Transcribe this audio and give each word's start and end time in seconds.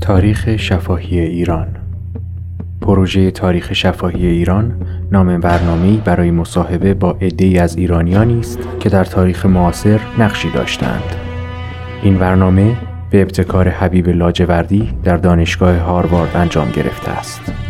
تاریخ 0.00 0.56
شفاهی 0.56 1.18
ایران 1.18 1.66
پروژه 2.80 3.30
تاریخ 3.30 3.72
شفاهی 3.72 4.26
ایران 4.26 4.72
نام 5.12 5.40
برنامه‌ای 5.40 5.96
برای 5.96 6.30
مصاحبه 6.30 6.94
با 6.94 7.10
عده‌ای 7.10 7.58
از 7.58 7.76
ایرانیانی 7.76 8.40
است 8.40 8.58
که 8.80 8.88
در 8.88 9.04
تاریخ 9.04 9.46
معاصر 9.46 10.00
نقشی 10.18 10.50
داشتند. 10.50 11.16
این 12.02 12.18
برنامه 12.18 12.76
به 13.10 13.22
ابتکار 13.22 13.68
حبیب 13.68 14.08
لاجوردی 14.08 14.94
در 15.04 15.16
دانشگاه 15.16 15.76
هاروارد 15.76 16.36
انجام 16.36 16.70
گرفته 16.70 17.10
است. 17.10 17.65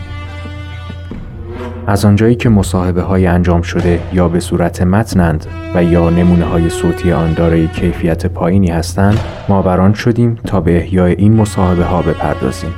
از 1.88 2.04
آنجایی 2.04 2.34
که 2.34 2.48
مصاحبه 2.48 3.02
های 3.02 3.26
انجام 3.26 3.62
شده 3.62 4.00
یا 4.12 4.28
به 4.28 4.40
صورت 4.40 4.82
متنند 4.82 5.46
و 5.74 5.84
یا 5.84 6.10
نمونه 6.10 6.44
های 6.44 6.70
صوتی 6.70 7.12
آن 7.12 7.32
دارای 7.32 7.68
کیفیت 7.68 8.26
پایینی 8.26 8.68
هستند 8.70 9.20
ما 9.48 9.62
بران 9.62 9.94
شدیم 9.94 10.34
تا 10.34 10.60
به 10.60 10.76
احیای 10.76 11.12
این 11.12 11.32
مصاحبه 11.32 11.84
ها 11.84 12.02
بپردازیم. 12.02 12.70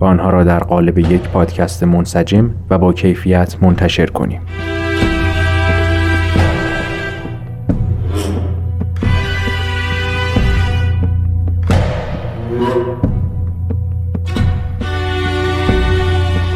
و 0.00 0.04
آنها 0.04 0.30
را 0.30 0.44
در 0.44 0.58
قالب 0.58 0.98
یک 0.98 1.20
پادکست 1.20 1.84
منسجم 1.84 2.50
و 2.70 2.78
با 2.78 2.92
کیفیت 2.92 3.56
منتشر 3.62 4.06
کنیم. 4.06 4.40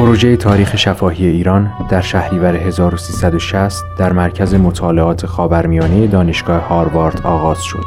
پروژه 0.08 0.36
تاریخ 0.36 0.76
شفاهی 0.76 1.26
ایران 1.26 1.72
در 1.90 2.00
شهریور 2.00 2.56
1360 2.56 3.84
در 3.98 4.12
مرکز 4.12 4.54
مطالعات 4.54 5.26
خاورمیانه 5.26 6.06
دانشگاه 6.06 6.60
هاروارد 6.60 7.26
آغاز 7.26 7.62
شد 7.62 7.84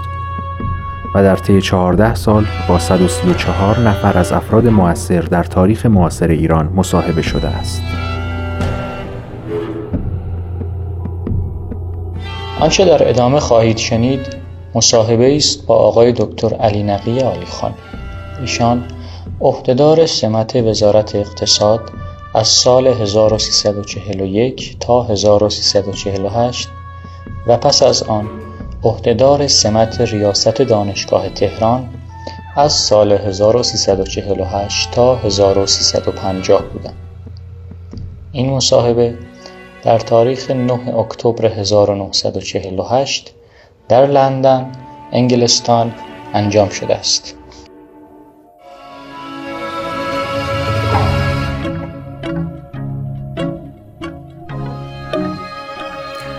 و 1.16 1.24
در 1.24 1.36
طی 1.36 1.62
14 1.62 2.16
سال 2.16 2.46
با 2.68 2.80
134 2.80 3.80
نفر 3.80 4.18
از 4.18 4.32
افراد 4.32 4.68
موثر 4.68 5.22
در 5.22 5.44
تاریخ 5.44 5.86
معاصر 5.86 6.28
ایران 6.28 6.74
مصاحبه 6.76 7.22
شده 7.22 7.48
است. 7.48 7.82
آنچه 12.60 12.86
در 12.86 13.10
ادامه 13.10 13.40
خواهید 13.40 13.78
شنید 13.78 14.36
مصاحبه 14.76 15.36
است 15.36 15.66
با 15.66 15.76
آقای 15.76 16.12
دکتر 16.12 16.54
علی 16.54 16.84
نقی 16.84 17.20
عالیخان 17.20 17.74
ایشان 18.42 18.84
عهدهدار 19.42 20.06
سمت 20.06 20.56
وزارت 20.56 21.16
اقتصاد 21.16 21.82
از 22.34 22.48
سال 22.48 22.88
1341 22.88 24.78
تا 24.80 25.04
1348 25.04 26.70
و 27.48 27.58
پس 27.58 27.84
از 27.84 28.04
آن 28.04 28.30
عهدهدار 28.84 29.48
سمت 29.48 30.02
ریاست 30.02 30.62
دانشگاه 30.62 31.30
تهران 31.30 31.90
از 32.56 32.74
سال 32.74 33.12
1348 33.12 34.92
تا 34.92 35.16
1350 35.16 36.62
بودند. 36.62 36.98
این 38.32 38.50
مصاحبه 38.50 39.18
در 39.84 40.00
تاریخ 40.00 40.52
9 40.52 40.98
اکتبر 40.98 41.46
1948 41.46 43.34
در 43.90 44.08
لندن، 44.08 44.72
انگلستان 45.12 45.94
انجام 46.34 46.70
شده 46.70 46.96
است. 46.96 47.36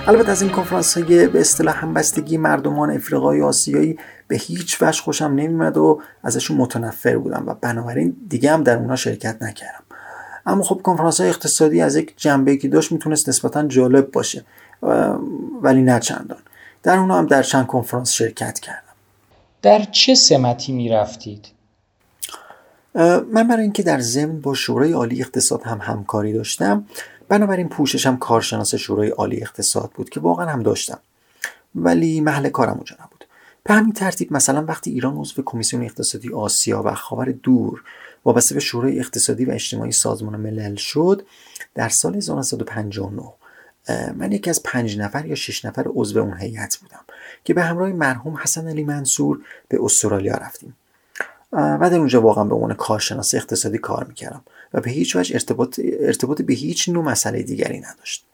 البته 0.06 0.30
از 0.30 0.42
این 0.42 0.50
کنفرانس 0.50 0.98
های 0.98 1.28
به 1.28 1.40
اصطلاح 1.40 1.76
همبستگی 1.78 2.36
مردمان 2.36 2.90
افریقایی 2.90 3.40
و 3.40 3.44
آسیایی 3.44 3.98
به 4.28 4.36
هیچ 4.36 4.82
وجه 4.82 5.02
خوشم 5.02 5.24
نمیمد 5.24 5.76
و 5.76 6.00
ازشون 6.22 6.56
متنفر 6.56 7.18
بودم 7.18 7.44
و 7.46 7.54
بنابراین 7.54 8.16
دیگه 8.28 8.52
هم 8.52 8.62
در 8.62 8.76
اونها 8.76 8.96
شرکت 8.96 9.42
نکردم. 9.42 9.82
اما 10.46 10.62
خب 10.62 10.80
کنفرانس 10.82 11.20
های 11.20 11.30
اقتصادی 11.30 11.80
از 11.80 11.96
یک 11.96 12.14
جنبه 12.16 12.56
که 12.56 12.68
داشت 12.68 12.92
می‌تونست 12.92 13.28
نسبتا 13.28 13.62
جالب 13.62 14.10
باشه 14.10 14.44
ولی 15.62 15.82
نه 15.82 16.00
چندان. 16.00 16.42
در 16.82 16.98
اونها 16.98 17.18
هم 17.18 17.26
در 17.26 17.42
چند 17.42 17.66
کنفرانس 17.66 18.12
شرکت 18.12 18.60
کردم. 18.60 18.82
در 19.62 19.84
چه 19.92 20.14
سمتی 20.14 20.72
می‌رفتید؟ 20.72 21.46
من 23.32 23.48
برای 23.48 23.62
اینکه 23.62 23.82
در 23.82 24.00
ضمن 24.00 24.40
با 24.40 24.54
شورای 24.54 24.92
عالی 24.92 25.20
اقتصاد 25.20 25.62
هم 25.62 25.78
همکاری 25.82 26.32
داشتم 26.32 26.84
بنابراین 27.32 27.68
پوششم 27.68 28.16
کارشناس 28.16 28.74
شورای 28.74 29.08
عالی 29.08 29.42
اقتصاد 29.42 29.90
بود 29.94 30.10
که 30.10 30.20
واقعا 30.20 30.46
هم 30.46 30.62
داشتم. 30.62 30.98
ولی 31.74 32.20
محل 32.20 32.48
کارم 32.48 32.72
اونجا 32.72 32.96
نبود. 33.04 33.24
به 33.64 33.74
همین 33.74 33.92
ترتیب 33.92 34.32
مثلا 34.32 34.64
وقتی 34.64 34.90
ایران 34.90 35.16
عضو 35.16 35.42
کمیسیون 35.44 35.82
اقتصادی 35.82 36.32
آسیا 36.32 36.82
و 36.82 36.94
خاور 36.94 37.30
دور 37.30 37.82
وابسته 38.24 38.54
به 38.54 38.60
شورای 38.60 39.00
اقتصادی 39.00 39.44
و 39.44 39.50
اجتماعی 39.50 39.92
سازمان 39.92 40.40
ملل 40.40 40.74
شد 40.74 41.26
در 41.74 41.88
سال 41.88 42.16
1959 42.16 43.22
من 44.16 44.32
یکی 44.32 44.50
از 44.50 44.62
پنج 44.62 44.98
نفر 44.98 45.26
یا 45.26 45.34
شش 45.34 45.64
نفر 45.64 45.84
عضو 45.94 46.20
اون 46.20 46.38
هیئت 46.38 46.76
بودم 46.76 47.04
که 47.44 47.54
به 47.54 47.62
همراه 47.62 47.92
مرحوم 47.92 48.36
حسن 48.36 48.68
علی 48.68 48.84
منصور 48.84 49.40
به 49.68 49.78
استرالیا 49.84 50.34
رفتیم. 50.34 50.76
و 51.52 51.90
در 51.90 51.96
اونجا 51.96 52.20
واقعا 52.20 52.44
به 52.44 52.54
عنوان 52.54 52.74
کارشناس 52.74 53.34
اقتصادی 53.34 53.78
کار 53.78 54.04
می‌کردم 54.04 54.42
و 54.74 54.80
به 54.80 54.90
هیچ 54.90 55.16
وجه 55.16 55.34
ارتباط, 55.34 55.80
ارتباط 56.00 56.42
به 56.42 56.54
هیچ 56.54 56.88
نوع 56.88 57.04
مسئله 57.04 57.42
دیگری 57.42 57.80
نداشت. 57.80 58.26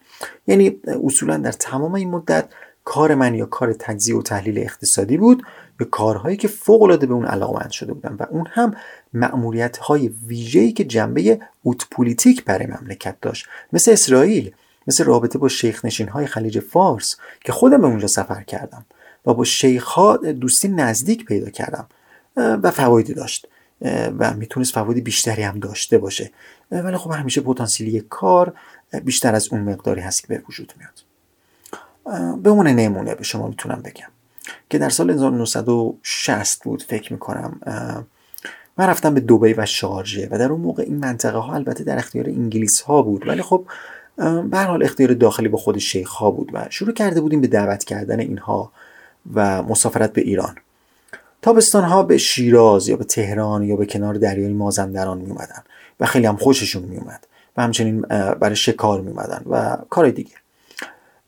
یعنی 0.47 0.81
اصولا 1.05 1.37
در 1.37 1.53
تمام 1.53 1.95
این 1.95 2.11
مدت 2.11 2.49
کار 2.84 3.15
من 3.15 3.34
یا 3.34 3.47
کار 3.47 3.73
تجزیه 3.73 4.17
و 4.17 4.23
تحلیل 4.23 4.59
اقتصادی 4.59 5.17
بود 5.17 5.43
یا 5.81 5.87
کارهایی 5.91 6.37
که 6.37 6.49
فوق 6.49 6.83
العاده 6.83 7.07
به 7.07 7.15
اون 7.15 7.25
علاقمند 7.25 7.71
شده 7.71 7.93
بودم 7.93 8.17
و 8.21 8.27
اون 8.31 8.47
هم 8.51 8.75
معمولیت 9.12 9.77
های 9.77 10.11
ویژه‌ای 10.27 10.73
که 10.73 10.84
جنبه 10.84 11.41
اوت 11.62 11.87
پولیتیک 11.91 12.45
برای 12.45 12.67
مملکت 12.67 13.17
داشت. 13.23 13.47
مثل 13.73 13.91
اسرائیل 13.91 14.55
مثل 14.87 15.05
رابطه 15.05 15.39
با 15.39 15.49
شیخ 15.49 15.84
نشین 15.84 16.09
های 16.09 16.27
خلیج 16.27 16.61
فارس 16.61 17.17
که 17.45 17.53
خودم 17.53 17.81
به 17.81 17.87
اونجا 17.87 18.07
سفر 18.07 18.43
کردم 18.43 18.87
و 19.27 19.34
با 19.34 19.45
شیخ 19.45 19.84
ها 19.84 20.17
دوستی 20.17 20.69
نزدیک 20.69 21.25
پیدا 21.25 21.51
کردم. 21.51 21.87
و 22.38 22.71
فوایدی 22.71 23.15
داشت. 23.15 23.49
و 24.19 24.34
می‌تونست 24.34 24.75
فواید 24.75 25.04
بیشتری 25.04 25.43
هم 25.43 25.59
داشته 25.59 25.99
باشه. 25.99 26.31
ولی 26.71 26.97
خب 26.97 27.10
همیشه 27.10 27.41
پتانسیلی 27.41 28.00
کار 28.00 28.53
بیشتر 29.04 29.34
از 29.34 29.49
اون 29.53 29.60
مقداری 29.60 30.00
هست 30.00 30.22
که 30.22 30.28
به 30.28 30.43
وجود 30.48 30.72
میاد. 30.78 31.03
به 32.43 32.50
عنوان 32.50 32.66
نمونه 32.69 33.15
به 33.15 33.25
شما 33.25 33.48
می‌تونم 33.48 33.82
بگم 33.84 34.09
که 34.71 34.78
در 34.78 34.91
سال 34.91 35.10
1960 35.10 36.65
بود 36.65 36.82
فکر 36.82 37.12
می‌کنم 37.12 37.60
من 38.77 38.87
رفتم 38.87 39.15
به 39.15 39.21
دوبی 39.21 39.53
و 39.53 39.66
شارژه 39.66 40.28
و 40.31 40.38
در 40.38 40.53
اون 40.53 40.60
موقع 40.60 40.82
این 40.82 40.97
منطقه 40.97 41.38
ها 41.38 41.54
البته 41.54 41.84
در 41.84 41.98
اختیار 41.98 42.27
انگلیس 42.27 42.81
ها 42.81 43.03
بود. 43.03 43.28
ولی 43.28 43.43
خب 43.43 43.66
به 44.50 44.59
حال 44.59 44.82
اختیار 44.82 45.15
داخلی 45.15 45.48
با 45.48 45.59
خود 45.59 45.78
شیخ 45.78 46.10
ها 46.10 46.31
بود 46.31 46.50
و 46.53 46.66
شروع 46.71 46.93
کرده 46.93 47.21
بودیم 47.21 47.41
به 47.41 47.47
دعوت 47.47 47.84
کردن 47.84 48.21
اینها 48.21 48.72
و 49.34 49.62
مسافرت 49.62 50.12
به 50.12 50.21
ایران. 50.21 50.56
تابستان 51.43 51.84
ها 51.84 52.03
به 52.03 52.19
شیراز 52.19 52.88
یا 52.88 52.97
به 52.97 53.04
تهران 53.04 53.62
یا 53.62 53.76
به 53.76 53.87
کنار 53.87 54.15
دریای 54.15 54.53
مازندران 54.53 55.19
می 55.19 55.31
اومدن 55.31 55.62
و 56.00 56.06
خیلی 56.06 56.26
هم 56.26 56.37
خوششون 56.37 56.82
می 56.82 56.97
اومد 56.97 57.26
و 57.56 57.62
همچنین 57.62 58.00
برای 58.41 58.56
شکار 58.56 59.00
می 59.00 59.10
اومدن 59.10 59.43
و 59.50 59.77
کار 59.91 60.10
دیگه. 60.10 60.34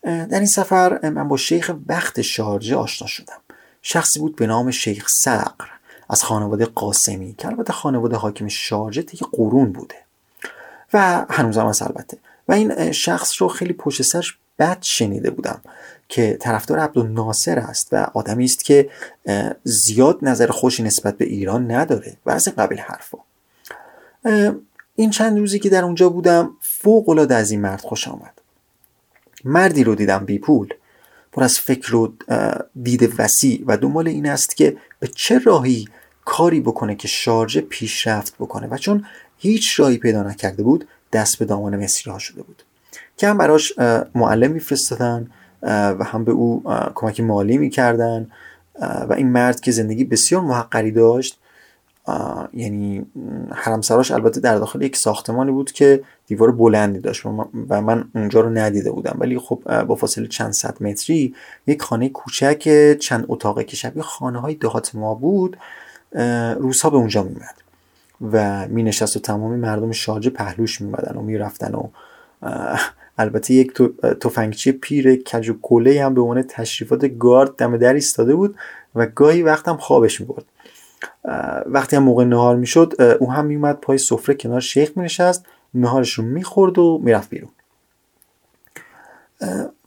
در 0.02 0.38
این 0.38 0.46
سفر 0.46 1.10
من 1.10 1.28
با 1.28 1.36
شیخ 1.36 1.72
وقت 1.86 2.20
شارجه 2.20 2.76
آشنا 2.76 3.08
شدم. 3.08 3.38
شخصی 3.82 4.20
بود 4.20 4.36
به 4.36 4.46
نام 4.46 4.70
شیخ 4.70 5.08
سقر 5.08 5.66
از 6.10 6.22
خانواده 6.22 6.64
قاسمی 6.64 7.34
که 7.38 7.48
البته 7.48 7.72
خانواده 7.72 8.16
حاکم 8.16 8.48
شارجه 8.48 9.02
طی 9.02 9.18
قرون 9.32 9.72
بوده. 9.72 9.94
و 10.92 11.26
هنوزم 11.30 11.66
هست 11.66 11.82
البته. 11.82 12.18
و 12.48 12.52
این 12.52 12.92
شخص 12.92 13.42
رو 13.42 13.48
خیلی 13.48 13.72
پشت 13.72 14.02
سرش 14.02 14.38
بد 14.58 14.78
شنیده 14.80 15.30
بودم. 15.30 15.60
که 16.10 16.36
طرفدار 16.40 16.78
عبدالناصر 16.78 17.58
است 17.58 17.88
و 17.92 18.06
آدمی 18.14 18.44
است 18.44 18.64
که 18.64 18.90
زیاد 19.64 20.18
نظر 20.22 20.50
خوشی 20.50 20.82
نسبت 20.82 21.18
به 21.18 21.24
ایران 21.24 21.70
نداره. 21.70 22.16
و 22.26 22.30
از 22.30 22.48
این 22.48 22.78
حرفا 22.78 23.18
این 24.96 25.10
چند 25.10 25.38
روزی 25.38 25.58
که 25.58 25.68
در 25.68 25.84
اونجا 25.84 26.08
بودم 26.08 26.50
فوق 26.60 27.08
العاده 27.08 27.34
از 27.34 27.50
این 27.50 27.60
مرد 27.60 27.80
خوش 27.80 28.08
آمد. 28.08 28.40
مردی 29.44 29.84
رو 29.84 29.94
دیدم 29.94 30.24
بی 30.24 30.38
پول. 30.38 30.68
پر 31.32 31.44
از 31.44 31.58
فکر 31.58 31.94
و 31.94 32.12
دید 32.82 33.14
وسیع 33.18 33.64
و 33.66 33.76
دنبال 33.76 34.08
این 34.08 34.28
است 34.28 34.56
که 34.56 34.76
به 35.00 35.08
چه 35.08 35.38
راهی 35.38 35.88
کاری 36.24 36.60
بکنه 36.60 36.94
که 36.94 37.08
شارژه 37.08 37.60
پیشرفت 37.60 38.34
بکنه. 38.34 38.66
و 38.66 38.76
چون 38.76 39.04
هیچ 39.38 39.80
راهی 39.80 39.98
پیدا 39.98 40.22
نکرده 40.22 40.62
بود 40.62 40.88
دست 41.12 41.38
به 41.38 41.44
دامان 41.44 41.84
مصری 41.84 42.12
ها 42.12 42.18
شده 42.18 42.42
بود. 42.42 42.62
که 43.16 43.28
هم 43.28 43.38
براش 43.38 43.72
معلم 44.14 44.50
میفرستادن. 44.50 45.30
و 45.62 46.04
هم 46.04 46.24
به 46.24 46.32
او 46.32 46.62
کمک 46.94 47.20
مالی 47.20 47.58
می‌کردن. 47.58 48.30
و 49.08 49.12
این 49.16 49.28
مرد 49.28 49.60
که 49.60 49.72
زندگی 49.72 50.04
بسیار 50.04 50.42
محقری 50.42 50.90
داشت 50.90 51.40
یعنی 52.54 53.06
حرمسراش 53.52 54.10
البته 54.10 54.40
در 54.40 54.58
داخل 54.58 54.82
یک 54.82 54.96
ساختمانی 54.96 55.50
بود 55.50 55.72
که 55.72 56.02
دیوار 56.26 56.52
بلندی 56.52 56.98
داشت 56.98 57.26
و 57.68 57.80
من 57.80 58.04
اونجا 58.14 58.40
رو 58.40 58.50
ندیده 58.50 58.90
بودم. 58.90 59.16
ولی 59.18 59.38
خب 59.38 59.82
با 59.82 59.94
فاصله 59.94 60.26
چند 60.26 60.52
صد 60.52 60.82
متری 60.82 61.34
یک 61.66 61.82
خانه 61.82 62.08
کوچک 62.08 62.96
چند 63.00 63.24
اتاقه 63.28 63.64
که 63.64 63.76
شبیه 63.76 64.02
خانه 64.02 64.40
های 64.40 64.54
دهات 64.54 64.94
ما 64.94 65.14
بود. 65.14 65.56
روزها 66.58 66.90
به 66.90 66.96
اونجا 66.96 67.22
میمد 67.22 67.54
و 68.32 68.68
می 68.68 68.82
نشست 68.82 69.16
و 69.16 69.20
تمامی 69.20 69.56
مردم 69.56 69.92
شارجه 69.92 70.30
پهلوش 70.30 70.80
میمدن 70.80 71.16
و 71.16 71.22
می‌رفتن 71.22 71.74
و 71.74 71.88
البته 73.20 73.54
یک 73.54 73.72
تفنگچی 74.20 74.72
پیر 74.72 75.16
کج 75.22 75.48
و 75.48 75.54
کله 75.62 76.04
هم 76.04 76.14
به 76.14 76.20
عنوان 76.20 76.42
تشریفات 76.42 77.18
گارد 77.18 77.56
دم 77.56 77.76
در 77.76 77.94
ایستاده 77.94 78.34
بود 78.34 78.56
و 78.94 79.06
گاهی 79.06 79.42
وقتم 79.42 79.76
خوابش 79.76 80.20
می‌برد. 80.20 80.44
وقتی 81.66 81.96
هم 81.96 82.02
موقع 82.02 82.24
نهار 82.24 82.56
می‌شد 82.56 83.02
او 83.20 83.32
هم 83.32 83.46
میومد 83.46 83.76
پای 83.76 83.98
سفره 83.98 84.34
کنار 84.34 84.60
شیخ 84.60 84.90
مینشست 84.96 85.44
نهارش 85.74 86.12
رو 86.12 86.24
می‌خورد 86.24 86.78
و 86.78 87.00
می‌رفت 87.04 87.30
بیرون. 87.30 87.50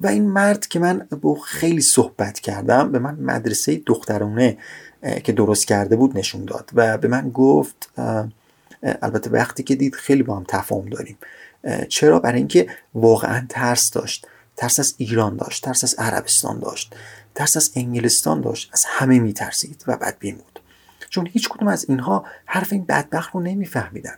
و 0.01 0.07
این 0.07 0.29
مرد 0.29 0.68
که 0.68 0.79
من 0.79 1.07
با 1.21 1.36
خیلی 1.36 1.81
صحبت 1.81 2.39
کردم 2.39 2.91
به 2.91 3.00
من 3.00 3.15
مدرسه 3.15 3.81
دخترانه 3.86 4.57
که 5.24 5.31
درست 5.31 5.68
کرده 5.68 5.95
بود 5.95 6.18
نشون 6.18 6.45
داد 6.45 6.69
و 6.74 6.97
به 6.97 7.07
من 7.07 7.29
گفت 7.29 7.89
البته 9.01 9.29
وقتی 9.29 9.63
که 9.63 9.75
دید 9.75 9.95
خیلی 9.95 10.24
با 10.24 10.36
هم 10.36 10.45
تفاهم 10.47 10.89
داریم. 10.89 11.18
چرا؟ 11.89 12.19
برای 12.19 12.38
اینکه 12.38 12.68
واقعا 12.94 13.45
ترس 13.50 13.92
داشت. 13.92 14.27
ترس 14.57 14.80
از 14.80 14.95
ایران 14.98 15.38
داشت 15.38 15.63
ترس 15.63 15.83
از 15.83 15.95
عربستان 15.98 16.60
داشت 16.60 16.95
ترس 17.36 17.57
از 17.57 17.71
انگلستان 17.75 18.42
داشت 18.42 18.69
از 18.74 18.83
همه 18.88 19.19
میترسید 19.19 19.83
و 19.88 19.98
بد 19.98 20.18
بیمود. 20.19 20.60
چون 21.10 21.27
هیچ 21.31 21.50
کدوم 21.50 21.68
از 21.68 21.86
اینها 21.89 22.25
حرف 22.45 22.74
این 22.74 22.86
بدبخت 22.86 23.36
رو 23.36 23.42
نمیفهمیدن. 23.42 24.15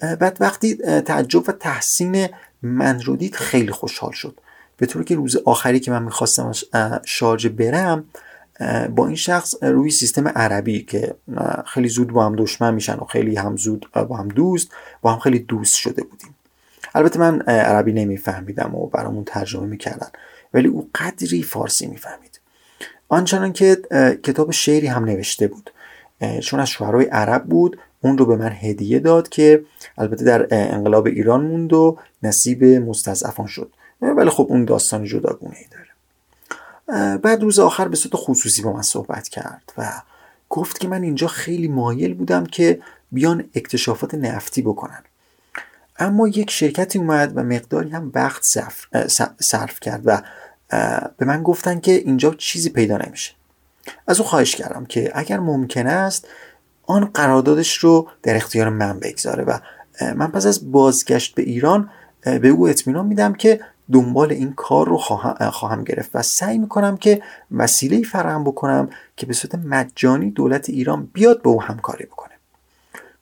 بعد 0.00 0.36
وقتی 0.40 0.74
تعجب 1.00 1.48
و 1.48 1.52
تحسین 1.52 2.28
من 2.62 3.02
رو 3.02 3.16
دید 3.16 3.34
خیلی 3.34 3.72
خوشحال 3.72 4.12
شد. 4.12 4.40
به 4.76 4.86
طوری 4.86 5.04
که 5.04 5.16
روز 5.16 5.36
آخری 5.36 5.80
که 5.80 5.90
من 5.90 6.02
می‌خواستم 6.02 6.52
شارژ 7.04 7.46
برم 7.46 8.04
با 8.94 9.06
این 9.06 9.16
شخص 9.16 9.54
روی 9.62 9.90
سیستم 9.90 10.28
عربی 10.28 10.82
که 10.82 11.14
خیلی 11.66 11.88
زود 11.88 12.12
با 12.12 12.26
هم 12.26 12.36
دشمن 12.36 12.74
میشن 12.74 12.94
و 12.94 13.04
خیلی 13.04 13.36
هم 13.36 13.56
زود 13.56 13.90
با 14.08 14.16
هم 14.16 14.28
دوست 14.28 14.68
با 15.02 15.12
هم 15.12 15.18
خیلی 15.18 15.38
دوست 15.38 15.76
شده 15.76 16.04
بودیم. 16.04 16.35
البته 16.96 17.18
من 17.18 17.40
عربی 17.40 17.92
نمیفهمیدم 17.92 18.74
و 18.74 18.86
برامون 18.86 19.24
ترجمه 19.24 19.66
می‌کردن 19.66 20.08
ولی 20.54 20.68
او 20.68 20.90
قدری 20.94 21.42
فارسی 21.42 21.86
می‌فهمید. 21.86 22.40
آنچنان 23.08 23.52
که 23.52 23.76
کتاب 24.22 24.50
شعری 24.50 24.86
هم 24.86 25.04
نوشته 25.04 25.48
بود. 25.48 25.70
چون 26.42 26.60
از 26.60 26.68
شعرهای 26.68 27.04
عرب 27.04 27.44
بود 27.44 27.78
اون 28.00 28.18
رو 28.18 28.26
به 28.26 28.36
من 28.36 28.52
هدیه 28.52 28.98
داد 28.98 29.28
که 29.28 29.64
البته 29.98 30.24
در 30.24 30.46
انقلاب 30.50 31.06
ایران 31.06 31.46
موند 31.46 31.72
و 31.72 31.98
نصیب 32.22 32.64
مستضعفان 32.64 33.46
شد. 33.46 33.72
ولی 34.00 34.30
خب 34.30 34.46
اون 34.48 34.64
داستان 34.64 35.04
جداگونه 35.04 35.56
ای 35.56 35.66
داره. 35.70 35.86
بعد 37.18 37.42
روز 37.42 37.58
آخر 37.58 37.88
به 37.88 37.96
صورت 37.96 38.14
خصوصی 38.16 38.62
با 38.62 38.72
من 38.72 38.82
صحبت 38.82 39.28
کرد 39.28 39.72
و 39.78 39.92
گفت 40.48 40.80
که 40.80 40.88
من 40.88 41.02
اینجا 41.02 41.26
خیلی 41.26 41.68
مایل 41.68 42.14
بودم 42.14 42.46
که 42.46 42.80
بیان 43.12 43.44
اکتشافات 43.54 44.14
نفتی 44.14 44.62
بکنن. 44.62 45.02
اما 45.98 46.28
یک 46.28 46.50
شرکتی 46.50 46.98
اومد 46.98 47.32
و 47.36 47.42
مقداری 47.42 47.90
هم 47.90 48.10
وقت 48.14 48.44
صرف 49.40 49.80
کرد 49.80 50.02
و 50.04 50.22
به 51.16 51.26
من 51.26 51.42
گفتن 51.42 51.80
که 51.80 51.92
اینجا 51.92 52.34
چیزی 52.34 52.70
پیدا 52.70 52.96
نمیشه. 52.96 53.32
از 54.06 54.20
او 54.20 54.26
خواهش 54.26 54.56
کردم 54.56 54.86
که 54.86 55.12
اگر 55.14 55.40
ممکن 55.40 55.86
است 55.86 56.28
آن 56.86 57.04
قراردادش 57.04 57.76
رو 57.78 58.08
در 58.22 58.36
اختیار 58.36 58.68
من 58.68 59.00
بگذاره 59.00 59.44
و 59.44 59.58
من 60.14 60.26
پس 60.26 60.46
از 60.46 60.72
بازگشت 60.72 61.34
به 61.34 61.42
ایران 61.42 61.90
به 62.20 62.48
او 62.48 62.68
اطمینان 62.68 63.06
میدم 63.06 63.34
که 63.34 63.60
دنبال 63.92 64.32
این 64.32 64.52
کار 64.52 64.88
رو 64.88 64.96
خواهم, 65.50 65.84
گرفت 65.84 66.10
و 66.14 66.22
سعی 66.22 66.58
می‌کنم 66.58 66.96
که 66.96 67.22
وسیله 67.50 68.02
فراهم 68.02 68.44
بکنم 68.44 68.90
که 69.16 69.26
به 69.26 69.34
صورت 69.34 69.54
مجانی 69.54 70.30
دولت 70.30 70.68
ایران 70.68 71.08
بیاد 71.12 71.42
به 71.42 71.48
او 71.48 71.62
همکاری 71.62 72.04
بکنه. 72.04 72.34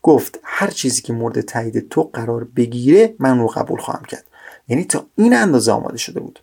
گفت 0.05 0.41
هر 0.43 0.71
چیزی 0.71 1.03
که 1.03 1.13
مورد 1.13 1.41
تایید 1.41 1.89
تو 1.89 2.11
قرار 2.13 2.45
بگیره 2.45 3.15
من 3.19 3.39
رو 3.39 3.47
قبول 3.47 3.81
خواهم 3.81 4.05
کرد. 4.05 4.25
یعنی 4.69 4.85
تا 4.85 5.07
این 5.17 5.35
اندازه 5.35 5.73
آماده 5.73 5.99
شده 5.99 6.21
بود. 6.21 6.41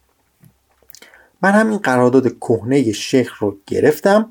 من 1.42 1.52
همین 1.52 1.78
قرارداد 1.78 2.38
کهنه 2.38 2.92
شیخ 2.92 3.38
رو 3.38 3.58
گرفتم. 3.68 4.30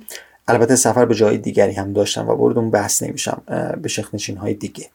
البته 0.49 0.77
سفر 0.77 1.05
به 1.05 1.15
جای 1.15 1.39
دیگری 1.39 1.73
هم 1.73 1.93
داشتم 1.93 2.29
و 2.29 2.33
وارد 2.33 2.59
اون 2.59 2.71
بحث 2.71 3.03
نمیشم 3.03 3.43
به 3.83 3.89
شیخ 3.89 4.15
نشین 4.15 4.37
های 4.37 4.55
دیگه 4.55 4.89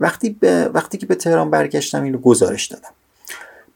وقتی, 0.00 0.38
وقتی 0.74 0.98
که 0.98 1.06
به 1.06 1.14
تهران 1.14 1.50
برگشتم 1.50 2.02
این 2.02 2.12
رو 2.12 2.18
گزارش 2.18 2.66
دادم. 2.66 2.90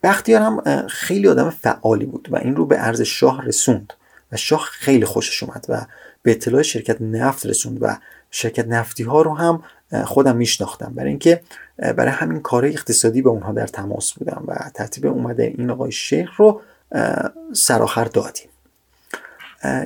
بختیار 0.03 0.43
هم 0.43 0.87
خیلی 0.87 1.29
آدم 1.29 1.51
فعالی 1.51 2.07
بود 2.07 2.29
و 2.31 2.37
این 2.37 2.57
رو 2.57 2.67
به 2.67 2.77
عرض 2.77 3.01
شاه 3.01 3.47
رسوند 3.47 3.93
و 4.33 4.37
شاه 4.37 4.61
خیلی 4.61 5.05
خوشش 5.05 5.43
اومد 5.43 5.67
و 5.69 5.87
به 6.23 6.31
اطلاع 6.31 6.63
شرکت 6.63 7.01
نفت 7.01 7.47
رسوند 7.47 7.79
و 7.81 7.97
شرکت 8.31 8.69
نفتی 8.69 9.03
ها 9.03 9.23
رو 9.23 9.35
هم 9.35 9.63
خودم 10.05 10.37
میشناختم. 10.37 10.93
برای 10.95 11.11
اینکه 11.11 11.41
برای 11.79 12.11
همین 12.11 12.41
کار 12.41 12.65
اقتصادی 12.65 13.23
به 13.23 13.31
اونها 13.31 13.53
در 13.53 13.67
تماس 13.67 14.13
بودم 14.13 14.45
و 14.47 14.71
ترتیب 14.75 15.07
اومده 15.07 15.55
این 15.59 15.71
آقای 15.71 15.93
شیخ 15.93 16.37
رو 16.37 16.61
سراخر 17.53 18.05
دادیم. 18.05 18.49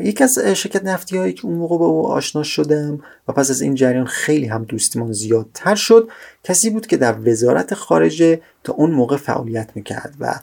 یکی 0.01 0.25
از 0.25 0.39
شرکت 0.39 0.85
نفتی 0.85 1.19
هایی 1.19 1.33
که 1.33 1.47
اون 1.47 1.55
موقع 1.55 1.79
با 1.79 1.87
او 1.87 2.07
آشنا 2.07 2.43
شدم 2.43 3.01
و 3.29 3.33
پس 3.33 3.51
از 3.51 3.61
این 3.61 3.75
جریان 3.75 4.07
خیلی 4.07 4.47
هم 4.47 4.65
دوستیمان 4.65 5.13
زیادتر 5.13 5.75
شد 5.75 6.09
کسی 6.45 6.71
بود 6.71 6.87
که 6.87 6.97
در 6.97 7.29
وزارت 7.29 7.75
خارجه 7.75 8.41
تا 8.65 8.73
اون 8.73 8.91
موقع 8.91 9.17
فعالیت 9.17 9.71
می‌کرد 9.75 10.15
و 10.21 10.35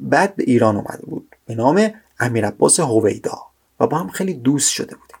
بعد 0.00 0.36
به 0.36 0.44
ایران 0.46 0.76
اومده 0.76 1.06
بود. 1.06 1.36
به 1.46 1.54
نام 1.54 1.90
امیر 2.20 2.46
عباس 2.46 2.80
هویدا 2.80 3.38
و 3.80 3.86
با 3.86 3.98
هم 3.98 4.08
خیلی 4.08 4.34
دوست 4.34 4.70
شده 4.70 4.96
بودیم 4.96 5.13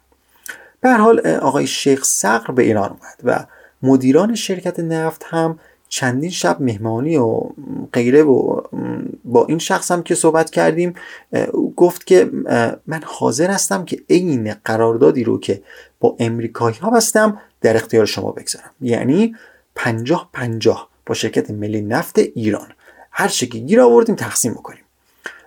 به 0.84 0.92
حال 0.92 1.26
آقای 1.26 1.66
شیخ 1.66 2.04
صقر 2.04 2.52
به 2.52 2.62
ایران 2.62 2.90
اومد 2.90 3.20
و 3.24 3.46
مدیران 3.82 4.34
شرکت 4.34 4.80
نفت 4.80 5.24
هم 5.26 5.58
چندین 5.88 6.30
شب 6.30 6.56
مهمانی 6.60 7.16
و 7.16 7.40
غیره 7.92 8.22
و 8.22 8.60
با 9.24 9.46
این 9.46 9.58
شخص 9.58 9.90
هم 9.90 10.02
که 10.02 10.14
صحبت 10.14 10.50
کردیم 10.50 10.94
گفت 11.76 12.06
که 12.06 12.30
من 12.86 13.00
حاضر 13.04 13.50
هستم 13.50 13.84
که 13.84 14.00
عین 14.10 14.54
قراردادی 14.64 15.24
رو 15.24 15.40
که 15.40 15.62
با 16.00 16.16
امریکایی 16.20 16.76
ها 16.76 16.90
بستم 16.90 17.40
در 17.60 17.76
اختیار 17.76 18.06
شما 18.06 18.32
بگذارم. 18.32 18.70
یعنی 18.80 19.36
پنجاه 19.74 20.28
پنجاه 20.32 20.88
با 21.06 21.14
شرکت 21.14 21.50
ملی 21.50 21.82
نفت 21.82 22.18
ایران. 22.18 22.68
هر 23.10 23.28
که 23.28 23.46
گیر 23.46 23.80
آوردیم 23.80 24.14
تقسیم 24.14 24.52
بکنیم. 24.52 24.84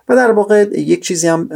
و 0.08 0.16
در 0.16 0.30
واقع 0.30 0.62
یک 0.78 1.02
چیزی 1.02 1.28
هم 1.28 1.48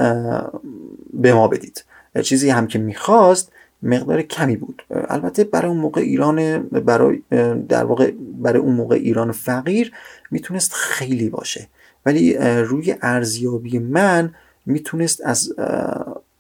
به 1.13 1.35
ما 1.35 1.49
بدید. 1.49 1.85
چیزی 2.23 2.51
هم 2.51 2.67
که 2.67 2.79
می‌خواست 2.79 3.53
مقدار 3.83 4.23
کمی 4.23 4.57
بود. 4.57 4.83
البته 4.91 5.45
برای 5.45 5.69
اون 5.69 5.81
موقع 5.81 6.01
ایران 6.01 6.59
برای 6.63 7.23
در 7.69 7.85
واقع 7.85 8.13
برای 8.43 8.61
اون 8.61 8.75
موقع 8.75 8.97
ایران 8.97 9.33
فقیر 9.33 9.93
می‌تونست 10.31 10.73
خیلی 10.73 11.29
باشه. 11.29 11.69
ولی 12.07 12.35
روی 12.39 12.95
ارزیابی 13.03 13.79
من 13.79 14.35
می‌تونست 14.67 15.21
از 15.25 15.55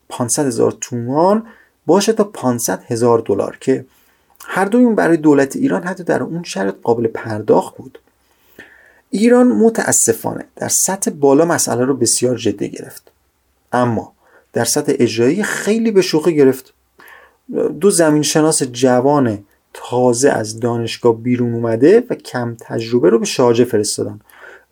500 0.09 0.47
هزار 0.47 0.77
تومان 0.81 1.47
باشه 1.87 2.13
تا 2.13 2.25
500 2.25 2.83
هزار 2.87 3.19
دلار 3.19 3.57
که 3.61 3.85
هر 4.45 4.65
دوی 4.65 4.85
اون 4.85 4.95
برای 4.95 5.17
دولت 5.17 5.57
ایران 5.57 5.83
حتی 5.83 6.05
در 6.05 6.23
اون 6.23 6.43
شرط 6.43 6.75
قابل 6.83 7.07
پرداخت 7.07 7.77
بود. 7.77 7.99
ایران 9.11 9.47
متاسفانه 9.47 10.45
در 10.57 10.69
سطح 10.69 11.11
بالا 11.11 11.45
مسئله 11.45 11.85
رو 11.85 11.97
بسیار 11.97 12.37
جدی 12.37 12.69
گرفت. 12.69 13.11
اما 13.73 14.13
در 14.53 14.65
سطح 14.65 14.93
اجرایی 14.99 15.43
خیلی 15.43 15.91
به 15.91 16.03
شوخی 16.03 16.35
گرفت. 16.35 16.73
دو 17.81 17.91
زمین 17.91 18.23
شناس 18.23 18.63
جوان 18.63 19.39
تازه 19.75 20.31
از 20.31 20.61
دانشگاه 20.61 21.23
بیرون 21.23 21.55
اومده 21.55 22.05
و 22.11 22.15
کم 22.15 22.57
تجربه 22.61 23.11
رو 23.11 23.19
به 23.19 23.25
شارجه 23.25 23.65
فرستادن. 23.65 24.21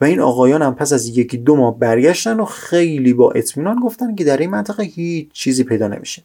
و 0.00 0.04
این 0.04 0.20
آقایان 0.20 0.62
هم 0.62 0.74
پس 0.74 0.92
از 0.92 1.18
یکی 1.18 1.36
دو 1.36 1.56
ماه 1.56 1.78
برگشتن 1.78 2.40
و 2.40 2.44
خیلی 2.44 3.12
با 3.12 3.32
اطمینان 3.32 3.80
گفتن 3.80 4.14
که 4.14 4.24
در 4.24 4.36
این 4.36 4.50
منطقه 4.50 4.82
هیچ 4.82 5.28
چیزی 5.32 5.64
پیدا 5.64 5.88
نمیشه. 5.88 6.22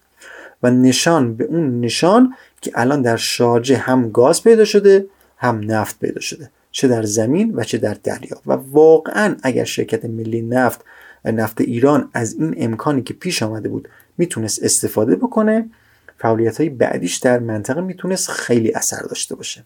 و 0.64 0.72
نشان 0.72 1.36
به 1.36 1.44
اون 1.44 1.80
نشان 1.80 2.34
که 2.62 2.72
الان 2.75 3.02
در 3.02 3.18
شارجه 3.18 3.78
هم 3.78 4.10
گاز 4.12 4.44
پیدا 4.44 4.66
شده 4.66 5.06
هم 5.38 5.72
نفت 5.72 6.00
پیدا 6.00 6.22
شده. 6.22 6.50
چه 6.72 6.88
در 6.88 7.04
زمین 7.04 7.56
و 7.56 7.64
چه 7.64 7.78
در 7.78 7.98
دریا. 8.04 8.38
و 8.46 8.54
واقعا 8.54 9.36
اگر 9.44 9.64
شرکت 9.64 10.06
ملی 10.06 10.42
نفت 10.42 10.86
نفت 11.25 11.62
ایران 11.62 12.10
از 12.14 12.34
این 12.34 12.56
امکانی 12.58 13.02
که 13.02 13.14
پیش 13.14 13.44
آمده 13.44 13.70
بود 13.70 13.90
می‌تونست 14.18 14.64
استفاده 14.64 15.16
بکنه 15.16 15.70
فعالیت 16.17 16.57
های 16.57 16.69
بعدیش 16.69 17.17
در 17.17 17.39
منطقه 17.39 17.81
می‌تونست 17.81 18.29
خیلی 18.29 18.74
اثر 18.74 19.01
داشته 19.01 19.36
باشه. 19.36 19.63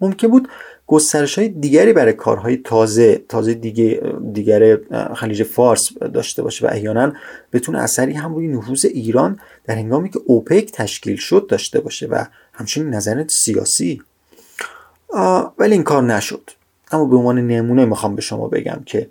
ممکن 0.00 0.28
بود 0.28 0.48
گسترش 0.86 1.38
های 1.38 1.48
دیگری 1.48 1.92
برای 1.92 2.12
کارهای 2.12 2.56
تازه 2.56 3.22
تازه 3.28 3.54
دیگه 3.54 4.02
دیگر 4.32 4.78
خلیج 5.14 5.42
فارس 5.42 5.92
داشته 5.98 6.42
باشه 6.42 6.66
و 6.66 6.70
احیانا 6.70 7.12
بتونه 7.52 7.78
اثری 7.78 8.12
هم 8.12 8.34
روی 8.34 8.48
نفوذ 8.48 8.84
ایران 8.84 9.40
در 9.64 9.74
هنگامی 9.74 10.10
که 10.10 10.20
اوپک 10.26 10.72
تشکیل 10.72 11.16
شد 11.16 11.46
داشته 11.46 11.80
باشه 11.80 12.06
و 12.06 12.24
همچنین 12.52 12.90
نظرت 12.90 13.30
سیاسی. 13.30 14.02
ولی 15.58 15.72
این 15.72 15.82
کار 15.82 16.02
نشد. 16.02 16.50
اما 16.92 17.04
به 17.04 17.16
عنوان 17.16 17.46
نمونه 17.46 17.84
می‌خوام 17.84 18.14
به 18.14 18.22
شما 18.22 18.48
بگم 18.48 18.82
که 18.86 19.08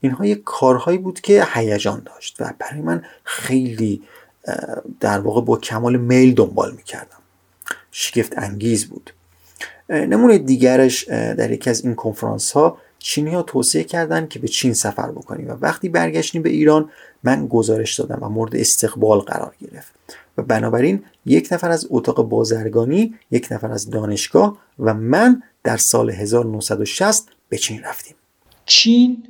اینها 0.00 0.26
یک 0.26 0.42
کارهایی 0.44 0.98
بود 0.98 1.20
که 1.20 1.46
هیجان 1.54 2.02
داشت 2.06 2.36
و 2.40 2.52
برای 2.58 2.80
من 2.80 3.02
خیلی 3.24 4.02
در 5.00 5.18
واقع 5.18 5.40
با 5.40 5.56
کمال 5.56 5.96
میل 5.96 6.34
دنبال 6.34 6.74
می‌کردم. 6.76 7.18
شگفت 7.90 8.38
انگیز 8.38 8.86
بود. 8.86 9.10
نمونه 9.88 10.38
دیگرش 10.38 11.04
در 11.08 11.50
یکی 11.50 11.70
از 11.70 11.84
این 11.84 11.94
کنفرانس 11.94 12.52
ها 12.52 12.78
چینی 12.98 13.30
ها 13.30 13.42
توصیه 13.42 13.84
کردند 13.84 14.28
که 14.28 14.38
به 14.38 14.48
چین 14.48 14.74
سفر 14.74 15.10
بکنیم 15.10 15.48
و 15.48 15.52
وقتی 15.52 15.88
برگشتیم 15.88 16.42
به 16.42 16.50
ایران 16.50 16.90
من 17.22 17.46
گزارش 17.46 18.00
دادم 18.00 18.18
و 18.22 18.28
مورد 18.28 18.56
استقبال 18.56 19.18
قرار 19.18 19.54
گرفت. 19.60 19.92
و 20.38 20.42
بنابراین 20.42 21.04
یک 21.26 21.48
نفر 21.52 21.70
از 21.70 21.86
اتاق 21.90 22.28
بازرگانی 22.28 23.14
یک 23.30 23.48
نفر 23.50 23.72
از 23.72 23.90
دانشگاه 23.90 24.58
و 24.78 24.94
من 24.94 25.42
در 25.64 25.76
سال 25.76 26.10
1960 26.10 27.28
به 27.48 27.58
چین 27.58 27.82
رفتیم. 27.82 28.16
چین 28.66 29.22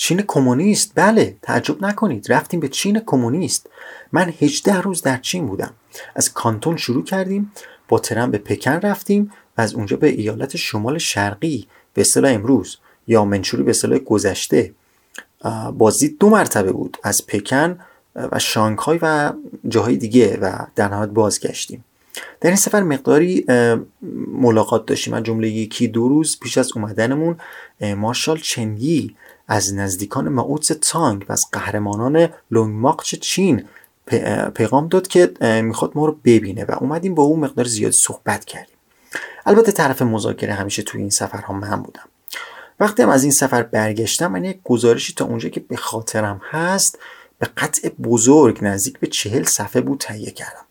چین 0.00 0.22
کمونیست؟ 0.26 0.92
بله 0.94 1.36
تعجب 1.42 1.84
نکنید. 1.84 2.32
رفتیم 2.32 2.60
به 2.60 2.68
چین 2.68 3.00
کمونیست. 3.06 3.66
من 4.12 4.32
18 4.40 4.80
روز 4.80 5.02
در 5.02 5.16
چین 5.16 5.46
بودم. 5.46 5.72
از 6.14 6.32
کانتون 6.32 6.76
شروع 6.76 7.04
کردیم. 7.04 7.52
با 7.88 7.98
ترن 7.98 8.30
به 8.30 8.38
پکن 8.38 8.72
رفتیم 8.72 9.32
و 9.58 9.60
از 9.60 9.74
اونجا 9.74 9.96
به 9.96 10.08
ایالت 10.08 10.56
شمال 10.56 10.98
شرقی 10.98 11.66
به 11.94 12.00
اصطلاح 12.00 12.32
امروز 12.32 12.76
یا 13.06 13.24
منچوری 13.24 13.62
به 13.62 13.70
اصطلاح 13.70 13.98
گذشته. 13.98 14.72
بازدید 15.78 16.18
دو 16.18 16.30
مرتبه 16.30 16.72
بود. 16.72 16.96
از 17.02 17.26
پکن 17.26 17.78
و 18.14 18.38
شانگهای 18.38 18.98
و 19.02 19.32
جاهای 19.68 19.96
دیگه 19.96 20.38
و 20.42 20.66
در 20.76 20.88
نهایت 20.88 21.10
بازگشتیم. 21.10 21.84
در 22.40 22.50
این 22.50 22.56
سفر 22.56 22.82
مقداری 22.82 23.46
ملاقات 24.32 24.86
داشتیم. 24.86 25.14
از 25.14 25.22
جمله 25.22 25.48
یکی 25.48 25.88
دو 25.88 26.08
روز 26.08 26.38
پیش 26.40 26.58
از 26.58 26.70
اومدنمون 26.76 27.36
مارشال 27.80 28.38
چنگی 28.38 29.16
از 29.48 29.74
نزدیکان 29.74 30.28
ماوتس 30.28 30.70
تانگ 30.80 31.26
و 31.28 31.32
از 31.32 31.44
قهرمانان 31.52 32.28
لونگماقچ 32.50 33.14
چین 33.14 33.64
پیغام 34.54 34.88
داد 34.88 35.06
که 35.06 35.32
می‌خواد 35.62 35.92
ما 35.94 36.06
رو 36.06 36.18
ببینه 36.24 36.64
و 36.64 36.76
اومدیم 36.80 37.14
با 37.14 37.22
او 37.22 37.40
مقدار 37.40 37.64
زیادی 37.64 37.96
صحبت 37.96 38.44
کردیم. 38.44 38.76
البته 39.46 39.72
طرف 39.72 40.02
مذاکره 40.02 40.54
همیشه 40.54 40.82
توی 40.82 41.00
این 41.00 41.10
سفرها 41.10 41.54
من 41.54 41.82
بودم. 41.82 42.08
وقتی 42.80 43.02
هم 43.02 43.08
از 43.08 43.22
این 43.22 43.32
سفر 43.32 43.62
برگشتم 43.62 44.32
من 44.32 44.44
یک 44.44 44.60
گزارشی 44.64 45.14
تا 45.14 45.24
اونجا 45.24 45.48
که 45.48 45.60
به 45.60 45.76
خاطرم 45.76 46.40
هست 46.50 46.98
به 47.38 47.48
قطع 47.56 47.88
بزرگ 47.88 48.58
نزدیک 48.62 48.98
به 48.98 49.06
چهل 49.06 49.44
صفحه 49.44 49.82
بود 49.82 49.98
تهیه 49.98 50.30
کردم. 50.30 50.64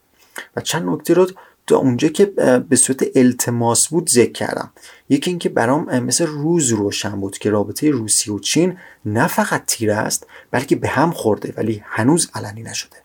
و 0.56 0.62
چند 0.62 0.90
نکته 0.90 1.14
رو 1.14 1.28
تا 1.68 1.78
اونجا 1.78 2.08
که 2.08 2.26
به 2.70 2.76
صورت 2.76 3.04
التماس 3.16 3.88
بود 3.88 4.10
ذکر 4.10 4.32
کردم. 4.32 4.72
یکی 5.10 5.30
اینکه 5.30 5.50
برام 5.50 6.00
مثل 6.00 6.26
روز 6.26 6.70
روشن 6.70 7.20
بود 7.20 7.38
که 7.38 7.50
رابطه 7.50 7.90
روسیه 7.90 8.34
و 8.34 8.40
چین 8.40 8.78
نه 9.06 9.28
فقط 9.28 9.66
تیره 9.66 9.96
است 9.96 10.28
بلکه 10.52 10.76
به 10.76 10.88
هم 10.88 11.12
خورده 11.12 11.54
ولی 11.58 11.84
هنوز 11.86 12.30
علنی 12.36 12.64
نشده. 12.64 12.98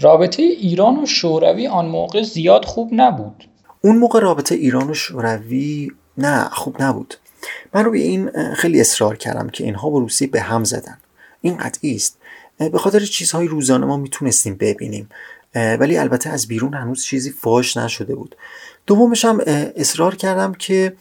رابطه 0.00 0.42
ایران 0.42 1.02
و 1.02 1.06
شوروی 1.06 1.66
آن 1.66 1.86
موقع 1.86 2.22
زیاد 2.22 2.64
خوب 2.64 2.90
نبود. 2.92 3.44
اون 3.80 3.98
موقع 3.98 4.20
رابطه 4.20 4.54
ایران 4.54 4.90
و 4.90 4.94
شوروی 4.94 5.90
نه 6.18 6.44
خوب 6.44 6.82
نبود. 6.82 7.14
من 7.74 7.84
روی 7.84 8.02
این 8.02 8.54
خیلی 8.54 8.80
اصرار 8.80 9.16
کردم 9.16 9.48
که 9.48 9.64
اینها 9.64 9.90
با 9.90 9.98
روسیه 9.98 10.28
به 10.28 10.40
هم 10.40 10.64
زدن. 10.64 10.98
این 11.40 11.56
قطعی 11.56 11.94
است. 11.94 12.18
به 12.58 12.78
خاطر 12.78 13.00
چیزهای 13.00 13.48
روزانه 13.48 13.86
ما 13.86 13.96
می‌تونستیم 13.96 14.54
ببینیم. 14.54 15.08
ولی 15.54 15.96
البته 15.96 16.30
از 16.30 16.48
بیرون 16.48 16.74
هنوز 16.74 17.04
چیزی 17.04 17.30
فاش 17.30 17.76
نشده 17.76 18.14
بود. 18.14 18.36
دومش 18.86 19.24
هم 19.24 19.40
اصرار 19.76 20.14
کردم 20.14 20.54
که 20.54 20.92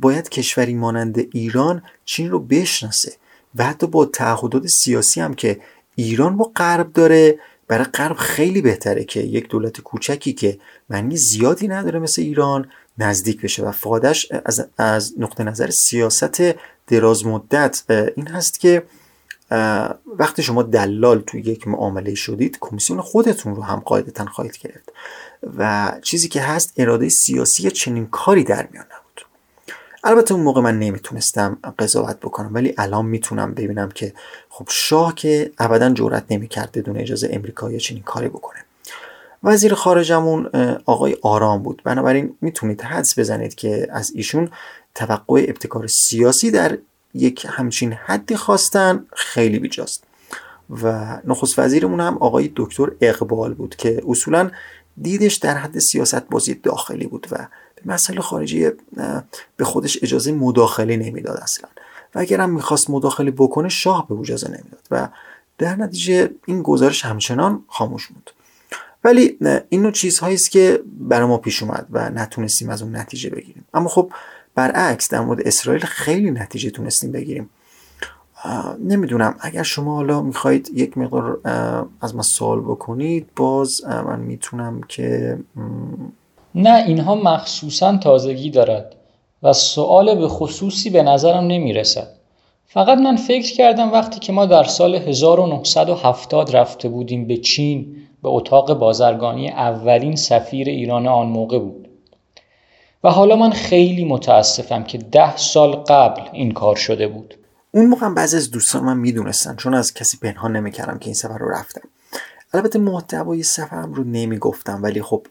باید 0.00 0.28
کشوری 0.28 0.74
مانند 0.74 1.18
ایران 1.18 1.82
چین 2.04 2.30
رو 2.30 2.38
بشناسه 2.38 3.12
و 3.54 3.64
حتی 3.64 3.86
با 3.86 4.04
تعهدات 4.04 4.66
سیاسی 4.66 5.20
هم 5.20 5.34
که 5.34 5.60
ایران 5.94 6.36
با 6.36 6.52
غرب 6.56 6.92
داره 6.92 7.38
برای 7.68 7.84
غرب 7.84 8.16
خیلی 8.16 8.62
بهتره 8.62 9.04
که 9.04 9.20
یک 9.20 9.48
دولت 9.48 9.80
کوچکی 9.80 10.32
که 10.32 10.58
معنی 10.90 11.16
زیادی 11.16 11.68
نداره 11.68 11.98
مثل 11.98 12.22
ایران 12.22 12.70
نزدیک 12.98 13.42
بشه 13.42 13.62
و 13.62 13.72
فادش 13.72 14.28
از, 14.44 14.66
از 14.78 15.14
نقطه 15.18 15.44
نظر 15.44 15.70
سیاست 15.70 16.42
دراز 16.86 17.26
مدت. 17.26 17.82
این 18.16 18.28
هست 18.28 18.60
که 18.60 18.82
وقتی 20.18 20.42
شما 20.42 20.62
دلال 20.62 21.20
توی 21.20 21.40
یک 21.40 21.68
معامله 21.68 22.14
شدید 22.14 22.58
کمیسیون 22.60 23.00
خودتون 23.00 23.56
رو 23.56 23.62
هم 23.62 23.80
قاعدتا 23.80 24.24
خواهید 24.24 24.58
گرفت 24.58 24.92
و 25.56 25.92
چیزی 26.02 26.28
که 26.28 26.40
هست 26.40 26.72
اراده 26.76 27.08
سیاسی 27.08 27.70
چنین 27.70 28.06
کاری 28.06 28.44
در 28.44 28.68
میان 28.72 28.84
البته 30.06 30.34
اون 30.34 30.42
موقع 30.42 30.60
من 30.60 30.78
نمی‌تونستم 30.78 31.58
قضاوت 31.78 32.16
بکنم 32.20 32.50
ولی 32.54 32.74
الان 32.78 33.06
می‌تونم 33.06 33.54
ببینم 33.54 33.88
که 33.88 34.12
خب 34.48 34.66
شاه 34.70 35.14
که 35.14 35.50
ابدا 35.58 35.90
جرأت 35.90 36.24
نمی‌کرد 36.30 36.72
بدون 36.72 36.96
اجازه 36.96 37.28
امریکایی 37.32 37.80
چنین 37.80 38.02
کاری 38.02 38.28
بکنه. 38.28 38.64
وزیر 39.42 39.74
خارجمون 39.74 40.46
آقای 40.86 41.16
آرام 41.22 41.62
بود. 41.62 41.82
بنابراین 41.84 42.36
می‌تونید 42.40 42.82
حدس 42.82 43.18
بزنید 43.18 43.54
که 43.54 43.88
از 43.90 44.12
ایشون 44.14 44.50
توقع 44.94 45.44
ابتکار 45.48 45.86
سیاسی 45.86 46.50
در 46.50 46.78
یک 47.14 47.46
همچین 47.50 47.92
حدی 47.92 48.36
خواستن 48.36 49.06
خیلی 49.16 49.58
بیجاست. 49.58 50.04
و 50.82 51.16
نخست 51.24 51.58
وزیرمون 51.58 52.00
هم 52.00 52.18
آقای 52.18 52.52
دکتر 52.56 52.90
اقبال 53.00 53.54
بود 53.54 53.76
که 53.76 54.02
اصولا 54.08 54.50
دیدش 55.02 55.34
در 55.34 55.54
حد 55.54 55.78
سیاست 55.78 56.28
بازی 56.28 56.54
داخلی 56.54 57.06
بود 57.06 57.26
و 57.30 57.46
مسئله 57.86 58.20
خارجی 58.20 58.70
به 59.56 59.64
خودش 59.64 59.98
اجازه 60.02 60.32
مداخله 60.32 60.96
نمی‌داد 60.96 61.36
اصلا. 61.36 61.68
و 62.14 62.18
اگرم 62.18 62.50
می‌خواست 62.50 62.90
مداخله 62.90 63.30
بکنه 63.30 63.68
شاه 63.68 64.08
به 64.08 64.14
اجازه 64.14 64.48
نمی‌داد. 64.48 64.86
و 64.90 65.08
در 65.58 65.76
نتیجه 65.76 66.30
این 66.46 66.62
گزارش 66.62 67.04
همچنان 67.04 67.64
خاموش 67.68 68.06
بود. 68.06 68.30
ولی 69.04 69.38
این 69.68 69.82
نوع 69.82 69.92
چیزهایی 69.92 70.34
است 70.34 70.50
که 70.50 70.82
برای 71.00 71.28
ما 71.28 71.38
پیش 71.38 71.62
اومد 71.62 71.86
و 71.90 72.10
نتونستیم 72.10 72.68
از 72.68 72.82
اون 72.82 72.96
نتیجه 72.96 73.30
بگیریم. 73.30 73.64
اما 73.74 73.88
خب 73.88 74.12
برعکس 74.54 75.08
در 75.08 75.20
مورد 75.20 75.40
اسرائیل 75.40 75.84
خیلی 75.84 76.30
نتیجه 76.30 76.70
تونستیم 76.70 77.12
بگیریم. 77.12 77.50
نمی‌دونم 78.80 79.36
اگر 79.40 79.62
شما 79.62 79.94
حالا 79.94 80.22
می‌خواهید 80.22 80.70
یک 80.74 80.98
مقدار 80.98 81.40
از 82.00 82.14
ما 82.14 82.22
سوال 82.22 82.60
بکنید 82.60 83.28
باز 83.36 83.84
من 83.84 84.20
می‌تونم 84.20 84.80
که 84.88 85.38
نه 86.54 86.84
اینها 86.86 87.14
مخصوصا 87.14 87.96
تازگی 87.96 88.50
دارد 88.50 88.96
و 89.42 89.52
سوال 89.52 90.14
به 90.14 90.28
خصوصی 90.28 90.90
به 90.90 91.02
نظرم 91.02 91.46
نمی‌رسد. 91.46 92.08
فقط 92.66 92.98
من 92.98 93.16
فکر 93.16 93.54
کردم 93.54 93.92
وقتی 93.92 94.20
که 94.20 94.32
ما 94.32 94.46
در 94.46 94.64
سال 94.64 94.94
1970 94.94 96.56
رفته 96.56 96.88
بودیم 96.88 97.26
به 97.26 97.36
چین 97.36 97.96
به 98.22 98.28
اتاق 98.28 98.78
بازرگانی 98.78 99.50
اولین 99.50 100.16
سفیر 100.16 100.68
ایران 100.68 101.06
آن 101.06 101.26
موقع 101.26 101.58
بود. 101.58 101.88
و 103.04 103.10
حالا 103.10 103.36
من 103.36 103.50
خیلی 103.50 104.04
متاسفم 104.04 104.84
که 104.84 104.98
ده 104.98 105.36
سال 105.36 105.72
قبل 105.72 106.22
این 106.32 106.52
کار 106.52 106.76
شده 106.76 107.08
بود. 107.08 107.34
اون 107.70 107.86
موقع 107.86 108.08
بعضی 108.08 108.36
از 108.36 108.50
دوستان 108.50 108.82
من 108.82 108.96
می‌دونستن 108.96 109.56
چون 109.56 109.74
از 109.74 109.94
کسی 109.94 110.18
پنهان 110.22 110.56
نمی‌کردم 110.56 110.98
که 110.98 111.04
این 111.04 111.14
سفر 111.14 111.38
رو 111.38 111.50
رفتم. 111.50 111.88
البته 112.54 112.78
محتوای 112.78 113.42
سفرم 113.42 113.94
رو 113.94 114.04
نمی‌گفتم 114.04 114.82
ولی 114.82 115.02
خب 115.02 115.26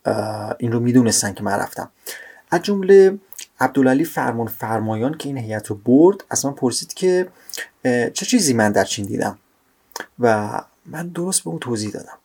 این 0.59 0.71
رو 0.71 0.79
می‌دونستن 0.79 1.33
که 1.33 1.43
من 1.43 1.51
رفتم. 1.51 1.89
از 2.51 2.61
جمله 2.61 3.17
عبدالعلی 3.59 4.05
فرمان 4.05 4.47
فرمایان 4.47 5.17
که 5.17 5.29
این 5.29 5.37
هیئت 5.37 5.67
رو 5.67 5.75
برد 5.75 6.23
از 6.29 6.45
من 6.45 6.53
پرسید 6.53 6.93
که 6.93 7.27
چه 7.83 8.25
چیزی 8.25 8.53
من 8.53 8.71
در 8.71 8.83
چین 8.83 9.05
دیدم؟ 9.05 9.37
و 10.19 10.61
من 10.85 11.07
درست 11.07 11.43
به 11.43 11.49
اون 11.49 11.59
توضیح 11.59 11.91
دادم. 11.91 12.17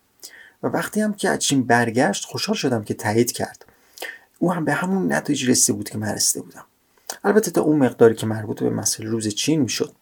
و 0.62 0.66
وقتی 0.66 1.00
هم 1.00 1.14
که 1.14 1.28
از 1.28 1.38
چین 1.38 1.62
برگشت 1.62 2.24
خوشحال 2.24 2.56
شدم 2.56 2.84
که 2.84 2.94
تایید 2.94 3.32
کرد. 3.32 3.64
او 4.38 4.52
هم 4.52 4.64
به 4.64 4.72
همون 4.72 5.12
نتایج 5.12 5.50
رسیده 5.50 5.76
بود 5.76 5.90
که 5.90 5.98
من 5.98 6.08
رسیده 6.08 6.44
بودم. 6.44 6.64
البته 7.24 7.50
تا 7.50 7.60
اون 7.60 7.78
مقداری 7.78 8.14
که 8.14 8.26
مربوط 8.26 8.62
به 8.62 8.70
مسئله 8.70 9.10
روز 9.10 9.28
چین 9.28 9.60
می‌شد. 9.60 9.92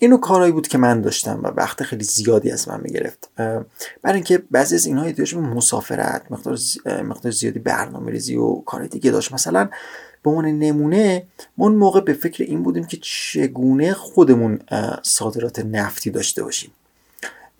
اینو 0.00 0.16
کارهایی 0.16 0.52
بود 0.52 0.68
که 0.68 0.78
من 0.78 1.00
داشتم 1.00 1.40
و 1.42 1.46
وقت 1.48 1.82
خیلی 1.82 2.04
زیادی 2.04 2.50
از 2.50 2.68
من 2.68 2.80
می‌گرفت. 2.80 3.30
برای 4.02 4.14
اینکه 4.14 4.42
بعضی 4.50 4.74
از 4.74 4.86
اینها 4.86 5.04
احتیاج 5.04 5.34
به 5.34 5.40
مسافرت 5.40 6.22
مقدار, 6.30 6.58
مقدار 6.86 7.32
زیادی 7.32 7.58
برنامه 7.58 8.10
ریزی 8.10 8.36
و 8.36 8.54
کار 8.54 8.86
دیگه 8.86 9.10
داشت. 9.10 9.32
مثلا 9.32 9.68
به 10.22 10.30
عنوان 10.30 10.46
نمونه 10.46 11.26
ما 11.56 11.66
اون 11.66 11.76
موقع 11.76 12.00
به 12.00 12.12
فکر 12.12 12.44
این 12.44 12.62
بودیم 12.62 12.84
که 12.84 12.98
چگونه 13.02 13.92
خودمون 13.92 14.58
صادرات 15.02 15.58
نفتی 15.58 16.10
داشته 16.10 16.42
باشیم. 16.42 16.70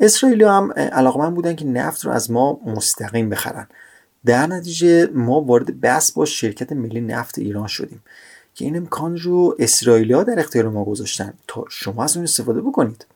اسرائیلی 0.00 0.44
هم 0.44 0.72
علاقمند 0.72 1.34
بودن 1.34 1.54
که 1.54 1.64
نفت 1.64 2.04
رو 2.04 2.10
از 2.10 2.30
ما 2.30 2.60
مستقیم 2.66 3.30
بخرن. 3.30 3.68
در 4.26 4.46
نتیجه 4.46 5.06
ما 5.06 5.40
وارد 5.40 5.80
بحث 5.80 6.10
با 6.10 6.24
شرکت 6.24 6.72
ملی 6.72 7.00
نفت 7.00 7.38
ایران 7.38 7.66
شدیم. 7.66 8.02
که 8.58 8.64
این 8.64 8.76
امکان 8.76 9.16
رو 9.16 9.56
اسرائیلی 9.58 10.24
در 10.24 10.38
اختیار 10.38 10.68
ما 10.68 10.84
گذاشتن. 10.84 11.34
تا 11.46 11.64
شما 11.68 12.04
از 12.04 12.16
اون 12.16 12.24
استفاده 12.24 12.60
بکنید. 12.60 13.06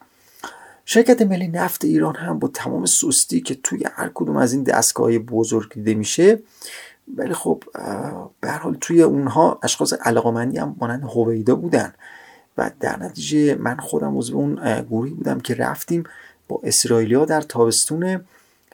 شرکت 0.84 1.22
ملی 1.22 1.49
نفت 1.49 1.84
ایران 1.84 2.16
هم 2.16 2.38
با 2.38 2.49
تمام 2.49 2.87
سستی 2.87 3.40
که 3.40 3.54
توی 3.54 3.84
هر 3.92 4.11
کدوم 4.14 4.37
از 4.37 4.52
این 4.52 4.62
دستگاه 4.62 5.18
بزرگ 5.18 5.72
دیده 5.72 5.94
میشه 5.94 6.38
ولی 7.16 7.34
خب 7.34 7.62
به 8.40 8.52
حال 8.52 8.76
توی 8.80 9.02
اونها 9.02 9.58
اشخاص 9.62 9.92
علاقمندی 9.92 10.58
هم 10.58 10.76
مانند 10.80 11.02
هویدا 11.02 11.54
بودن. 11.54 11.94
و 12.58 12.70
در 12.80 12.99
نتیجه 12.99 13.54
من 13.54 13.76
خودم 13.76 14.18
عضو 14.18 14.37
اون 14.37 14.82
گروهی 14.82 15.12
بودم 15.12 15.40
که 15.40 15.54
رفتیم 15.54 16.04
با 16.49 16.61
اسرائیلیا 16.64 17.25
در 17.25 17.40
تابستون 17.40 18.25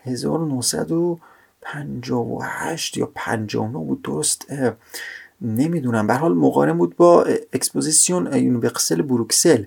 1958 0.05 2.97
یا 2.97 3.11
59 3.15 3.73
بود 3.73 4.03
درست 4.03 4.47
نمی‌دونم. 5.43 6.07
به 6.07 6.15
حال 6.15 6.35
مقارن 6.35 6.79
بود 6.79 6.97
با 6.97 7.25
Exposition 7.53 8.27
Universelle 8.33 9.03
بروکسل. 9.03 9.65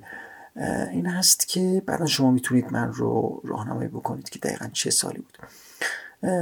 این 0.91 1.05
هست 1.05 1.47
که 1.47 1.83
بعدا 1.85 2.05
شما 2.05 2.31
می‌تونید 2.31 2.65
من 2.71 2.93
رو 2.93 3.41
راهنمایی 3.45 3.89
بکنید 3.89 4.29
که 4.29 4.39
دقیقا 4.39 4.67
چه 4.73 4.89
سالی 4.89 5.19
بود. 5.19 5.37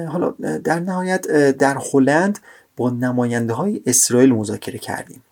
حالا 0.07 0.29
در 0.57 0.79
نهایت 0.79 1.27
در 1.51 1.77
هلند 1.93 2.39
با 2.77 2.89
نماینده 2.89 3.53
های 3.53 3.81
اسرائیل 3.85 4.33
مذاکره 4.33 4.79
کردیم. 4.79 5.23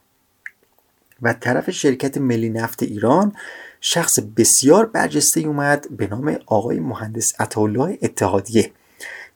و 1.22 1.34
طرف 1.34 1.72
شرکت 1.72 2.18
ملی 2.18 2.50
نفت 2.50 2.84
ایران 2.84 3.34
شخص 3.82 4.20
بسیار 4.20 4.86
برجسته 4.86 5.40
اومد 5.40 5.88
به 5.98 6.08
نام 6.08 6.38
آقای 6.46 6.80
مهندس 6.80 7.42
عطاالله 7.42 7.98
اتحادیه 8.02 8.72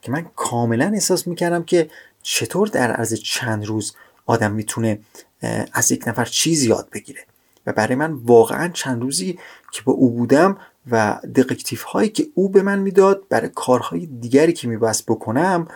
که 0.02 0.12
من 0.12 0.26
کاملا 0.36 0.90
احساس 0.94 1.26
می‌کردم 1.26 1.62
که 1.62 1.90
چطور 2.22 2.68
در 2.68 2.92
عرض 2.92 3.14
چند 3.14 3.66
روز 3.66 3.94
آدم 4.26 4.52
می‌تونه 4.52 5.00
از 5.72 5.92
یک 5.92 6.08
نفر 6.08 6.24
چیز 6.24 6.64
یاد 6.64 6.88
بگیره. 6.92 7.20
و 7.66 7.72
برای 7.72 7.94
من 7.94 8.12
واقعا 8.12 8.68
چند 8.68 9.02
روزی 9.02 9.38
که 9.72 9.82
با 9.82 9.92
او 9.92 10.10
بودم 10.10 10.58
و 10.90 11.20
دقیقتیف 11.34 11.82
هایی 11.82 12.08
که 12.08 12.26
او 12.34 12.48
به 12.48 12.62
من 12.62 12.78
می‌داد 12.78 13.22
برای 13.28 13.50
کارهای 13.54 14.06
دیگری 14.06 14.52
که 14.52 14.68
میبست 14.68 15.06
بکنم 15.06 15.68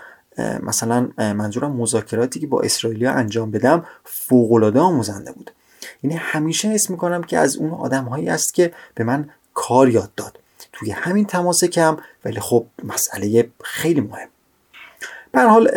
مثلا 0.62 1.08
منظورم 1.18 1.72
مذاکراتی 1.72 2.40
که 2.40 2.46
با 2.46 2.60
اسرائیلیا 2.60 3.12
انجام 3.12 3.50
بدم 3.50 3.84
فوق 4.04 4.76
آموزنده 4.76 5.32
بود. 5.32 5.50
یعنی 6.02 6.16
همیشه 6.16 6.68
حس 6.68 6.90
می‌کنم 6.90 7.22
که 7.22 7.38
از 7.38 7.56
اون 7.56 7.70
آدم 7.70 8.04
هایی 8.04 8.28
است 8.28 8.54
که 8.54 8.72
به 8.94 9.04
من 9.04 9.30
کار 9.54 9.88
یاد 9.88 10.14
داد. 10.16 10.38
توی 10.72 10.90
همین 10.90 11.24
تماس 11.24 11.64
کم 11.64 11.96
ولی 12.24 12.40
خب 12.40 12.66
مسئله 12.84 13.50
خیلی 13.64 14.00
مهم. 14.00 14.28
به 15.36 15.42
حال 15.42 15.70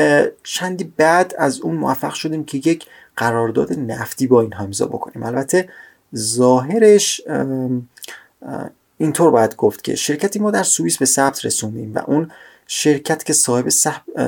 چندی 0.43 0.93
بعد 0.97 1.35
از 1.37 1.61
اون 1.61 1.75
موفق 1.75 2.13
شدیم 2.13 2.43
که 2.43 2.57
یک 2.57 2.85
قرارداد 3.17 3.79
نفتی 3.79 4.27
با 4.27 4.41
این 4.41 4.55
امضا 4.59 4.85
بکنیم. 4.85 5.23
البته 5.23 5.69
ظاهرش 6.15 7.21
اینطور 8.97 9.31
باید 9.31 9.55
گفت 9.55 9.83
که 9.83 9.95
شرکتی 9.95 10.39
ما 10.39 10.51
در 10.51 10.63
سوئیس 10.63 10.97
به 10.97 11.05
ثبت 11.05 11.45
رسوندیم 11.45 11.93
و 11.95 11.99
اون 12.07 12.31
شرکت 12.67 13.23
که 13.23 13.33
صاحب 13.33 13.69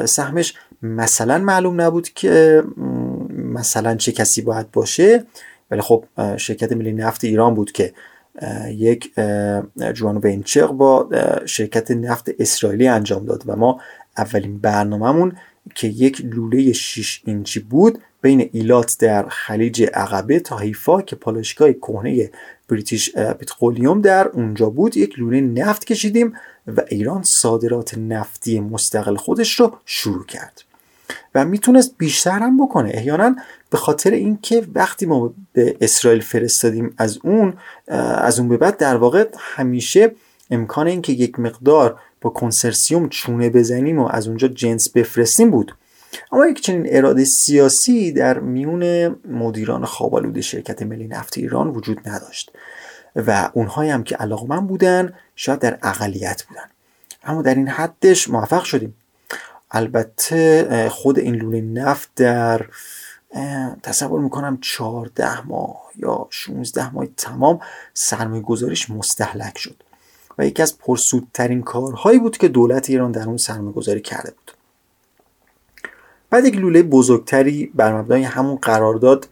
سهمش 0.05 0.53
مثلا 0.81 1.38
معلوم 1.38 1.81
نبود 1.81 2.09
که 2.09 2.63
مثلا 3.29 3.95
چه 3.95 4.11
کسی 4.11 4.41
باید 4.41 4.71
باشه. 4.71 5.25
ولی 5.71 5.81
خب 5.81 6.05
شرکت 6.38 6.71
ملی 6.71 6.93
نفت 6.93 7.23
ایران 7.23 7.53
بود 7.53 7.71
که 7.71 7.93
یک 8.67 9.11
جوان 9.93 10.17
ونچر 10.23 10.67
با 10.67 11.09
شرکت 11.45 11.91
نفت 11.91 12.29
اسرائیلی 12.39 12.88
انجام 12.88 13.25
داد 13.25 13.43
و 13.45 13.55
ما 13.55 13.81
اولین 14.17 14.57
برنامهمون 14.57 15.37
که 15.75 15.87
یک 15.87 16.21
لوله 16.25 16.73
6 16.73 17.21
اینچی 17.25 17.59
بود 17.59 17.99
بین 18.21 18.49
ایلات 18.51 18.97
در 18.99 19.29
خلیج 19.29 19.83
عقبه 19.93 20.39
تا 20.39 20.57
حیفا 20.57 21.01
که 21.01 21.15
پالایشگاه 21.15 21.73
کهنه 21.73 22.31
بریتیش 22.69 23.15
پترولیوم 23.15 24.01
در 24.01 24.27
اونجا 24.27 24.69
بود 24.69 24.97
یک 24.97 25.19
لوله 25.19 25.41
نفت 25.41 25.85
کشیدیم 25.85 26.33
و 26.67 26.81
ایران 26.89 27.23
صادرات 27.23 27.97
نفتی 27.97 28.59
مستقل 28.59 29.15
خودش 29.15 29.59
رو 29.59 29.77
شروع 29.85 30.25
کرد. 30.25 30.63
و 31.35 31.45
می‌تونست 31.45 31.97
بیشتر 31.97 32.39
هم 32.39 32.65
بکنه. 32.65 32.91
احیانا 32.93 33.35
به 33.69 33.77
خاطر 33.77 34.11
اینکه 34.11 34.67
وقتی 34.75 35.05
ما 35.05 35.33
به 35.53 35.77
اسرائیل 35.81 36.21
فرستادیم 36.21 36.93
از 36.97 37.19
اون 37.23 37.53
از 37.87 38.39
اون 38.39 38.49
به 38.49 38.57
بعد 38.57 38.77
در 38.77 38.95
واقع 38.95 39.27
همیشه 39.39 40.11
امکان 40.51 40.87
اینکه 40.87 41.13
یک 41.13 41.39
مقدار 41.39 41.99
با 42.21 42.29
کنسرسیوم 42.29 43.09
چونه 43.09 43.49
بزنیم 43.49 44.00
و 44.00 44.07
از 44.11 44.27
اونجا 44.27 44.48
جنس 44.48 44.89
بفرستیم 44.89 45.51
بود. 45.51 45.75
اما 46.31 46.48
یک 46.48 46.61
چنین 46.61 46.87
اراده 46.89 47.25
سیاسی 47.25 48.11
در 48.11 48.39
میون 48.39 49.07
مدیران 49.27 49.85
خوابالود 49.85 50.41
شرکت 50.41 50.81
ملی 50.81 51.07
نفت 51.07 51.37
ایران 51.37 51.67
وجود 51.67 52.09
نداشت 52.09 52.51
و 53.15 53.50
اونهایی 53.53 53.89
هم 53.89 54.03
که 54.03 54.15
علاقه 54.15 54.48
من 54.48 54.67
بودن 54.67 55.13
شاید 55.35 55.59
در 55.59 55.77
اقلیت 55.83 56.43
بودن. 56.43 56.65
اما 57.24 57.41
در 57.41 57.55
این 57.55 57.67
حدش 57.67 58.29
موفق 58.29 58.63
شدیم. 58.63 58.96
البته 59.72 60.89
خود 60.89 61.19
این 61.19 61.35
لوله 61.35 61.61
نفت 61.61 62.09
در 62.15 62.65
تصور 63.83 64.22
می‌کنم 64.22 64.57
14 64.61 65.48
ماه 65.48 65.81
یا 65.98 66.27
16 66.29 66.93
ماه 66.93 67.05
تمام 67.17 67.59
سرمایه 67.93 68.41
گذاریش 68.41 68.89
مستحلک 68.89 69.57
شد. 69.57 69.83
یکی 70.47 70.61
از 70.61 70.77
پرسودترین 70.77 71.61
کارهایی 71.61 72.19
بود 72.19 72.37
که 72.37 72.47
دولت 72.47 72.89
ایران 72.89 73.11
در 73.11 73.27
اون 73.27 73.37
سرمایه 73.37 73.73
گذاری 73.73 74.01
کرده 74.01 74.31
بود. 74.31 74.51
بعد 76.29 76.45
یک 76.45 76.57
لوله 76.57 76.83
بزرگتری 76.83 77.71
بر 77.75 78.01
مبنای 78.01 78.23
همون 78.23 78.55
قرارداد 78.55 79.25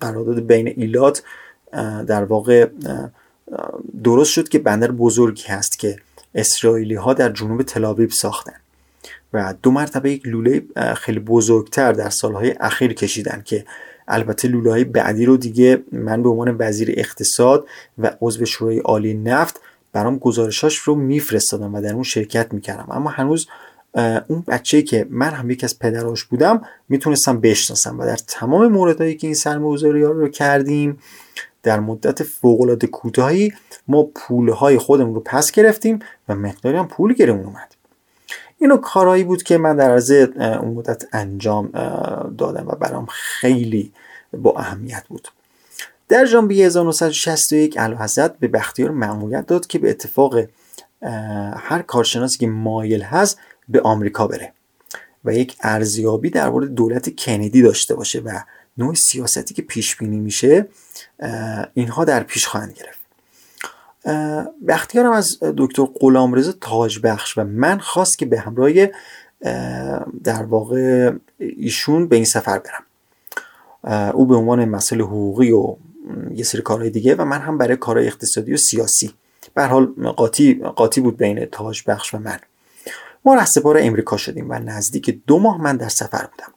قرارداد 0.00 0.40
بین 0.40 0.68
ایلات 0.68 1.22
در 2.06 2.24
واقع 2.24 2.66
درست 4.04 4.30
شد 4.30 4.48
که 4.48 4.58
بندر 4.58 4.90
بزرگی 4.90 5.46
هست 5.46 5.78
که 5.78 5.96
اسرائیلی 6.34 6.94
ها 6.94 7.14
در 7.14 7.30
جنوب 7.30 7.62
تلابیب 7.62 8.10
ساختن 8.10 8.52
و 9.32 9.54
دو 9.62 9.70
مرتبه 9.70 10.12
یک 10.12 10.26
لوله 10.26 10.62
خیلی 10.96 11.20
بزرگتر 11.20 11.92
در 11.92 12.10
سالهای 12.10 12.54
اخیر 12.60 12.92
کشیدن 12.92 13.42
که 13.44 13.64
البته 14.08 14.48
لوله 14.48 14.70
های 14.70 14.84
بعدی 14.84 15.24
رو 15.24 15.36
دیگه 15.36 15.82
من 15.92 16.22
به 16.22 16.28
عنوان 16.28 16.56
وزیر 16.58 16.94
اقتصاد 16.96 17.66
و 17.98 18.10
عضو 18.20 18.44
شورای 18.44 18.78
عالی 18.78 19.14
نفت 19.14 19.60
برام 19.92 20.18
گزارشاش 20.18 20.76
رو 20.76 20.94
میفرستادم 20.94 21.74
و 21.74 21.80
در 21.80 21.94
اون 21.94 22.02
شرکت 22.02 22.54
می‌کردم. 22.54 22.86
اما 22.90 23.10
هنوز 23.10 23.46
اون 24.28 24.44
بچه 24.48 24.82
که 24.82 25.06
من 25.10 25.30
هم 25.30 25.50
یکی 25.50 25.66
از 25.66 25.78
پدراش 25.78 26.24
بودم 26.24 26.62
می‌تونستم 26.88 27.40
بشناسم 27.40 27.98
و 27.98 28.06
در 28.06 28.16
تمام 28.16 28.66
موردهایی 28.66 29.14
که 29.16 29.26
این 29.26 29.34
سرمایه‌گذاری 29.34 30.02
رو 30.02 30.28
کردیم 30.28 30.98
در 31.62 31.80
مدت 31.80 32.22
فوقالعاده 32.22 32.86
کوتاهی 32.86 33.52
ما 33.88 34.02
پولهای 34.02 34.78
خودمون 34.78 35.14
رو 35.14 35.20
پس 35.20 35.52
گرفتیم 35.52 35.98
و 36.28 36.34
مقداری 36.34 36.76
هم 36.76 36.88
پول 36.88 37.14
گیرمون 37.14 37.44
اومد. 37.44 37.74
اینو 38.58 38.76
کارهایی 38.76 39.24
بود 39.24 39.42
که 39.42 39.58
من 39.58 39.76
در 39.76 39.90
عرض 39.90 40.10
اون 40.36 40.74
مدت 40.74 41.04
انجام 41.12 41.66
دادم 42.38 42.68
و 42.68 42.74
برام 42.74 43.06
خیلی 43.10 43.92
با 44.32 44.54
اهمیت 44.56 45.04
بود. 45.08 45.28
در 46.12 46.24
ژانویه 46.24 46.66
1961 46.66 47.76
اعلیحضرت 47.78 48.38
به 48.38 48.48
بختیار 48.48 48.90
مأموریت 48.90 49.46
داد 49.46 49.66
که 49.66 49.78
به 49.78 49.90
اتفاق 49.90 50.34
هر 51.56 51.82
کارشناسی 51.82 52.38
که 52.38 52.46
مایل 52.46 53.02
هست 53.02 53.38
به 53.68 53.80
آمریکا 53.80 54.26
بره 54.26 54.52
و 55.24 55.34
یک 55.34 55.56
ارزیابی 55.60 56.30
در 56.30 56.48
مورد 56.48 56.74
دولت 56.74 57.16
کندی 57.16 57.62
داشته 57.62 57.94
باشه 57.94 58.20
و 58.20 58.40
نوع 58.78 58.94
سیاستی 58.94 59.54
که 59.54 59.62
پیش 59.62 59.96
بینی 59.96 60.18
میشه 60.18 60.68
اینها 61.74 62.04
در 62.04 62.22
پیش 62.22 62.46
خواهند 62.46 62.72
گرفت. 62.72 63.00
بختیارم 64.68 65.12
از 65.12 65.38
دکتر 65.56 65.84
غلامرضا 66.00 66.52
تاجبخش 66.60 67.38
و 67.38 67.44
من 67.44 67.78
خواست 67.78 68.18
که 68.18 68.26
به 68.26 68.40
همراه 68.40 68.70
در 70.24 70.42
واقع 70.42 71.12
ایشون 71.38 72.08
به 72.08 72.16
این 72.16 72.24
سفر 72.24 72.58
برم. 72.58 72.84
او 74.14 74.26
به 74.26 74.34
عنوان 74.34 74.64
مسئله 74.64 75.04
حقوقی 75.04 75.50
و 75.50 75.76
یه 76.34 76.44
سری 76.44 76.62
کارهای 76.62 76.90
دیگه 76.90 77.14
و 77.14 77.24
من 77.24 77.40
هم 77.40 77.58
برای 77.58 77.76
کارهای 77.76 78.06
اقتصادی 78.06 78.54
و 78.54 78.56
سیاسی. 78.56 79.14
به 79.54 79.64
حال 79.64 79.86
قاطی 80.16 80.54
قاطی 80.54 81.00
بود 81.00 81.16
بین 81.16 81.44
تاج 81.44 81.82
بخش 81.86 82.14
و 82.14 82.18
من. 82.18 82.38
ما 83.24 83.34
رهسپار 83.34 83.76
امریکا 83.80 84.16
شدیم 84.16 84.50
و 84.50 84.54
نزدیک 84.54 85.20
دو 85.26 85.38
ماه 85.38 85.60
من 85.60 85.76
در 85.76 85.88
سفر 85.88 86.26
بودم. 86.26 86.52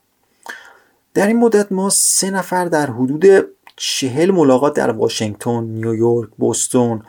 در 1.14 1.26
این 1.26 1.38
مدت 1.38 1.72
ما 1.72 1.90
سه 1.90 2.30
نفر 2.30 2.64
در 2.64 2.90
حدود 2.90 3.46
چهل 3.76 4.30
ملاقات 4.30 4.74
در 4.74 4.90
واشنگتن، 4.90 5.64
نیویورک، 5.64 6.30
بوستون 6.38 7.02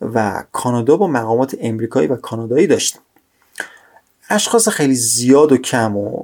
و 0.00 0.44
کانادا 0.52 0.96
با 0.96 1.06
مقامات 1.06 1.56
امریکایی 1.60 2.08
و 2.08 2.16
کانادایی 2.16 2.66
داشتیم. 2.66 3.00
اشخاص 4.30 4.68
خیلی 4.68 4.94
زیاد 4.94 5.52
و 5.52 5.56
کم 5.56 5.96
و 5.96 6.22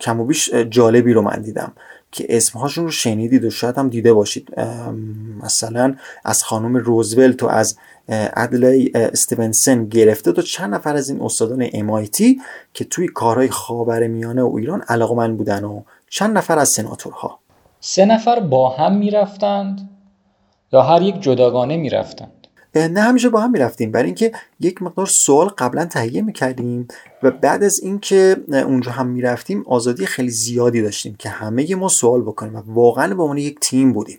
کم 0.00 0.20
و 0.20 0.24
بیش 0.24 0.54
جالبی 0.54 1.12
رو 1.12 1.22
من 1.22 1.42
دیدم. 1.42 1.72
که 2.14 2.26
اسمهاشون 2.28 2.84
رو 2.84 2.90
شنیدید 2.90 3.44
و 3.44 3.50
شاید 3.50 3.78
هم 3.78 3.88
دیده 3.88 4.12
باشید. 4.12 4.60
مثلا 5.42 5.94
از 6.24 6.42
خانم 6.42 6.76
روزولت 6.76 7.42
و 7.42 7.46
از 7.46 7.78
ادلی 8.08 8.92
استیونسن 8.94 9.84
گرفته 9.84 10.32
تا 10.32 10.42
چند 10.42 10.74
نفر 10.74 10.96
از 10.96 11.10
این 11.10 11.22
استادان 11.22 11.66
MIT 11.68 12.22
که 12.74 12.84
توی 12.84 13.08
کارهای 13.08 13.48
خاور 13.48 14.06
میانه 14.06 14.42
و 14.42 14.56
ایران 14.56 14.82
علاقه 14.88 15.14
من 15.14 15.36
بودن 15.36 15.64
و 15.64 15.82
چند 16.10 16.38
نفر 16.38 16.58
از 16.58 16.68
سناتورها. 16.68 17.38
سه 17.80 18.04
نفر 18.04 18.40
با 18.40 18.68
هم 18.68 18.96
می‌رفتند 18.96 19.90
یا 20.72 20.82
هر 20.82 21.02
یک 21.02 21.20
جداگانه 21.20 21.76
می‌رفتند. 21.76 22.43
نه 22.76 23.00
همیشه 23.00 23.28
با 23.28 23.40
هم 23.40 23.50
می‌رفتیم. 23.50 23.90
برای 23.90 24.06
اینکه 24.06 24.32
یک 24.60 24.82
مقدار 24.82 25.06
سوال 25.06 25.48
قبلا 25.48 25.84
تهیه 25.84 26.22
می‌کردیم 26.22 26.88
و 27.22 27.30
بعد 27.30 27.64
از 27.64 27.80
اینکه 27.82 28.36
اونجا 28.48 28.90
هم 28.90 29.06
می‌رفتیم 29.06 29.64
آزادی 29.66 30.06
خیلی 30.06 30.30
زیادی 30.30 30.82
داشتیم 30.82 31.16
که 31.18 31.28
همه 31.28 31.74
ما 31.74 31.88
سوال 31.88 32.22
بکنیم 32.22 32.56
و 32.56 32.62
واقعا 32.66 33.14
به 33.14 33.22
عنوان 33.22 33.38
یک 33.38 33.60
تیم 33.60 33.92
بودیم. 33.92 34.18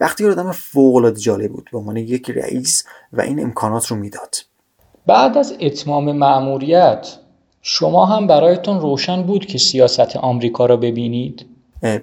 وقتی 0.00 0.26
آدم 0.26 0.52
فوق 0.52 0.94
العاده 0.94 1.20
جالب 1.20 1.52
بود 1.52 1.68
به 1.72 1.78
عنوان 1.78 1.96
یک 1.96 2.30
رئیس 2.30 2.84
و 3.12 3.20
این 3.20 3.42
امکانات 3.42 3.86
رو 3.86 3.96
می‌داد. 3.96 4.34
بعد 5.06 5.38
از 5.38 5.54
اتمام 5.60 6.12
مأموریت 6.12 7.08
شما 7.62 8.06
هم 8.06 8.26
برایتون 8.26 8.80
روشن 8.80 9.22
بود 9.22 9.46
که 9.46 9.58
سیاست 9.58 10.16
آمریکا 10.16 10.66
را 10.66 10.76
ببینید؟ 10.76 11.46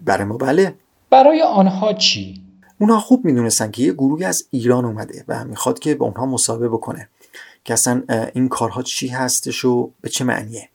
برای 0.06 0.24
ما 0.24 0.38
بله. 0.38 0.74
برای 1.10 1.42
آنها 1.42 1.94
چی؟ 1.94 2.42
اونها 2.80 3.00
خوب 3.00 3.26
می‌دونستن 3.26 3.72
که 3.72 3.84
یه 3.84 3.94
گروهی 3.94 4.26
از 4.26 4.44
ایران 4.52 4.86
اومده 4.86 5.26
و 5.28 5.46
می‌خواد 5.46 5.80
که 5.80 5.96
با 5.96 6.06
اونها 6.06 6.26
مصاحبه 6.26 6.70
بکنه 6.70 7.10
که 7.64 7.74
اصلا 7.74 8.04
این 8.34 8.50
کارها 8.50 8.84
چی 8.84 9.08
هستش 9.08 9.66
و 9.66 9.92
به 10.02 10.10
چه 10.10 10.26
معنیه. 10.26 10.70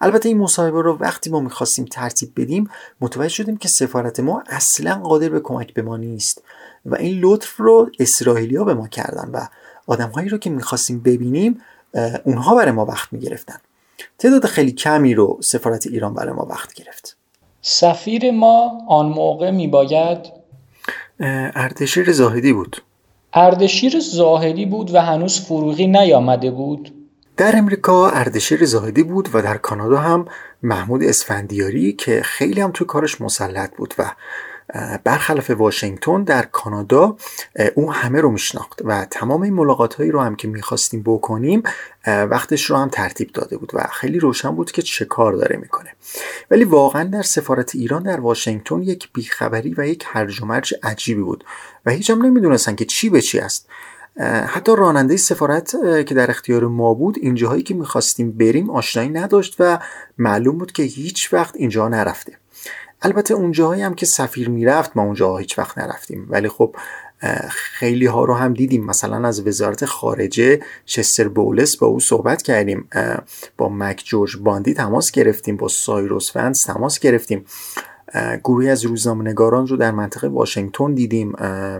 البته 0.00 0.28
این 0.28 0.38
مصاحبه 0.38 0.82
رو 0.82 0.98
وقتی 0.98 1.30
ما 1.30 1.40
می‌خواستیم 1.40 1.84
ترتیب 1.84 2.32
بدیم 2.36 2.70
متوجه 3.00 3.28
شدیم 3.28 3.56
که 3.56 3.68
سفارت 3.68 4.20
ما 4.20 4.42
اصلا 4.46 4.94
قادر 4.94 5.28
به 5.28 5.40
کمک 5.40 5.74
به 5.74 5.82
ما 5.82 5.96
نیست 5.96 6.42
و 6.86 6.94
این 6.94 7.20
لطف 7.20 7.56
رو 7.56 7.90
اسرائیلیا 7.98 8.64
به 8.64 8.74
ما 8.74 8.88
کردن 8.88 9.30
و 9.32 9.46
آدمهایی 9.86 10.28
رو 10.28 10.38
که 10.38 10.50
می‌خواستیم 10.50 11.00
ببینیم 11.00 11.60
اونها 12.24 12.54
برای 12.54 12.72
ما 12.72 12.84
وقت 12.84 13.12
می‌گرفتن. 13.12 13.56
تعداد 14.18 14.46
خیلی 14.46 14.72
کمی 14.72 15.14
رو 15.14 15.38
سفارت 15.42 15.86
ایران 15.86 16.14
برای 16.14 16.32
ما 16.32 16.46
وقت 16.50 16.74
گرفت. 16.74 17.16
سفیر 17.62 18.30
ما 18.30 18.86
آن 18.88 19.06
موقع 19.06 19.50
میباید 19.50 20.39
اردشیر 21.54 22.12
زاهدی 22.12 22.52
بود. 22.52 22.82
اردشیر 23.32 24.00
زاهدی 24.00 24.66
بود 24.66 24.94
و 24.94 25.00
هنوز 25.00 25.40
فروغی 25.40 25.86
نیامده 25.86 26.50
بود. 26.50 26.92
در 27.36 27.56
امریکا 27.56 28.10
اردشیر 28.10 28.64
زاهدی 28.64 29.02
بود 29.02 29.28
و 29.32 29.42
در 29.42 29.56
کانادا 29.56 29.96
هم 29.96 30.24
محمود 30.62 31.02
اسفندیاری 31.02 31.92
که 31.92 32.22
خیلی 32.24 32.60
هم 32.60 32.70
توی 32.70 32.86
کارش 32.86 33.20
مسلط 33.20 33.76
بود 33.76 33.94
و 33.98 34.12
برخلاف 35.04 35.50
واشنگتن 35.50 36.22
در 36.22 36.42
کانادا 36.42 37.16
او 37.74 37.92
همه 37.92 38.20
رو 38.20 38.30
میشناخت 38.30 38.80
و 38.84 39.04
تمام 39.04 39.42
این 39.42 39.54
ملاقات 39.54 39.94
هایی 39.94 40.10
رو 40.10 40.20
هم 40.20 40.36
که 40.36 40.48
می‌خواستیم 40.48 41.02
بکنیم 41.02 41.62
وقتش 42.06 42.64
رو 42.64 42.76
هم 42.76 42.88
ترتیب 42.88 43.32
داده 43.32 43.56
بود 43.56 43.70
و 43.74 43.86
خیلی 43.92 44.18
روشن 44.18 44.50
بود 44.50 44.72
که 44.72 44.82
چه 44.82 45.04
کار 45.04 45.32
داره 45.32 45.56
می‌کنه. 45.56 45.90
ولی 46.50 46.64
واقعا 46.64 47.04
در 47.04 47.22
سفارت 47.22 47.74
ایران 47.74 48.02
در 48.02 48.20
واشنگتن 48.20 48.82
یک 48.82 49.08
بیخبری 49.12 49.74
و 49.78 49.86
یک 49.86 50.04
هرج 50.06 50.42
و 50.42 50.46
مرج 50.46 50.74
عجیبی 50.82 51.22
بود 51.22 51.44
و 51.86 51.90
هیچ 51.90 52.10
هم 52.10 52.22
نمی‌دونستن 52.22 52.74
که 52.74 52.84
چی 52.84 53.10
به 53.10 53.20
چی 53.20 53.38
است. 53.38 53.68
حتی 54.46 54.76
راننده 54.76 55.16
سفارت 55.16 55.70
که 56.06 56.14
در 56.14 56.30
اختیار 56.30 56.66
ما 56.66 56.94
بود 56.94 57.18
اینجاهایی 57.20 57.62
که 57.62 57.74
می‌خواستیم 57.74 58.32
بریم 58.32 58.70
آشنایی 58.70 59.08
نداشت 59.08 59.56
و 59.58 59.78
معلوم 60.18 60.58
بود 60.58 60.72
که 60.72 60.82
هیچ 60.82 61.32
وقت 61.32 61.56
اینجا 61.56 61.88
نرفته. 61.88 62.32
البته 63.02 63.34
اونجاهایی 63.34 63.82
هم 63.82 63.94
که 63.94 64.06
سفیر 64.06 64.48
می‌رفت 64.48 64.96
ما 64.96 65.02
اونجا 65.02 65.36
هیچ 65.36 65.58
وقت 65.58 65.78
نرفتیم. 65.78 66.26
ولی 66.28 66.48
خب 66.48 66.76
خیلی 67.50 68.06
ها 68.06 68.24
رو 68.24 68.34
هم 68.34 68.54
دیدیم. 68.54 68.84
مثلا 68.84 69.28
از 69.28 69.46
وزارت 69.46 69.84
خارجه 69.84 70.60
چستر 70.84 71.28
بولس 71.28 71.76
با 71.76 71.86
او 71.86 72.00
صحبت 72.00 72.42
کردیم. 72.42 72.88
با 73.56 73.68
مک 73.68 74.02
جورج 74.06 74.36
باندی 74.36 74.74
تماس 74.74 75.10
گرفتیم. 75.10 75.56
با 75.56 75.68
سایروس 75.68 76.32
فنس 76.32 76.62
تماس 76.62 76.98
گرفتیم. 76.98 77.44
گروهی 78.44 78.68
از 78.70 78.84
روزنامه‌نگاران 78.84 79.66
رو 79.66 79.76
در 79.76 79.90
منطقه 79.90 80.28
واشنگتن 80.28 80.94
دیدیم. 80.94 81.32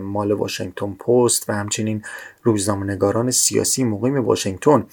مال 0.02 0.32
واشنگتن 0.32 0.92
پست 0.92 1.48
و 1.48 1.52
همچنین 1.52 2.02
روزنامه‌نگاران 2.42 3.30
سیاسی 3.30 3.84
مقیم 3.84 4.24
واشنگتن. 4.24 4.86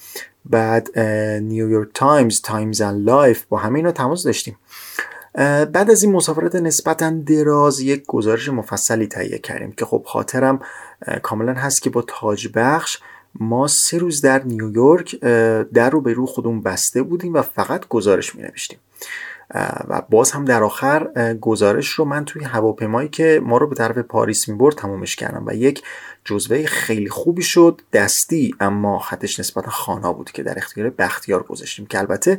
بعد 0.44 0.98
نیویورک 1.40 1.88
تایمز 1.94 2.40
Time 2.42 2.80
and 2.80 3.04
Life 3.04 3.44
با 3.44 3.58
همه 3.58 3.76
اینا 3.78 3.92
تماس 3.92 4.24
داشتیم. 4.24 4.56
بعد 5.72 5.90
از 5.90 6.02
این 6.02 6.12
مسافرت 6.12 6.54
نسبتا 6.54 7.10
دراز 7.10 7.80
یک 7.80 8.04
گزارش 8.06 8.48
مفصلی 8.48 9.06
تهیه 9.06 9.38
کردیم 9.38 9.72
که 9.72 9.84
خب 9.84 10.02
خاطرم 10.06 10.60
کاملا 11.22 11.54
هست 11.54 11.82
که 11.82 11.90
با 11.90 12.02
تاج 12.02 12.48
بخش 12.54 12.98
ما 13.34 13.66
سه 13.66 13.98
روز 13.98 14.20
در 14.20 14.42
نیویورک 14.44 15.20
در 15.74 15.90
رو 15.90 16.00
به 16.00 16.12
روی 16.12 16.26
خودمون 16.26 16.62
بسته 16.62 17.02
بودیم 17.02 17.34
و 17.34 17.42
فقط 17.42 17.88
گزارش 17.88 18.34
می 18.34 18.42
نوشتیم 18.42 18.78
و 19.88 20.02
باز 20.10 20.30
هم 20.30 20.44
در 20.44 20.62
آخر 20.62 21.34
گزارش 21.40 21.88
رو 21.88 22.04
من 22.04 22.24
توی 22.24 22.44
هواپیمایی 22.44 23.08
که 23.08 23.40
ما 23.44 23.58
رو 23.58 23.66
به 23.66 23.74
طرف 23.74 23.98
پاریس 23.98 24.48
می 24.48 24.56
برد 24.56 24.74
تمومش 24.74 25.16
کردم 25.16 25.44
و 25.46 25.54
یک 25.54 25.82
جزوه 26.24 26.66
خیلی 26.66 27.08
خوبی 27.08 27.42
شد 27.42 27.80
دستی 27.92 28.54
اما 28.60 28.98
خطش 28.98 29.40
نسبتا 29.40 29.70
خانا 29.70 30.12
بود 30.12 30.30
که 30.30 30.42
در 30.42 30.58
اختیار 30.58 30.90
بختیار 30.90 31.42
گذاشتیم 31.42 31.86
که 31.86 31.98
البته 31.98 32.38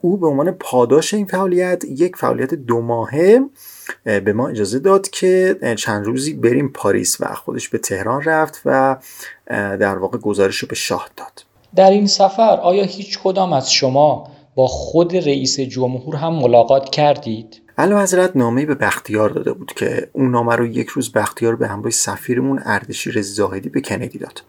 او 0.00 0.16
به 0.16 0.26
عنوان 0.26 0.50
پاداش 0.50 1.14
این 1.14 1.26
فعالیت 1.26 1.84
یک 1.84 2.16
فعالیت 2.16 2.54
دو 2.54 2.80
ماهه 2.80 3.40
به 4.04 4.32
ما 4.32 4.48
اجازه 4.48 4.78
داد 4.78 5.08
که 5.08 5.58
چند 5.78 6.06
روزی 6.06 6.34
بریم 6.34 6.68
پاریس 6.68 7.16
و 7.20 7.34
خودش 7.34 7.68
به 7.68 7.78
تهران 7.78 8.22
رفت 8.22 8.62
و 8.64 8.96
در 9.50 9.98
واقع 9.98 10.18
گزارش 10.18 10.56
رو 10.56 10.68
به 10.68 10.74
شاه 10.74 11.08
داد 11.16 11.44
در 11.76 11.90
این 11.90 12.06
سفر 12.06 12.60
آیا 12.62 12.84
هیچ 12.84 13.18
کدام 13.24 13.52
از 13.52 13.72
شما 13.72 14.30
با 14.54 14.66
خود 14.66 15.16
رئیس 15.16 15.60
جمهور 15.60 16.16
هم 16.16 16.34
ملاقات 16.34 16.90
کردید؟ 16.90 17.60
علا 17.78 18.02
حضرت 18.02 18.36
نامه 18.36 18.66
به 18.66 18.74
بختیار 18.74 19.30
داده 19.30 19.52
بود 19.52 19.72
که 19.72 20.08
اون 20.12 20.30
نامه 20.30 20.56
رو 20.56 20.66
یک 20.66 20.88
روز 20.88 21.12
بختیار 21.12 21.56
به 21.56 21.68
همراه 21.68 21.90
سفیرمون 21.90 22.62
اردشیر 22.64 23.22
زاهدی 23.22 23.68
به 23.68 23.80
کندی 23.80 24.18
داد 24.18 24.42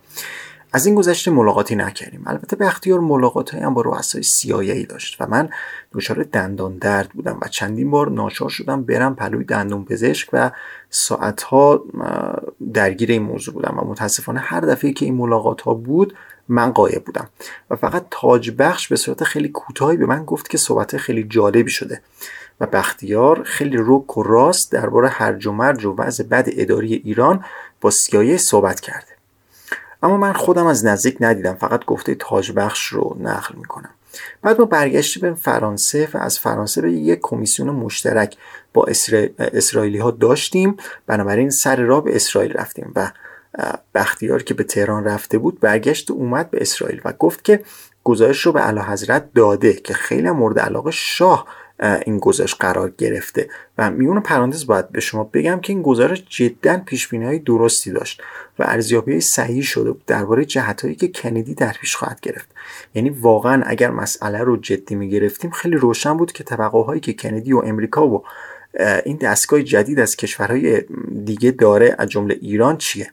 از 0.75 0.85
این 0.85 0.95
گذشته 0.95 1.31
ملاقاتی 1.31 1.75
نکردیم. 1.75 2.23
البته 2.25 2.55
به 2.55 2.67
اختیار 2.67 2.99
ملاقات 2.99 3.53
هم 3.53 3.73
با 3.73 3.81
رؤسای 3.81 4.23
CIA 4.23 4.87
داشت 4.89 5.17
و 5.19 5.27
من 5.27 5.49
دچار 5.93 6.23
دندان 6.23 6.77
درد 6.77 7.09
بودم 7.09 7.39
و 7.41 7.47
چندین 7.47 7.91
بار 7.91 8.09
ناچار 8.11 8.49
شدم 8.49 8.83
برم 8.83 9.15
پلوی 9.15 9.43
دندون 9.43 9.85
پزشک 9.85 10.29
و 10.33 10.51
ساعتها 10.89 11.83
درگیر 12.73 13.11
این 13.11 13.21
موضوع 13.21 13.53
بودم 13.53 13.79
و 13.79 13.91
متاسفانه 13.91 14.39
هر 14.39 14.59
دفعه 14.59 14.93
که 14.93 15.05
این 15.05 15.15
ملاقات 15.15 15.61
ها 15.61 15.73
بود 15.73 16.15
من 16.47 16.71
قایب 16.71 17.05
بودم. 17.05 17.29
و 17.69 17.75
فقط 17.75 18.05
تاج 18.11 18.51
بخش 18.57 18.87
به 18.87 18.95
صورت 18.95 19.23
خیلی 19.23 19.47
کوتاهی 19.47 19.97
به 19.97 20.05
من 20.05 20.25
گفت 20.25 20.49
که 20.49 20.57
صحبت 20.57 20.97
خیلی 20.97 21.23
جالبی 21.23 21.71
شده 21.71 22.01
و 22.59 22.65
بختیار 22.65 23.43
خیلی 23.43 23.77
رک 23.79 24.17
و 24.17 24.23
راست 24.23 24.71
درباره 24.71 25.07
هرج 25.07 25.47
و 25.47 25.51
مرج 25.51 25.85
و 25.85 25.95
وضع 25.97 26.23
بد 26.23 26.49
اداری 26.51 26.93
ایران 26.93 27.45
با 27.81 27.91
سیایه 27.91 28.37
صحبت 28.37 28.79
کرده. 28.79 29.14
اما 30.05 30.17
من 30.17 30.33
خودم 30.33 30.65
از 30.65 30.85
نزدیک 30.85 31.17
ندیدم 31.19 31.53
فقط 31.53 31.85
گفته 31.85 32.15
تاج 32.15 32.51
بخش 32.51 32.87
رو 32.87 33.17
نقل 33.19 33.55
می‌کنم. 33.55 33.89
بعد 34.41 34.59
ما 34.59 34.65
برگشتی 34.65 35.19
به 35.19 35.33
فرانسه 35.33 36.09
و 36.13 36.17
از 36.17 36.39
فرانسه 36.39 36.81
به 36.81 36.91
یک 36.91 37.19
کمیسیون 37.21 37.69
مشترک 37.69 38.37
با 38.73 38.85
اسرائیلی 39.39 39.97
ها 39.97 40.11
داشتیم. 40.11 40.77
بنابراین 41.07 41.49
سر 41.49 41.75
راه 41.75 42.03
به 42.03 42.15
اسرائیل 42.15 42.53
رفتیم 42.53 42.91
و 42.95 43.11
بختیار 43.95 44.43
که 44.43 44.53
به 44.53 44.63
تهران 44.63 45.03
رفته 45.03 45.37
بود 45.37 45.59
برگشت 45.59 46.11
اومد 46.11 46.49
به 46.49 46.57
اسرائیل 46.61 47.01
و 47.05 47.13
گفت 47.13 47.43
که 47.43 47.63
گزارش 48.03 48.41
رو 48.41 48.51
به 48.51 48.61
اعلی 48.61 48.79
حضرت 48.79 49.33
داده 49.33 49.73
که 49.73 49.93
خیلی 49.93 50.31
مورد 50.31 50.59
علاقه 50.59 50.91
شاه 50.91 51.45
این 51.79 52.19
گزارش 52.19 52.55
قرار 52.55 52.93
گرفته. 52.97 53.49
و 53.77 53.91
میون 53.91 54.19
پرانتز 54.19 54.65
باید 54.65 54.89
به 54.89 54.99
شما 54.99 55.23
بگم 55.23 55.59
که 55.59 55.73
این 55.73 55.81
گزارش 55.81 56.23
جدا 56.29 56.77
پیش 56.77 57.13
های 57.13 57.39
درستی 57.39 57.91
داشت 57.91 58.21
و 58.59 58.63
ارزیابی 58.63 59.21
صحیح 59.21 59.61
شده 59.61 59.91
بود 59.91 60.05
درباره 60.05 60.45
جهتهایی 60.45 60.95
که 60.95 61.07
کندی 61.07 61.53
در 61.53 61.75
پیش 61.81 61.95
خواهد 61.95 62.19
گرفت. 62.19 62.49
یعنی 62.95 63.09
واقعا 63.09 63.63
اگر 63.65 63.91
مسئله 63.91 64.39
رو 64.39 64.57
جدی 64.57 64.95
می 64.95 65.09
گرفتیم 65.09 65.51
خیلی 65.51 65.75
روشن 65.75 66.17
بود 66.17 66.31
که 66.31 66.43
توقعهایی 66.43 67.01
که 67.01 67.13
کندی 67.13 67.53
و 67.53 67.61
امریکا 67.65 68.07
و 68.07 68.23
این 69.05 69.17
دستگاه 69.17 69.61
جدید 69.63 69.99
از 69.99 70.15
کشورهای 70.15 70.81
دیگه 71.25 71.51
داره 71.51 71.95
از 71.97 72.09
جمله 72.09 72.37
ایران 72.41 72.77
چیه؟ 72.77 73.11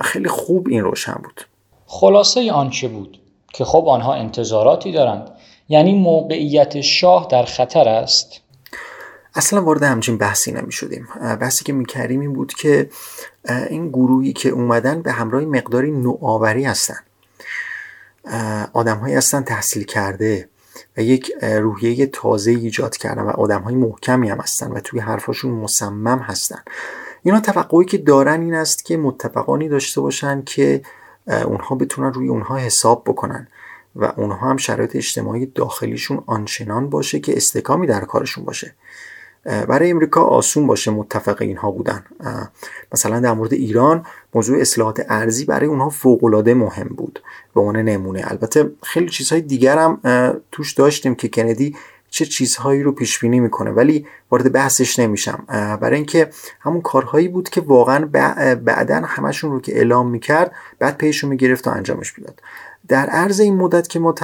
خیلی 0.00 0.28
خوب 0.28 0.68
این 0.68 0.82
روشن 0.84 1.20
بود. 1.24 1.40
خلاصه 1.86 2.52
آنچه 2.52 2.88
بود؟ 2.88 3.18
که 3.52 3.64
خب 3.64 3.84
آنها 3.88 4.14
انتظاراتی 4.14 4.92
دارند 4.92 5.30
یعنی 5.72 5.94
موقعیت 5.94 6.80
شاه 6.80 7.28
در 7.30 7.44
خطر 7.44 7.88
است. 7.88 8.40
اصلا 9.34 9.62
وارد 9.62 9.82
همچین 9.82 10.18
بحثی 10.18 10.52
نمی 10.52 10.72
شدیم 10.72 11.08
بحثی 11.40 11.64
که 11.64 11.72
می 11.72 11.86
کردیم 11.86 12.20
این 12.20 12.32
بود 12.32 12.54
که 12.54 12.90
این 13.70 13.88
گروهی 13.88 14.32
که 14.32 14.48
اومدن 14.48 15.02
به 15.02 15.12
همراه 15.12 15.44
مقداری 15.44 15.90
نوآوری 15.90 16.64
هستن. 16.64 16.98
آدم 18.72 18.98
هایی 18.98 19.14
هستن 19.14 19.42
تحصیل 19.42 19.84
کرده 19.84 20.48
و 20.96 21.02
یک 21.02 21.32
روحیه 21.42 22.06
تازه 22.06 22.50
ایجاد 22.50 22.96
کردن 22.96 23.22
و 23.22 23.30
آدم 23.30 23.62
های 23.62 23.74
محکمی 23.74 24.30
هم 24.30 24.40
هستن 24.40 24.72
و 24.72 24.80
توی 24.80 25.00
حرفاشون 25.00 25.50
مصمم 25.50 26.18
هستن. 26.18 26.62
اینا 27.22 27.40
توقعی 27.40 27.84
که 27.84 27.98
دارن 27.98 28.40
این 28.40 28.54
است 28.54 28.84
که 28.84 28.96
متفقانی 28.96 29.68
داشته 29.68 30.00
باشن 30.00 30.42
که 30.42 30.82
اونها 31.26 31.74
بتونن 31.74 32.12
روی 32.12 32.28
اونها 32.28 32.56
حساب 32.56 33.04
بکنن. 33.06 33.48
و 33.96 34.04
اونها 34.04 34.50
هم 34.50 34.56
شرایط 34.56 34.96
اجتماعی 34.96 35.46
داخلیشون 35.46 36.22
آنچنان 36.26 36.90
باشه 36.90 37.20
که 37.20 37.36
استکامی 37.36 37.86
در 37.86 38.00
کارشون 38.00 38.44
باشه. 38.44 38.74
برای 39.44 39.90
امریکا 39.90 40.22
آسون 40.22 40.66
باشه 40.66 40.90
متفق 40.90 41.36
اینها 41.40 41.70
بودن. 41.70 42.04
مثلا 42.92 43.20
در 43.20 43.32
مورد 43.32 43.52
ایران 43.52 44.06
موضوع 44.34 44.60
اصلاحات 44.60 45.02
ارزی 45.08 45.44
برای 45.44 45.66
اونها 45.66 45.88
فوقالعاده 45.88 46.54
مهم 46.54 46.88
بود. 46.88 47.22
به 47.54 47.60
عنوان 47.60 47.76
نمونه. 47.76 48.22
البته 48.24 48.70
خیلی 48.82 49.08
چیزهای 49.08 49.42
دیگر 49.42 49.78
هم 49.78 50.00
توش 50.52 50.72
داشتیم 50.72 51.14
که 51.14 51.28
کندی 51.28 51.76
چه 52.10 52.26
چیزهایی 52.26 52.82
رو 52.82 52.92
پیش 52.92 53.18
بینی 53.18 53.40
می‌کنه. 53.40 53.70
ولی 53.70 54.06
وارد 54.30 54.52
بحثش 54.52 54.98
نمیشم. 54.98 55.44
برای 55.80 55.96
اینکه 55.96 56.30
همون 56.60 56.80
کارهایی 56.80 57.28
بود 57.28 57.48
که 57.48 57.60
واقعا 57.60 58.06
بعدا 58.56 59.02
همشون 59.04 59.50
رو 59.52 59.60
که 59.60 59.76
اعلام 59.76 60.10
می‌کرد 60.10 60.52
بعد 60.78 60.96
پیشو 60.96 61.28
می‌گرفت 61.28 61.66
و 61.66 61.70
انجامش 61.70 62.18
می‌داد. 62.18 62.42
در 62.88 63.06
عرض 63.06 63.40
این 63.40 63.56
مدت 63.56 63.88
که 63.88 63.98
ما 63.98 64.14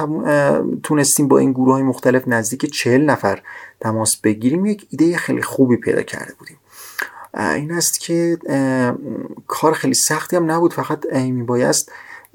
تونستیم 0.83 1.27
با 1.27 1.37
این 1.37 1.51
گروه 1.51 1.73
های 1.73 1.83
مختلف 1.83 2.27
نزدیک 2.27 2.71
چهل 2.73 3.01
نفر 3.01 3.41
تماس 3.79 4.17
بگیریم 4.17 4.65
یک 4.65 4.87
ایده 4.89 5.17
خیلی 5.17 5.41
خوبی 5.41 5.77
پیدا 5.77 6.01
کرده 6.01 6.33
بودیم. 6.39 6.57
این 7.55 7.71
است 7.71 7.99
که 7.99 8.37
کار 9.47 9.73
خیلی 9.73 9.93
سختی 9.93 10.35
هم 10.35 10.51
نبود 10.51 10.73
فقط 10.73 11.13
میبایست 11.13 11.91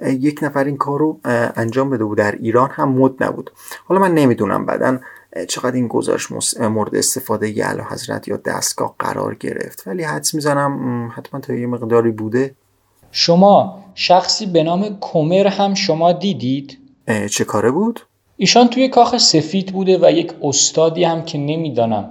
یک 0.06 0.40
نفر 0.42 0.64
این 0.64 0.76
کار 0.76 0.98
رو 0.98 1.20
انجام 1.56 1.90
بده 1.90 2.04
بود. 2.04 2.18
در 2.18 2.32
ایران 2.32 2.70
هم 2.72 2.88
مد 2.88 3.24
نبود. 3.24 3.52
حالا 3.84 4.00
من 4.00 4.14
نمی‌دونم 4.14 4.66
بعدا 4.66 5.00
چقدر 5.48 5.76
این 5.76 5.88
گزارش 5.88 6.32
مورد 6.60 6.96
استفاده 6.96 7.46
اعلی 7.46 7.82
حضرت 7.82 8.28
یا 8.28 8.36
دستگاه 8.36 8.94
قرار 8.98 9.34
گرفت. 9.34 9.86
ولی 9.86 10.02
حدس 10.02 10.34
می‌زنم 10.34 11.12
حتما 11.16 11.40
تا 11.40 11.54
یه 11.54 11.66
مقداری 11.66 12.10
بوده. 12.10 12.54
شما 13.10 13.83
شخصی 13.94 14.46
به 14.46 14.62
نام 14.62 14.88
کومر 14.88 15.46
هم 15.46 15.74
شما 15.74 16.12
دیدید؟ 16.12 16.78
چه 17.30 17.44
کاره 17.44 17.70
بود؟ 17.70 18.00
ایشان 18.36 18.68
توی 18.68 18.88
کاخ 18.88 19.16
سفید 19.16 19.72
بوده 19.72 19.98
و 20.02 20.10
یک 20.10 20.32
استادی 20.42 21.04
هم 21.04 21.24
که 21.24 21.38
نمی‌دانم 21.38 22.10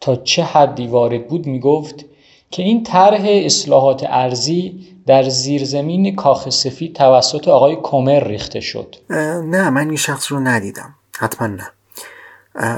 تا 0.00 0.16
چه 0.16 0.42
حدی 0.42 0.86
وارد 0.86 1.28
بود 1.28 1.46
می‌گفت 1.46 2.04
که 2.50 2.62
این 2.62 2.82
طرح 2.82 3.22
اصلاحات 3.24 4.04
ارزی 4.08 4.86
در 5.06 5.28
زیرزمین 5.28 6.16
کاخ 6.16 6.48
سفید 6.48 6.94
توسط 6.94 7.48
آقای 7.48 7.76
کومر 7.76 8.24
ریخته 8.24 8.60
شد 8.60 8.96
نه 9.10 9.70
من 9.70 9.88
این 9.88 9.96
شخص 9.96 10.32
رو 10.32 10.40
ندیدم 10.40 10.94
حتما 11.18 11.46
نه 11.46 11.70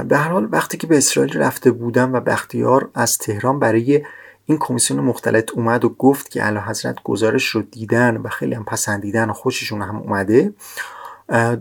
به 0.04 0.16
هر 0.16 0.28
حال 0.28 0.48
وقتی 0.50 0.78
که 0.78 0.86
به 0.86 0.96
اسرائیل 0.96 1.38
رفته 1.38 1.70
بودم 1.70 2.12
و 2.12 2.20
بختیار 2.20 2.90
از 2.94 3.12
تهران 3.20 3.58
برای 3.58 4.02
این 4.46 4.58
کمیسیون 4.58 5.00
مختلط 5.00 5.50
اومد 5.52 5.84
و 5.84 5.88
گفت 5.88 6.30
که 6.30 6.42
اعلی 6.42 6.58
حضرت 6.58 7.02
گزارش 7.02 7.46
رو 7.46 7.62
دیدن 7.62 8.16
و 8.16 8.28
خیلی 8.28 8.54
هم 8.54 8.64
پسندیدن 8.64 9.30
و 9.30 9.32
خوششون 9.32 9.82
هم 9.82 9.96
اومده. 9.96 10.52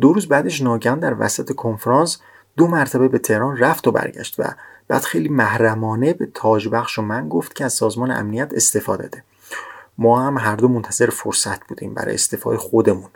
دو 0.01 0.13
روز 0.13 0.27
بعدش 0.27 0.61
ناگهان 0.61 0.99
در 0.99 1.15
وسط 1.19 1.51
کنفرانس 1.51 2.17
دو 2.57 2.67
مرتبه 2.67 3.07
به 3.07 3.19
تهران 3.19 3.57
رفت 3.57 3.87
و 3.87 3.91
برگشت 3.91 4.35
و 4.39 4.43
بعد 4.87 5.01
خیلی 5.01 5.29
محرمانه 5.29 6.13
به 6.13 6.25
تاج 6.33 6.67
بخش 6.67 6.99
و 6.99 7.01
من 7.01 7.29
گفت 7.29 7.55
که 7.55 7.65
از 7.65 7.73
سازمان 7.73 8.11
امنیت 8.11 8.53
استفاده 8.53 9.07
ده. 9.07 9.23
ما 9.97 10.21
هم 10.21 10.37
هر 10.37 10.55
دو 10.55 10.67
منتظر 10.67 11.09
فرصت 11.09 11.67
بودیم 11.67 11.93
برای 11.93 12.13
استفای 12.13 12.57
خودمون. 12.57 13.09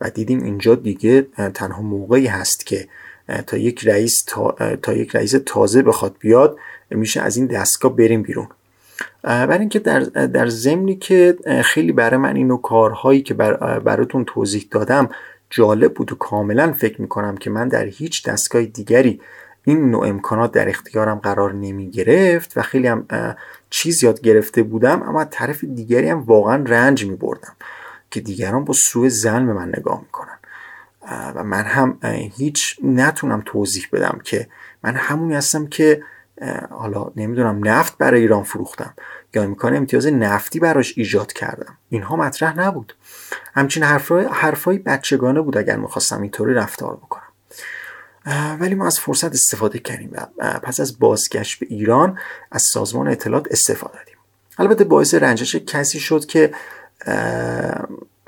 و 0.00 0.10
دیدیم 0.10 0.42
اینجا 0.42 0.74
دیگه 0.74 1.22
تنها 1.54 1.82
موقعی 1.82 2.26
هست 2.26 2.66
که 2.66 2.88
تا 3.46 3.56
یک 3.56 3.88
رئیس 3.88 4.24
تا, 4.26 4.56
تا 4.82 4.92
یک 4.92 5.16
رئیس 5.16 5.34
تازه 5.46 5.82
بخواد 5.82 6.16
بیاد 6.18 6.58
میشه 6.90 7.20
از 7.20 7.36
این 7.36 7.46
دستگاه 7.46 7.96
بریم 7.96 8.22
بیرون. 8.22 8.48
برای 9.22 9.58
اینکه 9.58 9.78
در 9.78 10.00
در 10.00 10.48
ضمنی 10.48 10.96
که 10.96 11.38
خیلی 11.64 11.92
برای 11.92 12.16
من 12.16 12.36
اینو 12.36 12.56
کارهایی 12.56 13.22
که 13.22 13.34
بر 13.34 13.78
براتون 13.78 14.24
توضیح 14.24 14.68
دادم 14.70 15.08
جالب 15.50 15.94
بود 15.94 16.12
و 16.12 16.14
کاملا 16.14 16.72
فکر 16.72 17.00
می‌کنم 17.00 17.36
که 17.36 17.50
من 17.50 17.68
در 17.68 17.84
هیچ 17.84 18.28
دستگاه 18.28 18.64
دیگری 18.64 19.20
این 19.64 19.90
نوع 19.90 20.06
امکانات 20.06 20.52
در 20.52 20.68
اختیارم 20.68 21.18
قرار 21.18 21.52
نمی 21.52 21.90
گرفت 21.90 22.56
و 22.56 22.62
خیلی 22.62 22.86
هم 22.86 23.06
چیز 23.70 24.04
یاد 24.04 24.20
گرفته 24.20 24.62
بودم 24.62 25.02
اما 25.02 25.24
طرف 25.24 25.64
دیگری 25.64 26.08
هم 26.08 26.20
واقعا 26.22 26.64
رنج 26.66 27.06
می 27.06 27.16
بردم 27.16 27.52
که 28.10 28.20
دیگران 28.20 28.64
با 28.64 28.74
سوء 28.74 29.08
زن 29.08 29.46
به 29.46 29.52
من 29.52 29.68
نگاه 29.68 30.00
می‌کنن. 30.00 30.38
و 31.34 31.44
من 31.44 31.62
هم 31.64 31.98
هیچ 32.36 32.78
نتونم 32.82 33.42
توضیح 33.46 33.88
بدم 33.92 34.20
که 34.24 34.48
من 34.82 34.94
همونی 34.94 35.34
هستم 35.34 35.66
که 35.66 36.02
حالا 36.70 37.12
نمی‌دونم 37.16 37.60
نفت 37.68 37.98
برای 37.98 38.20
ایران 38.20 38.42
فروختم. 38.42 38.94
یا 39.34 39.42
امکان 39.42 39.76
امتیاز 39.76 40.06
نفتی 40.06 40.60
براش 40.60 40.98
ایجاد 40.98 41.32
کردم. 41.32 41.78
اینها 41.88 42.16
مطرح 42.16 42.60
نبود. 42.60 42.94
همچین 43.54 43.82
حرفای 43.82 44.24
حرفای 44.24 44.78
بچگانه 44.78 45.40
بود 45.40 45.58
اگر 45.58 45.76
می‌خواستم 45.76 46.22
اینطوری 46.22 46.54
رفتار 46.54 46.96
بکنم. 46.96 47.22
ولی 48.60 48.74
ما 48.74 48.86
از 48.86 49.00
فرصت 49.00 49.32
استفاده 49.32 49.78
کردیم 49.78 50.10
و 50.12 50.26
پس 50.62 50.80
از 50.80 50.98
بازگشت 50.98 51.60
به 51.60 51.66
ایران 51.70 52.18
از 52.52 52.62
سازمان 52.62 53.08
اطلاعات 53.08 53.46
استفاده 53.50 53.98
دادیم. 53.98 54.14
البته 54.58 54.84
باعث 54.84 55.14
رنجش 55.14 55.56
کسی 55.56 56.00
شد 56.00 56.26
که 56.26 56.54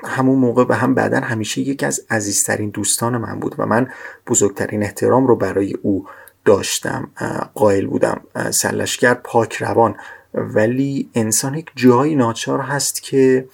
همون 0.03 0.39
موقع 0.39 0.65
و 0.69 0.73
هم 0.73 0.95
بعدا 0.95 1.19
همیشه 1.19 1.61
یکی 1.61 1.85
از 1.85 2.05
عزیزترین 2.09 2.69
دوستان 2.69 3.17
من 3.17 3.39
بود 3.39 3.55
و 3.57 3.65
من 3.65 3.87
بزرگترین 4.27 4.83
احترام 4.83 5.27
رو 5.27 5.35
برای 5.35 5.73
او 5.73 6.07
داشتم 6.47 7.09
قائل 7.55 7.85
بودم 7.85 8.21
سلشگر 8.51 9.13
پاک 9.13 9.53
روان. 9.53 9.95
ولی 10.33 11.09
انسان 11.15 11.55
یک 11.55 11.71
جایی 11.75 12.15
ناچار 12.15 12.59
هست 12.59 13.03
که 13.03 13.47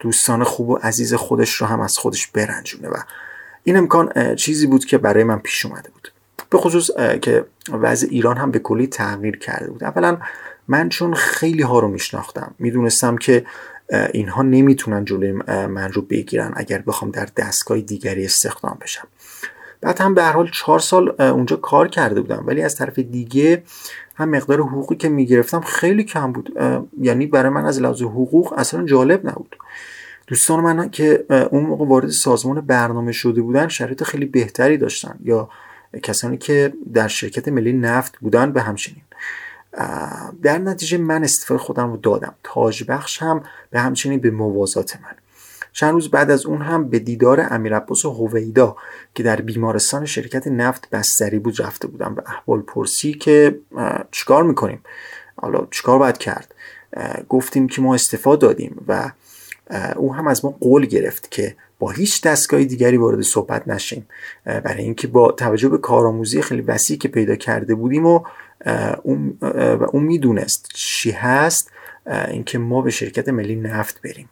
دوستان 0.00 0.44
خوب 0.44 0.68
و 0.68 0.76
عزیز 0.76 1.14
خودش 1.14 1.54
رو 1.54 1.66
هم 1.66 1.80
از 1.80 1.98
خودش 1.98 2.26
برنجونه 2.26 2.88
و 2.88 2.94
این 3.64 3.76
امکان 3.76 4.34
چیزی 4.34 4.66
بود 4.66 4.84
که 4.84 4.98
برای 4.98 5.24
من 5.24 5.38
پیش 5.38 5.66
اومده 5.66 5.90
بود. 5.90 6.12
به 6.50 6.58
خصوص 6.58 6.90
که 7.22 7.44
وضع 7.68 8.06
ایران 8.10 8.36
هم 8.36 8.50
به 8.50 8.58
کلی 8.58 8.86
تغییر 8.86 9.38
کرده 9.38 9.70
بود. 9.70 9.84
اولا 9.84 10.18
من 10.68 10.88
چون 10.88 11.14
خیلی 11.14 11.62
ها 11.62 11.78
رو 11.78 11.88
میشناختم 11.88 12.54
می‌دونستم 12.58 13.16
که 13.16 13.46
اینها 14.12 14.42
نمی‌تونن 14.42 15.04
جلوی 15.04 15.32
من 15.48 15.92
رو 15.92 16.02
بگیرن 16.02 16.52
اگر 16.56 16.78
بخوام 16.78 17.10
در 17.10 17.28
دستگاه 17.36 17.80
دیگری 17.80 18.24
استخدام 18.24 18.78
بشم. 18.80 19.08
بعد 19.80 20.00
هم 20.00 20.14
به 20.14 20.22
هر 20.22 20.32
حال 20.32 20.50
چهار 20.50 20.78
سال 20.78 21.22
اونجا 21.22 21.56
کار 21.56 21.88
کرده 21.88 22.20
بودم. 22.20 22.44
ولی 22.46 22.62
از 22.62 22.76
طرف 22.76 22.98
دیگه 22.98 23.62
هم 24.14 24.28
مقدار 24.28 24.60
حقوقی 24.60 24.96
که 24.96 25.08
می‌گرفتم 25.08 25.60
خیلی 25.60 26.04
کم 26.04 26.32
بود. 26.32 26.58
یعنی 27.00 27.26
برای 27.26 27.50
من 27.50 27.64
از 27.66 27.80
لحاظ 27.80 28.02
حقوق 28.02 28.54
اصلا 28.56 28.84
جالب 28.84 29.26
نبود. 29.26 29.56
دوستان 30.26 30.60
من 30.60 30.90
که 30.90 31.24
اون 31.50 31.66
موقع 31.66 31.86
وارد 31.86 32.08
سازمان 32.08 32.60
برنامه 32.60 33.12
شده 33.12 33.42
بودن 33.42 33.68
شرایط 33.68 34.02
خیلی 34.02 34.26
بهتری 34.26 34.76
داشتن. 34.76 35.18
یا 35.24 35.48
کسانی 36.02 36.38
که 36.38 36.72
در 36.94 37.08
شرکت 37.08 37.48
ملی 37.48 37.72
نفت 37.72 38.18
بودن 38.18 38.52
به 38.52 38.62
همچنین. 38.62 39.02
در 40.42 40.58
نتیجه 40.58 40.98
من 40.98 41.24
استفاده 41.24 41.60
خودم 41.60 41.90
رو 41.90 41.96
دادم. 41.96 42.34
تاج 42.42 42.84
بخش 42.88 43.22
هم 43.22 43.42
به 43.70 43.80
همچنین 43.80 44.20
به 44.20 44.30
موازات 44.30 44.96
من. 44.96 45.14
چند 45.78 45.92
روز 45.92 46.10
بعد 46.10 46.30
از 46.30 46.46
اون 46.46 46.62
هم 46.62 46.88
به 46.88 46.98
دیدار 46.98 47.46
امیر 47.50 47.76
عباس 47.76 48.04
هویدا 48.04 48.76
که 49.14 49.22
در 49.22 49.40
بیمارستان 49.40 50.06
شرکت 50.06 50.46
نفت 50.46 50.90
بستری 50.90 51.38
بود 51.38 51.62
رفته 51.62 51.88
بودم 51.88 52.14
به 52.14 52.22
احوال 52.26 52.60
پرسی 52.60 53.14
که 53.14 53.58
چیکار 54.10 54.42
می‌کنیم؟ 54.44 54.80
حالا 55.36 55.66
چیکار 55.70 55.98
باید 55.98 56.18
کرد؟ 56.18 56.54
گفتیم 57.28 57.68
که 57.68 57.82
ما 57.82 57.94
استفاده 57.94 58.46
دادیم 58.46 58.84
و 58.88 59.12
او 59.96 60.14
هم 60.14 60.26
از 60.26 60.44
ما 60.44 60.50
قول 60.50 60.86
گرفت 60.86 61.30
که 61.30 61.56
با 61.78 61.90
هیچ 61.90 62.22
دستگاه 62.22 62.64
دیگری 62.64 62.96
وارد 62.96 63.20
صحبت 63.20 63.68
نشیم. 63.68 64.06
برای 64.44 64.82
اینکه 64.82 65.06
با 65.06 65.32
توجه 65.32 65.68
به 65.68 65.78
کارآموزی 65.78 66.42
خیلی 66.42 66.62
وسیعی 66.62 66.98
که 66.98 67.08
پیدا 67.08 67.36
کرده 67.36 67.74
بودیم 67.74 68.06
و 68.06 68.20
اون, 69.02 69.38
و 69.40 69.86
اون 69.92 70.02
می‌دونست 70.02 70.68
چی 70.74 71.10
هست 71.10 71.70
اینکه 72.28 72.58
ما 72.58 72.82
به 72.82 72.90
شرکت 72.90 73.28
ملی 73.28 73.56
نفت 73.56 74.02
بریم. 74.02 74.28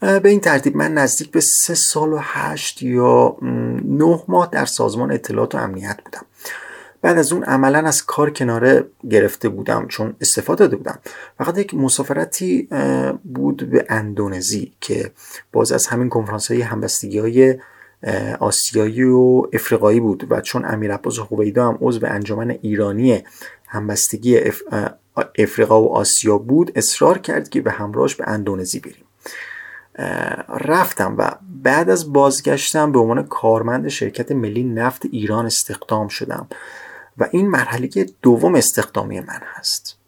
به 0.00 0.28
این 0.28 0.40
ترتیب 0.40 0.76
من 0.76 0.94
نزدیک 0.94 1.30
به 1.30 1.40
سه 1.40 1.74
سال 1.74 2.12
و 2.12 2.18
هشت 2.20 2.82
یا 2.82 3.36
نه 3.84 4.22
ماه 4.28 4.48
در 4.52 4.64
سازمان 4.64 5.12
اطلاعات 5.12 5.54
و 5.54 5.58
امنیت 5.58 6.00
بودم. 6.04 6.26
بعد 7.02 7.18
از 7.18 7.32
اون 7.32 7.44
عملا 7.44 7.78
از 7.78 8.06
کار 8.06 8.30
کناره 8.30 8.84
گرفته 9.10 9.48
بودم 9.48 9.86
چون 9.88 10.16
استفاده 10.20 10.64
داده 10.64 10.76
بودم. 10.76 10.98
فقط 11.38 11.58
یک 11.58 11.74
مسافرتی 11.74 12.68
بود 13.24 13.70
به 13.70 13.86
اندونزی 13.88 14.72
که 14.80 15.12
باز 15.52 15.72
از 15.72 15.86
همین 15.86 16.08
کنفرانس 16.08 16.50
های 16.50 16.60
همبستگی 16.60 17.18
های 17.18 17.58
آسیایی 18.40 19.02
و 19.02 19.42
افریقایی 19.52 20.00
بود 20.00 20.26
و 20.30 20.40
چون 20.40 20.64
امیر 20.64 20.94
عباس 20.94 21.18
خوبیدا 21.18 21.68
هم 21.68 21.78
عضو 21.80 22.06
انجمن 22.06 22.50
ایرانی 22.50 23.24
همبستگی 23.66 24.40
افریقا 25.38 25.82
و 25.82 25.92
آسیا 25.92 26.38
بود 26.38 26.72
اصرار 26.74 27.18
کرد 27.18 27.48
که 27.48 27.60
به 27.60 27.70
همراهش 27.70 28.14
به 28.14 28.28
اندونزی 28.28 28.80
بریم. 28.80 29.05
رفتم 30.48 31.14
و 31.18 31.30
بعد 31.62 31.90
از 31.90 32.12
بازگشتم 32.12 32.92
به 32.92 32.98
عنوان 32.98 33.22
کارمند 33.22 33.88
شرکت 33.88 34.32
ملی 34.32 34.64
نفت 34.64 35.02
ایران 35.12 35.46
استخدام 35.46 36.08
شدم 36.08 36.48
و 37.18 37.28
این 37.32 37.48
مرحله 37.48 37.88
دوم 38.22 38.54
استخدامی 38.54 39.20
من 39.20 39.40
هست. 39.54 39.98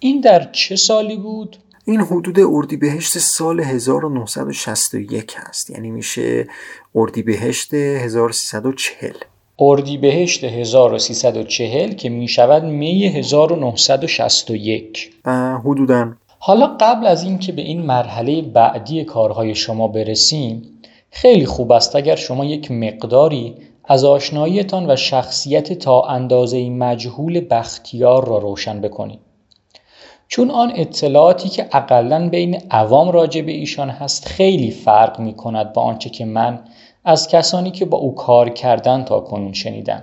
این 0.00 0.20
در 0.20 0.48
چه 0.52 0.76
سالی 0.76 1.16
بود؟ 1.16 1.56
این 1.84 2.00
حدود 2.00 2.40
اردیبهشت 2.40 3.18
سال 3.18 3.60
1961 3.60 5.34
هست. 5.36 5.70
یعنی 5.70 5.90
میشه 5.90 6.48
اردیبهشت 6.94 7.74
1340 7.74 9.12
اردیبهشت 9.58 10.44
1340 10.44 11.94
که 11.94 12.08
می‌شود 12.08 12.64
می 12.64 13.06
1961 13.06 15.12
حدودا 15.64 16.12
حالا 16.44 16.66
قبل 16.80 17.06
از 17.06 17.24
اینکه 17.24 17.52
به 17.52 17.62
این 17.62 17.82
مرحله 17.82 18.42
بعدی 18.42 19.04
کارهای 19.04 19.54
شما 19.54 19.88
برسیم 19.88 20.62
خیلی 21.10 21.46
خوب 21.46 21.72
است 21.72 21.96
اگر 21.96 22.16
شما 22.16 22.44
یک 22.44 22.70
مقداری 22.70 23.54
از 23.84 24.04
آشناییتان 24.04 24.90
و 24.90 24.96
شخصیت 24.96 25.72
تا 25.72 26.02
اندازه 26.02 26.70
مجهول 26.70 27.46
بختیار 27.50 28.28
را 28.28 28.38
روشن 28.38 28.80
بکنید. 28.80 29.18
چون 30.28 30.50
آن 30.50 30.72
اطلاعاتی 30.74 31.48
که 31.48 31.68
اقلا 31.72 32.28
بین 32.28 32.62
عوام 32.70 33.10
راجع 33.10 33.42
به 33.42 33.52
ایشان 33.52 33.90
هست 33.90 34.24
خیلی 34.24 34.70
فرق 34.70 35.20
می 35.20 35.34
کند 35.34 35.72
با 35.72 35.82
آنچه 35.82 36.10
که 36.10 36.24
من 36.24 36.60
از 37.04 37.28
کسانی 37.28 37.70
که 37.70 37.84
با 37.84 37.98
او 37.98 38.14
کار 38.14 38.48
کردن 38.48 39.04
تا 39.04 39.20
کنون 39.20 39.52
شنیدم. 39.52 40.02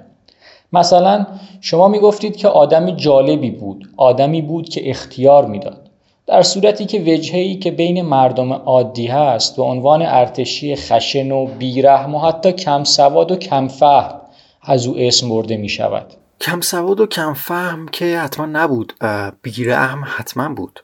مثلا 0.73 1.25
شما 1.61 1.87
می 1.87 1.99
گفتید 1.99 2.35
که 2.35 2.47
آدمی 2.47 2.95
جالبی 2.95 3.51
بود 3.51 3.89
آدمی 3.97 4.41
بود 4.41 4.69
که 4.69 4.89
اختیار 4.89 5.45
می‌داد. 5.45 5.88
در 6.29 6.41
صورتی 6.41 6.85
که 6.85 6.99
وجهی 6.99 7.55
که 7.55 7.71
بین 7.71 8.01
مردم 8.01 8.53
عادی 8.53 9.07
هست 9.07 9.55
به 9.55 9.63
عنوان 9.63 10.01
ارتشی 10.01 10.75
خشن 10.75 11.31
و 11.31 11.45
بیرحم 11.45 12.15
و 12.15 12.19
حتی 12.19 12.51
کم 12.51 12.83
سواد 12.83 13.31
و 13.31 13.35
کم 13.35 13.67
فهم 13.67 14.21
از 14.61 14.87
او 14.87 14.97
اسم 14.97 15.29
برده 15.29 15.57
می 15.57 15.69
شود 15.69 16.13
کم 16.41 16.61
سواد 16.61 16.99
و 16.99 17.05
کم 17.05 17.33
فهم 17.33 17.87
که 17.87 18.19
حتما 18.19 18.45
نبود 18.45 18.93
بیرحم 19.41 20.03
حتما 20.05 20.53
بود. 20.53 20.83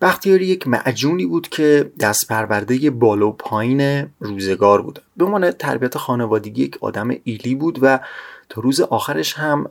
بختیاری 0.00 0.46
یک 0.46 0.68
معجونی 0.68 1.26
بود 1.26 1.48
که 1.48 1.90
دست 2.00 2.28
پرورده 2.28 2.90
بالا 2.90 3.28
و 3.28 3.32
پایین 3.32 4.06
روزگار 4.20 4.82
بود. 4.82 5.02
به 5.16 5.24
عنوان 5.24 5.50
تربیت 5.50 5.98
خانوادگی 5.98 6.62
یک 6.62 6.78
آدم 6.80 7.10
ایلی 7.24 7.54
بود 7.54 7.78
و 7.82 7.98
تا 8.48 8.60
روز 8.60 8.80
آخرش 8.80 9.34
هم 9.34 9.66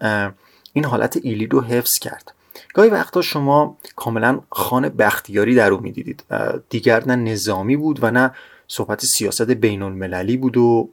این 0.74 0.86
حالت 0.86 1.18
ایلی 1.24 1.46
رو 1.46 1.62
حفظ 1.62 2.00
کرد. 2.00 2.32
گاهی 2.74 2.90
وقتا 2.90 3.22
شما 3.22 3.78
کاملا 3.96 4.40
خانه 4.50 4.90
بختیاری 4.90 5.56
در 5.56 5.72
او 5.72 5.82
می‌دیدید. 5.82 6.24
دیگر 6.70 7.06
نه 7.06 7.16
نظامی 7.16 7.76
بود 7.76 8.00
و 8.04 8.12
نه 8.12 8.32
صحبت 8.68 9.06
سیاست 9.06 9.52
بین 9.52 9.82
المللی 9.82 10.38
بود 10.38 10.58
و 10.58 10.90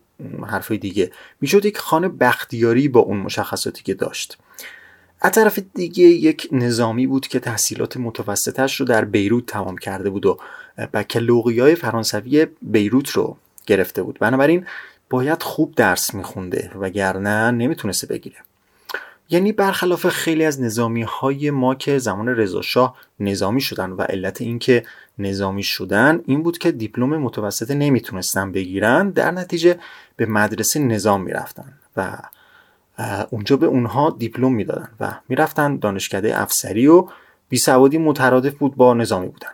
حرفای 0.46 0.79
دیگه. 0.79 1.11
می‌شد 1.40 1.64
یک 1.64 1.79
خانه 1.79 2.09
بختیاری 2.09 2.88
با 2.88 3.01
اون 3.01 3.16
مشخصاتی 3.16 3.83
که 3.83 3.94
داشت. 3.94 4.38
از 5.20 5.33
طرف 5.33 5.59
دیگه 5.75 6.05
یک 6.05 6.48
نظامی 6.53 7.07
بود 7.07 7.27
که 7.27 7.40
تحصیلات 7.40 7.96
متوسطش 7.96 8.81
رو 8.81 8.87
در 8.87 9.05
بیروت 9.05 9.46
تمام 9.46 9.79
کرده 9.79 10.11
بود 10.11 10.27
و 10.27 10.38
بکلوقی 10.94 11.61
های 11.61 11.75
فرانسوی 11.75 12.46
بیروت 12.62 13.09
رو 13.09 13.37
گرفته 13.66 14.03
بود. 14.03 14.18
بنابراین 14.18 14.66
باید 15.11 15.42
خوب 15.42 15.75
درس 15.75 16.14
میخونده 16.14 16.70
وگرنه 16.81 17.51
نمی‌تونسته 17.51 18.07
بگیره. 18.07 18.37
یعنی 19.32 19.52
برخلاف 19.52 20.08
خیلی 20.08 20.44
از 20.44 20.60
نظامی 20.60 21.02
های 21.02 21.50
ما 21.50 21.74
که 21.74 21.98
زمان 21.98 22.28
رضاشاه 22.28 22.96
نظامی 23.20 23.60
شدن 23.60 23.90
و 23.90 24.02
علت 24.02 24.40
اینکه 24.40 24.84
نظامی 25.18 25.62
شدن 25.62 26.20
این 26.26 26.42
بود 26.42 26.58
که 26.58 26.72
دیپلم 26.72 27.16
متوسطه 27.16 27.74
نمی‌تونستن 27.74 28.52
بگیرن 28.52 29.10
در 29.10 29.30
نتیجه 29.30 29.78
به 30.16 30.26
مدرسه 30.26 30.80
نظام 30.80 31.22
می‌رفتن 31.22 31.72
و 31.96 32.18
اونجا 33.30 33.56
به 33.56 33.66
اونها 33.66 34.16
دیپلم 34.18 34.52
می‌دادن 34.52 34.88
و 35.00 35.14
می‌رفتن 35.28 35.76
دانشکده 35.76 36.40
افسری 36.40 36.86
و 36.86 37.06
بیسوادی 37.48 37.98
مترادف 37.98 38.54
بود 38.54 38.76
با 38.76 38.94
نظامی 38.94 39.28
بودن. 39.28 39.50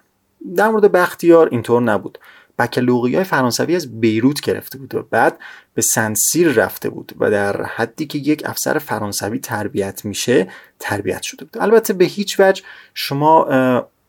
در 0.56 0.68
مورد 0.68 0.92
بختیار 0.92 1.48
اینطور 1.50 1.82
نبود. 1.82 2.18
بکلوقی 2.58 3.14
های 3.14 3.24
فرانسوی 3.24 3.76
از 3.76 4.00
بیروت 4.00 4.40
گرفته 4.40 4.78
بود 4.78 4.94
و 4.94 5.02
بعد 5.10 5.38
به 5.74 5.82
سنسیر 5.82 6.48
رفته 6.48 6.90
بود 6.90 7.12
و 7.18 7.30
در 7.30 7.64
حدی 7.64 8.06
که 8.06 8.18
یک 8.18 8.42
افسر 8.46 8.78
فرانسوی 8.78 9.38
تربیت 9.38 10.04
میشه 10.04 10.48
تربیت 10.78 11.22
شده 11.22 11.44
بود. 11.44 11.62
البته 11.62 11.92
به 11.92 12.04
هیچ 12.04 12.40
وجه 12.40 12.62
شما 12.94 13.46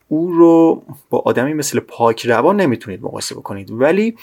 او 0.07 0.31
رو 0.31 0.83
با 1.09 1.19
آدمی 1.25 1.53
مثل 1.53 1.79
پاک 1.79 2.25
روان 2.25 2.61
نمی‌تونید 2.61 3.03
مقایسه 3.03 3.35
بکنید. 3.35 3.71
ولی 3.71 4.17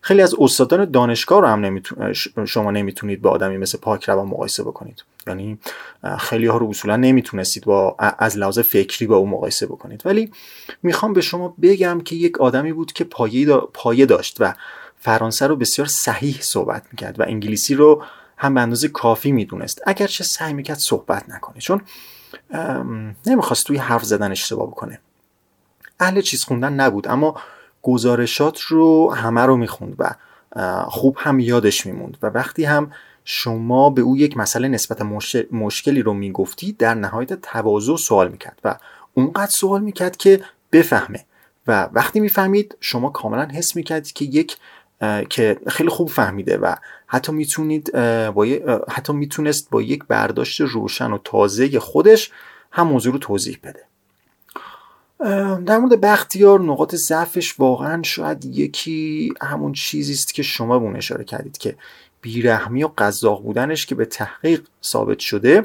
خیلی 0.00 0.22
از 0.22 0.34
استادان 0.38 0.90
دانشگاه 0.90 1.40
رو 1.40 1.46
هم 1.46 1.60
نمیتون... 1.60 2.12
شما 2.46 2.70
نمی‌تونید 2.70 3.22
با 3.22 3.30
آدمی 3.30 3.56
مثل 3.56 3.78
پاک 3.78 4.08
روان 4.08 4.28
مقایسه 4.28 4.62
بکنید. 4.62 5.04
یعنی 5.26 5.58
خیلی 6.18 6.46
ها 6.46 6.56
رو 6.56 6.68
اصولا 6.68 6.96
نمی‌تونستید 6.96 7.64
با 7.64 7.96
از 7.98 8.38
لحاظ 8.38 8.58
فکری 8.58 9.06
با 9.06 9.16
او 9.16 9.28
مقایسه 9.28 9.66
بکنید. 9.66 10.02
ولی 10.04 10.30
می‌خوام 10.82 11.12
به 11.12 11.20
شما 11.20 11.54
بگم 11.62 12.00
که 12.00 12.16
یک 12.16 12.40
آدمی 12.40 12.72
بود 12.72 12.92
که 12.92 13.04
پایه, 13.04 13.56
پایه 13.56 14.06
داشت 14.06 14.36
و 14.40 14.54
فرانسه 14.96 15.46
رو 15.46 15.56
بسیار 15.56 15.88
صحیح 15.88 16.38
صحبت 16.40 16.82
می‌کرد 16.92 17.20
و 17.20 17.22
انگلیسی 17.22 17.74
رو 17.74 18.04
هم 18.36 18.54
به 18.54 18.60
اندازه 18.60 18.88
کافی 18.88 19.32
می‌دونست. 19.32 19.82
اگرچه 19.86 20.24
سعی 20.24 20.52
می‌کرد 20.52 20.78
صحبت 20.78 21.28
نکنه. 21.28 21.58
چون 21.58 21.82
نمی‌خواست 23.26 23.66
توی 23.66 23.76
حرف 23.76 24.04
زدن 24.04 24.30
اشتباه 24.30 24.66
بکنه. 24.66 25.00
اهل 26.00 26.20
چیز 26.20 26.44
خوندن 26.44 26.72
نبود 26.72 27.08
اما 27.08 27.34
گزارشات 27.82 28.60
رو 28.60 29.14
همه 29.14 29.40
رو 29.40 29.56
می‌خوند 29.56 29.94
و 29.98 30.14
خوب 30.84 31.16
هم 31.18 31.40
یادش 31.40 31.86
میموند. 31.86 32.18
و 32.22 32.26
وقتی 32.26 32.64
هم 32.64 32.92
شما 33.32 33.90
به 33.90 34.02
او 34.02 34.16
یک 34.16 34.36
مسئله 34.36 34.68
نسبت 34.68 35.02
مشکلی 35.50 36.02
رو 36.02 36.14
می‌گفتی 36.14 36.72
در 36.72 36.94
نهایت 36.94 37.40
تواضع 37.40 37.96
سوال 37.96 38.28
می‌کرد 38.28 38.58
و 38.64 38.76
اونقدر 39.14 39.50
سوال 39.50 39.82
می‌کرد 39.82 40.16
که 40.16 40.40
بفهمه. 40.72 41.24
و 41.66 41.88
وقتی 41.92 42.20
می‌فهمید 42.20 42.76
شما 42.80 43.10
کاملا 43.10 43.44
حس 43.44 43.76
می‌کردید 43.76 44.12
که 44.12 44.24
یک 44.24 44.56
که 45.28 45.60
خیلی 45.66 45.88
خوب 45.88 46.08
فهمیده 46.08 46.56
و 46.56 46.74
حتی 47.06 47.32
می‌تونید 47.32 47.92
با 48.32 48.46
حتی 48.88 49.12
می‌تونست 49.12 49.70
با 49.70 49.82
یک 49.82 50.04
برداشت 50.04 50.60
روشن 50.60 51.12
و 51.12 51.18
تازه 51.24 51.80
خودش 51.80 52.30
هم 52.70 52.86
موضوع 52.86 53.12
رو 53.12 53.18
توضیح 53.18 53.58
بده. 53.62 53.84
در 55.66 55.78
مورد 55.78 56.00
بختیار 56.00 56.60
نقاط 56.60 56.94
ضعفش 56.94 57.60
واقعا 57.60 58.02
شاید 58.02 58.44
یکی 58.44 59.32
همون 59.42 59.72
چیزی 59.72 60.12
است 60.12 60.34
که 60.34 60.42
شما 60.42 60.78
به 60.78 60.84
اون 60.84 60.96
اشاره 60.96 61.24
کردید 61.24 61.58
که 61.58 61.76
بیرحمی 62.20 62.84
و 62.84 62.88
قذاق 62.98 63.42
بودنش 63.42 63.86
که 63.86 63.94
به 63.94 64.04
تحقیق 64.04 64.62
ثابت 64.84 65.18
شده 65.18 65.64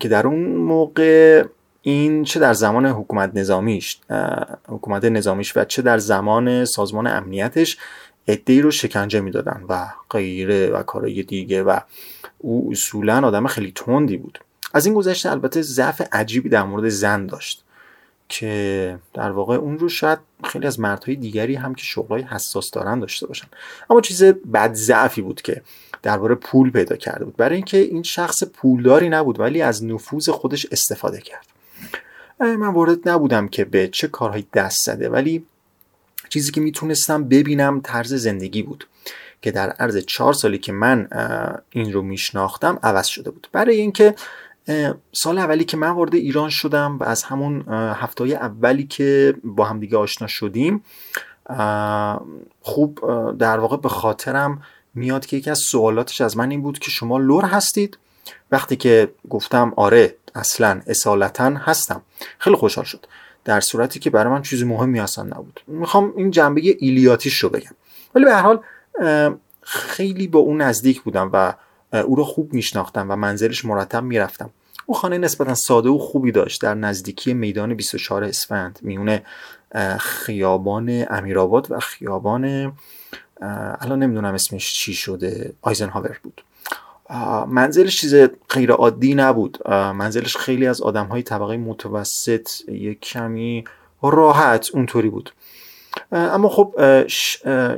که 0.00 0.08
در 0.10 0.26
اون 0.26 0.46
موقع 0.56 1.44
این 1.82 2.24
چه 2.24 2.40
در 2.40 2.52
زمان 2.52 2.86
حکومت 2.86 3.30
نظامیش 3.34 4.00
حکومت 4.68 5.04
نظامیش 5.04 5.56
و 5.56 5.64
چه 5.64 5.82
در 5.82 5.98
زمان 5.98 6.64
سازمان 6.64 7.06
امنیتش 7.06 7.78
ادهی 8.26 8.60
رو 8.60 8.70
شکنجه 8.70 9.20
می‌دادن 9.20 9.62
و 9.68 9.86
غیره 10.10 10.70
و 10.70 10.82
کارهای 10.82 11.22
دیگه 11.22 11.62
و 11.62 11.80
او 12.38 12.68
اصولا 12.72 13.26
آدم 13.26 13.46
خیلی 13.46 13.72
تندی 13.74 14.16
بود. 14.16 14.38
از 14.74 14.86
این 14.86 14.94
گذشته 14.94 15.30
البته 15.30 15.62
ضعف 15.62 16.02
عجیبی 16.12 16.48
در 16.48 16.62
مورد 16.62 16.88
زن 16.88 17.26
داشت. 17.26 17.64
که 18.28 18.98
در 19.14 19.30
واقع 19.30 19.54
اون 19.54 19.78
رو 19.78 19.88
شاید 19.88 20.18
خیلی 20.44 20.66
از 20.66 20.80
مردهای 20.80 21.16
دیگری 21.16 21.54
هم 21.54 21.74
که 21.74 21.84
شغلای 21.84 22.22
حساس 22.22 22.70
دارن 22.70 23.00
داشته 23.00 23.26
باشن. 23.26 23.46
اما 23.90 24.00
چیز 24.00 24.22
بد 24.24 24.74
ضعفی 24.74 25.22
بود 25.22 25.42
که 25.42 25.62
درباره 26.02 26.34
پول 26.34 26.70
پیدا 26.70 26.96
کرده 26.96 27.24
بود. 27.24 27.36
برای 27.36 27.56
اینکه 27.56 27.78
این 27.78 28.02
شخص 28.02 28.44
پولداری 28.44 29.08
نبود 29.08 29.40
ولی 29.40 29.62
از 29.62 29.84
نفوذ 29.84 30.28
خودش 30.28 30.66
استفاده 30.72 31.20
کرد. 31.20 31.46
من 32.40 32.68
وارد 32.68 33.08
نبودم 33.08 33.48
که 33.48 33.64
به 33.64 33.88
چه 33.88 34.08
کارهایی 34.08 34.46
دست 34.54 34.84
زده 34.84 35.08
ولی 35.08 35.46
چیزی 36.28 36.52
که 36.52 36.60
می‌تونستم 36.60 37.24
ببینم 37.24 37.80
طرز 37.80 38.14
زندگی 38.14 38.62
بود 38.62 38.86
که 39.42 39.50
در 39.50 39.70
عرض 39.70 39.96
چهار 39.96 40.32
سالی 40.32 40.58
که 40.58 40.72
من 40.72 41.08
این 41.70 41.92
رو 41.92 42.02
میشناختم 42.02 42.78
عوض 42.82 43.06
شده 43.06 43.30
بود. 43.30 43.48
برای 43.52 43.76
اینکه 43.76 44.14
سال 45.12 45.38
اولی 45.38 45.64
که 45.64 45.76
من 45.76 45.90
وارد 45.90 46.14
ایران 46.14 46.50
شدم 46.50 46.98
و 46.98 47.04
از 47.04 47.22
همون 47.22 47.64
هفته 47.68 48.24
اولی 48.24 48.86
که 48.86 49.34
با 49.44 49.64
هم 49.64 49.80
دیگه 49.80 49.96
آشنا 49.96 50.28
شدیم 50.28 50.84
خوب 52.60 53.00
در 53.38 53.58
واقع 53.58 53.76
به 53.76 53.88
خاطرم 53.88 54.62
میاد 54.94 55.26
که 55.26 55.36
یکی 55.36 55.50
از 55.50 55.58
سوالاتش 55.58 56.20
از 56.20 56.36
من 56.36 56.50
این 56.50 56.62
بود 56.62 56.78
که 56.78 56.90
شما 56.90 57.18
لور 57.18 57.44
هستید؟ 57.44 57.98
وقتی 58.52 58.76
که 58.76 59.12
گفتم 59.30 59.72
آره 59.76 60.16
اصلا 60.34 60.80
اصالتا 60.86 61.44
هستم. 61.44 62.02
خیلی 62.38 62.56
خوشحال 62.56 62.84
شد. 62.84 63.06
در 63.44 63.60
صورتی 63.60 63.98
که 64.00 64.10
برای 64.10 64.32
من 64.32 64.42
چیزی 64.42 64.64
مهمی 64.64 65.00
اصلا 65.00 65.24
نبود. 65.24 65.60
می‌خوام 65.66 66.12
این 66.16 66.30
جنبه 66.30 66.60
ایلیاتیش 66.78 67.38
رو 67.38 67.48
بگم. 67.48 67.74
ولی 68.14 68.24
به 68.24 68.34
هر 68.34 68.42
حال 68.42 68.60
خیلی 69.62 70.26
با 70.26 70.38
اون 70.38 70.60
نزدیک 70.60 71.02
بودم 71.02 71.30
و 71.32 71.54
او 71.94 72.14
رو 72.14 72.24
خوب 72.24 72.52
میشناختم 72.52 73.10
و 73.10 73.16
منزلش 73.16 73.64
مرتب 73.64 74.02
می‌رفتم. 74.02 74.50
او 74.86 74.94
خانه 74.94 75.18
نسبتا 75.18 75.54
ساده 75.54 75.88
و 75.88 75.98
خوبی 75.98 76.32
داشت. 76.32 76.62
در 76.62 76.74
نزدیکی 76.74 77.34
میدان 77.34 77.74
24 77.74 78.24
اسفند 78.24 78.78
میونه 78.82 79.22
خیابان 79.98 81.06
امیرآباد 81.10 81.66
و 81.70 81.80
خیابان 81.80 82.72
الان 83.80 83.98
نمی‌دونم 83.98 84.34
اسمش 84.34 84.72
چی 84.72 84.94
شده 84.94 85.52
آیزنهاور 85.62 86.18
بود. 86.22 86.42
منزلش 87.48 88.00
چیز 88.00 88.14
غیر 88.48 88.72
عادی 88.72 89.14
نبود 89.14 89.68
منزلش 89.68 90.36
خیلی 90.36 90.66
از 90.66 90.80
آدم 90.80 91.06
های 91.06 91.22
طبقه 91.22 91.56
متوسط 91.56 92.48
یک 92.68 93.00
کمی 93.00 93.64
راحت 94.02 94.70
اونطوری 94.72 95.08
بود. 95.10 95.32
اما 96.12 96.48
خب 96.48 96.74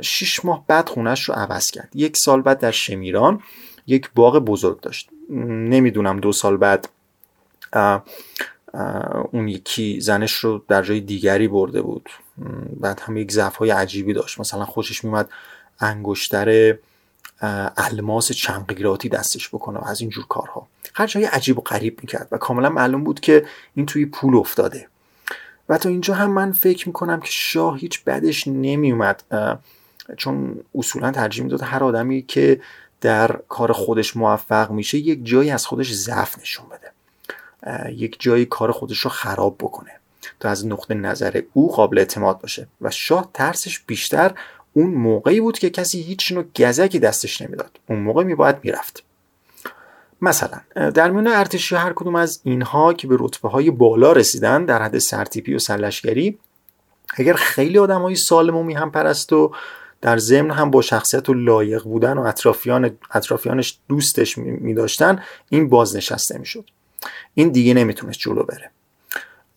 شیش 0.01 0.45
ماه 0.45 0.63
بعد 0.67 0.89
خونش 0.89 1.23
رو 1.23 1.35
عوض 1.35 1.71
کرد. 1.71 1.89
یک 1.93 2.17
سال 2.17 2.41
بعد 2.41 2.59
در 2.59 2.71
شمیران 2.71 3.41
یک 3.87 4.09
باغ 4.15 4.39
بزرگ 4.39 4.79
داشت. 4.79 5.09
نمی‌دونم 5.29 6.19
دو 6.19 6.31
سال 6.31 6.57
بعد 6.57 6.89
اون 9.31 9.47
یکی 9.47 10.01
زنش 10.01 10.33
رو 10.33 10.63
در 10.67 10.83
جای 10.83 10.99
دیگری 10.99 11.47
برده 11.47 11.81
بود. 11.81 12.09
بعد 12.79 12.99
هم 12.99 13.17
یک 13.17 13.31
ضعف 13.31 13.61
عجیبی 13.61 14.13
داشت. 14.13 14.39
مثلا 14.39 14.65
خوشش 14.65 15.03
میومد 15.03 15.29
انگشتر 15.79 16.77
الماس 17.77 18.31
چنقیراتی 18.31 19.09
دستش 19.09 19.49
بکنه 19.49 19.79
و 19.79 19.85
از 19.85 20.01
اینجور 20.01 20.25
کارها. 20.27 20.67
هر 20.93 21.07
جای 21.07 21.25
عجیب 21.25 21.57
و 21.57 21.61
غریب 21.61 21.99
می‌کرد 22.01 22.27
و 22.31 22.37
کاملا 22.37 22.69
معلوم 22.69 23.03
بود 23.03 23.19
که 23.19 23.45
این 23.75 23.85
توی 23.85 24.05
پول 24.05 24.35
افتاده. 24.35 24.87
و 25.69 25.77
تا 25.77 25.89
اینجا 25.89 26.13
هم 26.13 26.31
من 26.31 26.51
فکر 26.51 26.87
می‌کنم 26.87 27.19
که 27.19 27.31
شاه 27.31 27.79
هیچ 27.79 28.03
بدش 28.03 28.47
نمیومد 28.47 29.23
چون 30.17 30.59
اصولا 30.75 31.11
ترجیح 31.11 31.43
می‌داد 31.43 31.61
هر 31.61 31.83
آدمی 31.83 32.21
که 32.21 32.61
در 33.01 33.39
کار 33.49 33.71
خودش 33.71 34.17
موفق 34.17 34.71
میشه 34.71 34.97
یک 34.97 35.25
جایی 35.25 35.51
از 35.51 35.65
خودش 35.65 35.93
ضعف 35.93 36.39
نشون 36.39 36.65
بده. 36.69 36.91
یک 37.91 38.15
جایی 38.19 38.45
کار 38.45 38.71
خودش 38.71 38.99
رو 38.99 39.09
خراب 39.09 39.55
بکنه 39.57 39.91
تا 40.39 40.49
از 40.49 40.67
نقطه 40.67 40.93
نظر 40.93 41.41
او 41.53 41.71
قابل 41.71 41.97
اعتماد 41.97 42.41
باشه. 42.41 42.67
و 42.81 42.91
شاه 42.91 43.29
ترسش 43.33 43.79
بیشتر 43.79 44.33
اون 44.73 44.89
موقعی 44.89 45.41
بود 45.41 45.59
که 45.59 45.69
کسی 45.69 46.01
هیچ 46.01 46.31
نوع 46.31 46.45
گزکی 46.59 46.99
دستش 46.99 47.41
نمی‌داد. 47.41 47.79
اون 47.89 47.99
موقع 47.99 48.23
میباید 48.23 48.55
می‌رفت. 48.63 49.03
مثلا 50.21 50.61
در 50.91 51.11
میان 51.11 51.27
ارتشی 51.27 51.75
هر 51.75 51.93
کدوم 51.93 52.15
از 52.15 52.41
اینها 52.43 52.93
که 52.93 53.07
به 53.07 53.15
رتبه 53.19 53.49
های 53.49 53.71
بالا 53.71 54.11
رسیدن 54.11 54.65
در 54.65 54.81
حد 54.81 54.97
سرتیپی 54.97 55.53
و 55.53 55.59
سرلشگری 55.59 56.37
اگر 57.13 57.33
خیلی 57.33 57.79
آدم 57.79 58.01
های 58.01 58.15
سالم 58.15 58.55
و 58.55 58.63
میهم 58.63 58.91
پرست 58.91 59.33
و 59.33 59.51
در 60.01 60.17
ضمن 60.17 60.51
هم 60.51 60.71
با 60.71 60.81
شخصیت 60.81 61.29
و 61.29 61.33
لایق 61.33 61.83
بودن 61.83 62.17
و 62.17 62.21
اطرافیان 62.21 62.97
اطرافیانش 63.13 63.77
دوستش 63.89 64.37
می 64.37 64.73
داشتن 64.73 65.21
این 65.49 65.69
بازنشسته 65.69 66.37
می‌شد. 66.37 66.65
این 67.33 67.49
دیگه 67.49 67.73
نمی‌تونست 67.73 68.19
جلو 68.19 68.43
بره. 68.43 68.71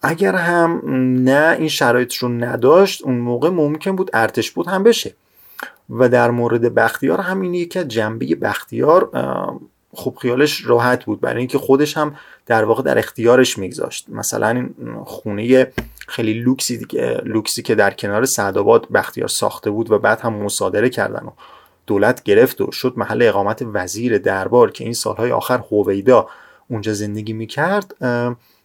اگر 0.02 0.34
هم 0.34 0.80
نه 1.28 1.56
این 1.58 1.68
شرایط 1.68 2.14
رو 2.14 2.28
نداشت 2.28 3.02
اون 3.02 3.18
موقع 3.18 3.50
ممکن 3.50 3.96
بود 3.96 4.10
ارتش 4.12 4.50
بود 4.50 4.66
هم 4.66 4.82
بشه. 4.82 5.14
و 5.90 6.08
در 6.08 6.30
مورد 6.30 6.74
بختیار 6.74 7.20
هم 7.20 7.40
این 7.40 7.54
یکی 7.54 7.78
از 7.78 7.88
جنبه 7.88 8.34
بختیار 8.34 9.10
خوب 9.94 10.16
خیالش 10.16 10.66
راحت 10.66 11.04
بود. 11.04 11.20
برای 11.20 11.38
اینکه 11.38 11.58
خودش 11.58 11.96
هم 11.96 12.16
در 12.46 12.64
واقع 12.64 12.82
در 12.82 12.98
اختیارش 12.98 13.58
میگذاشت. 13.58 14.06
مثلا 14.08 14.48
این 14.48 14.74
خونه 15.04 15.72
خیلی 16.08 16.34
لوکسی 16.34 16.86
لوکسی 17.24 17.62
که 17.62 17.74
در 17.74 17.90
کنار 17.90 18.24
سعدآباد 18.24 18.88
بختیار 18.88 19.28
ساخته 19.28 19.70
بود 19.70 19.90
و 19.90 19.98
بعد 19.98 20.20
هم 20.20 20.34
مصادره 20.34 20.88
کردن 20.88 21.26
و 21.26 21.30
دولت 21.86 22.22
گرفت 22.22 22.60
و 22.60 22.72
شد 22.72 22.92
محل 22.96 23.22
اقامت 23.22 23.62
وزیر 23.72 24.18
دربار 24.18 24.70
که 24.70 24.84
این 24.84 24.92
سالهای 24.92 25.32
آخر 25.32 25.64
هویدا 25.70 26.28
اونجا 26.68 26.92
زندگی 26.92 27.32
می‌کرد 27.32 27.94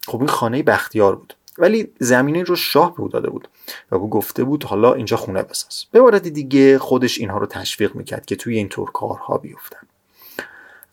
خب 0.07 0.19
این 0.19 0.27
خانه 0.27 0.63
بختیار 0.63 1.15
بود. 1.15 1.33
ولی 1.57 1.87
زمینه 1.99 2.43
رو 2.43 2.55
شاه 2.55 2.95
به 2.95 3.01
او 3.01 3.07
داده 3.07 3.29
بود 3.29 3.47
و 3.91 3.95
او 3.95 4.09
گفته 4.09 4.43
بود 4.43 4.63
حالا 4.63 4.93
اینجا 4.93 5.17
خونه 5.17 5.43
بساز. 5.43 5.85
به 5.91 6.01
مورد 6.01 6.29
دیگه 6.29 6.79
خودش 6.79 7.17
اینها 7.17 7.37
رو 7.37 7.45
تشویق 7.45 7.95
می‌کرد 7.95 8.25
که 8.25 8.35
توی 8.35 8.57
اینطور 8.57 8.91
کارها 8.91 9.37
بیفتن. 9.37 9.87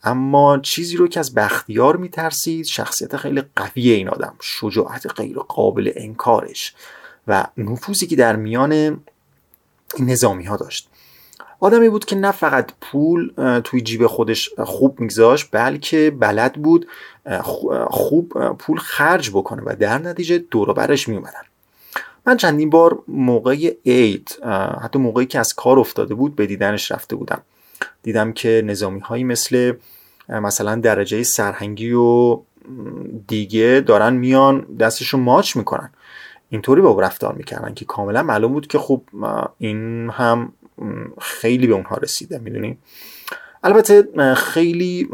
اما 0.05 0.59
چیزی 0.59 0.97
رو 0.97 1.09
که 1.09 1.21
از 1.21 1.35
بختیار 1.35 1.97
میترسید 1.97 2.67
شخصیت 2.67 3.17
خیلی 3.17 3.43
قوی 3.57 3.91
این 3.91 4.09
آدم 4.09 4.35
شجاعت 4.41 5.07
غیر 5.07 5.39
قابل 5.39 5.93
انکارش 5.97 6.75
و 7.29 7.47
نفوذی 7.57 8.07
که 8.07 8.17
در 8.17 8.37
میان 8.37 9.01
نظامی 9.99 10.45
ها 10.45 10.57
داشت. 10.57 10.89
آدمی 11.61 11.89
بود 11.89 12.05
که 12.05 12.17
نه 12.17 12.31
فقط 12.31 12.73
پول 12.81 13.33
توی 13.61 13.81
جیب 13.81 14.07
خودش 14.07 14.51
خوب 14.59 15.01
میگذاشت 15.01 15.49
بلکه 15.53 16.17
بلد 16.21 16.53
بود 16.53 16.89
خوب 17.87 18.53
پول 18.53 18.79
خرج 18.79 19.31
بکنه 19.31 19.63
و 19.67 19.77
در 19.81 19.99
نتیجه 19.99 20.39
دور 20.39 20.73
برش 20.73 21.09
میومدن 21.09 21.43
من 22.27 22.37
چندین 22.37 22.71
بار 22.71 22.99
موقع 23.09 23.75
عید 23.87 24.39
حتی 24.83 24.99
موقعی 24.99 25.27
که 25.27 25.39
از 25.39 25.55
کار 25.55 25.79
افتاده 25.79 26.15
بود 26.15 26.37
به 26.37 26.47
دیدنش 26.47 26.93
رفته 26.93 27.17
بودم. 27.17 27.43
دیدم 28.03 28.33
که 28.33 28.63
نظامی 28.67 29.01
هایی 29.01 29.25
مثل 29.25 29.73
مثلا 30.29 30.75
درجه 30.75 31.23
سرهنگی 31.23 31.93
و 31.93 32.41
دیگه 33.27 33.83
دارن 33.87 34.13
میان 34.13 34.61
دستشون 34.81 35.21
ماچ 35.21 35.57
می‌کنن. 35.57 35.91
اینطوری 36.51 36.81
با 36.81 37.01
رفتار 37.01 37.35
می‌کردن 37.35 37.75
که 37.75 37.85
کاملا 37.85 38.23
معلوم 38.23 38.53
بود 38.53 38.67
که 38.67 38.79
خب 38.79 39.03
این 39.59 40.11
هم 40.11 40.53
خیلی 41.21 41.67
به 41.67 41.75
اونها 41.75 41.97
رسیده 41.97 42.39
می‌دونی؟ 42.39 42.79
البته 43.65 44.09
خیلی 44.35 45.09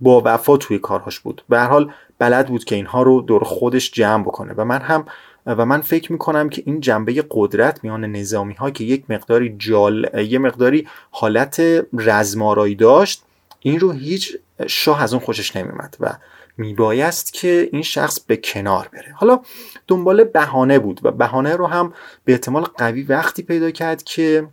با 0.00 0.22
وفا 0.24 0.56
توی 0.56 0.78
کارهاش 0.78 1.20
بود. 1.20 1.44
به 1.48 1.58
هر 1.58 1.66
حال 1.66 1.92
بلد 2.18 2.48
بود 2.48 2.64
که 2.64 2.74
اینها 2.74 3.02
رو 3.02 3.20
دور 3.20 3.44
خودش 3.44 3.90
جمع 3.90 4.22
بکنه. 4.24 4.54
و 4.56 4.64
من 4.64 4.80
هم 4.80 5.06
و 5.54 5.66
من 5.66 5.80
فکر 5.80 6.12
می‌کنم 6.12 6.48
که 6.48 6.62
این 6.66 6.80
جنبه 6.80 7.24
قدرت 7.30 7.84
میان 7.84 8.04
نظامی 8.04 8.54
ها 8.54 8.70
که 8.70 8.84
یک 8.84 9.04
مقداری 9.08 9.54
جال 9.58 10.26
یه 10.28 10.38
مقداری 10.38 10.88
حالت 11.10 11.62
رزمارایی 11.92 12.74
داشت 12.74 13.22
این 13.60 13.80
رو 13.80 13.92
هیچ 13.92 14.36
شاه 14.66 15.02
از 15.02 15.12
اون 15.12 15.22
خوشش 15.22 15.56
نمیمد 15.56 15.96
و 16.00 16.12
میبایست 16.56 17.32
که 17.32 17.68
این 17.72 17.82
شخص 17.82 18.20
به 18.20 18.36
کنار 18.36 18.88
بره. 18.92 19.12
حالا 19.16 19.40
دنبال 19.88 20.24
بهانه 20.24 20.78
بود 20.78 21.00
و 21.02 21.10
بهانه 21.10 21.56
رو 21.56 21.66
هم 21.66 21.92
به 22.24 22.32
احتمال 22.32 22.62
قوی 22.62 23.02
وقتی 23.02 23.42
پیدا 23.42 23.70
کرد 23.70 24.02
که 24.02 24.48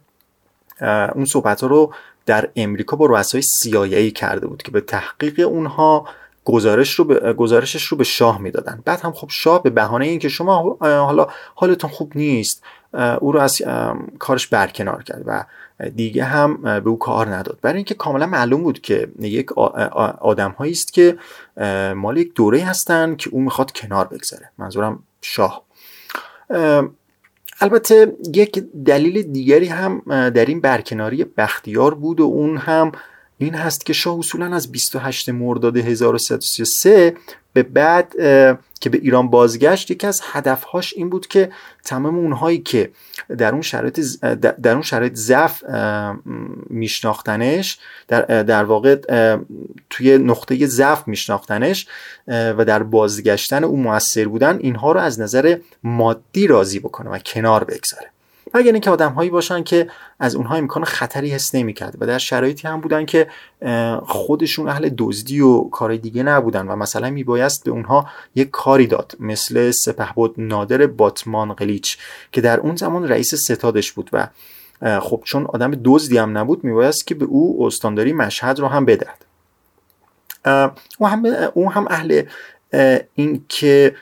اون 1.16 1.26
صحبت 1.26 1.64
رو 1.64 1.93
در 2.26 2.50
امریکا 2.56 2.98
با 2.98 3.06
رؤسای 3.06 3.41
CIA 3.41 4.12
کرده 4.14 4.48
بود 4.48 4.64
که 4.64 4.72
به 4.72 4.82
تحقیق 4.82 5.48
اونها 5.48 6.08
گزارش 6.46 6.93
رو 6.93 7.06
به 7.06 7.34
گزارشش 7.34 7.84
رو 7.84 7.98
به 7.98 8.04
شاه 8.04 8.41
می‌دادن. 8.41 8.82
بعد 8.86 9.02
هم 9.02 9.12
خب 9.12 9.28
شاه 9.32 9.64
به 9.64 9.70
بهانه 9.70 10.06
اینکه 10.06 10.30
شما 10.30 10.78
حالا 10.82 11.28
حالتون 11.56 11.89
خوب 11.89 12.12
نیست 12.16 12.64
او 13.20 13.32
رو 13.32 13.39
از 13.39 13.62
کارش 14.20 14.48
برکنار 14.48 15.04
کرد 15.04 15.24
و 15.26 15.43
دیگه 15.96 16.24
هم 16.24 16.62
به 16.62 16.89
او 16.89 17.00
کار 17.00 17.36
نداد. 17.36 17.60
برای 17.62 17.76
اینکه 17.76 17.93
کاملا 17.93 18.26
معلوم 18.26 18.64
بود 18.64 18.82
که 18.82 19.08
یک 19.20 19.58
آدم 20.22 20.56
است 20.60 20.93
که 20.93 21.18
مال 21.96 22.18
یک 22.18 22.34
دوره 22.34 22.64
هستن 22.64 23.16
که 23.16 23.30
او 23.30 23.41
می‌خواد 23.41 23.72
کنار 23.72 24.08
بگذاره. 24.08 24.52
منظورم 24.58 25.04
شاه. 25.22 25.62
البته 27.62 28.16
یک 28.34 28.64
دلیل 28.86 29.22
دیگری 29.22 29.68
هم 29.68 30.02
در 30.30 30.46
این 30.46 30.62
برکناری 30.62 31.24
بختیار 31.24 31.93
بود 31.93 32.20
و 32.20 32.24
اون 32.24 32.58
هم 32.58 32.91
این 33.38 33.55
هست 33.55 33.86
که 33.86 33.93
شاه 33.93 34.19
اصولا 34.19 34.55
از 34.55 34.71
28 34.71 35.29
مرداد 35.29 35.77
1333 35.77 37.15
به 37.53 37.63
بعد 37.63 38.13
که 38.79 38.89
به 38.89 38.97
ایران 38.97 39.29
بازگشت 39.29 39.91
یکی 39.91 40.07
از 40.07 40.21
هدفهاش 40.23 40.93
این 40.93 41.09
بود 41.09 41.27
که 41.27 41.51
تمام 41.83 42.15
اونهایی 42.15 42.57
که 42.57 42.91
در 43.38 43.51
اون 43.51 43.61
شرایط 43.61 43.99
در 44.61 44.73
اون 44.73 44.81
شرایط 44.81 45.15
ضعف 45.15 45.63
میشناختنش 46.69 47.79
در, 48.07 48.43
در 48.43 48.63
واقع 48.63 48.95
توی 49.89 50.17
نقطه 50.17 50.65
ضعف 50.65 51.07
میشناختنش 51.07 51.88
و 52.27 52.65
در 52.65 52.83
بازگشتن 52.83 53.63
او 53.63 53.77
موثر 53.77 54.25
بودن 54.25 54.57
اینها 54.61 54.91
رو 54.91 54.99
از 54.99 55.19
نظر 55.19 55.57
مادی 55.83 56.47
راضی 56.47 56.79
بکنه 56.79 57.09
و 57.09 57.19
کنار 57.19 57.63
بگذاره. 57.63 58.14
مگر 58.56 58.72
اینکه 58.72 58.89
آدم 58.89 59.12
هایی 59.12 59.30
باشن 59.30 59.64
که 59.64 59.88
از 60.20 60.36
اونها 60.36 60.56
امکان 60.56 60.84
خطری 60.84 61.32
حس 61.32 61.56
نمی‌کرد 61.56 61.95
و 61.99 62.06
در 62.06 62.18
شرایطی 62.18 62.68
هم 62.68 62.82
بودن 62.82 63.06
که 63.06 63.28
خودشون 64.06 64.70
اهل 64.70 64.89
دزدی 64.97 65.41
و 65.41 65.62
کار 65.62 65.95
دیگه 65.95 66.24
نبودن 66.24 66.68
و 66.68 66.76
مثلا 66.76 67.10
میبایست 67.10 67.64
به 67.64 67.72
اونها 67.72 68.08
یک 68.36 68.49
کاری 68.51 68.88
داد 68.88 69.16
مثل 69.20 69.72
سپهبد 69.72 70.32
نادر 70.38 70.88
باتمان 70.88 71.53
قلیچ 71.53 71.97
که 72.32 72.41
در 72.41 72.60
اون 72.60 72.76
زمان 72.76 73.10
رئیس 73.10 73.36
ستادش 73.36 73.91
بود 73.91 74.10
و 74.14 74.28
خب 74.99 75.22
چون 75.24 75.45
آدم 75.45 75.72
دزدی 75.84 76.18
هم 76.18 76.38
نبود 76.38 76.64
میبایست 76.64 77.08
که 77.08 77.16
به 77.16 77.26
او 77.26 77.66
استانداری 77.66 78.14
مشهد 78.14 78.60
رو 78.60 78.68
هم 78.68 78.86
بدهد. 78.86 79.26
او 81.53 81.72
هم 81.72 81.88
اهل 81.89 82.24
این 83.15 83.45
که 83.49 83.95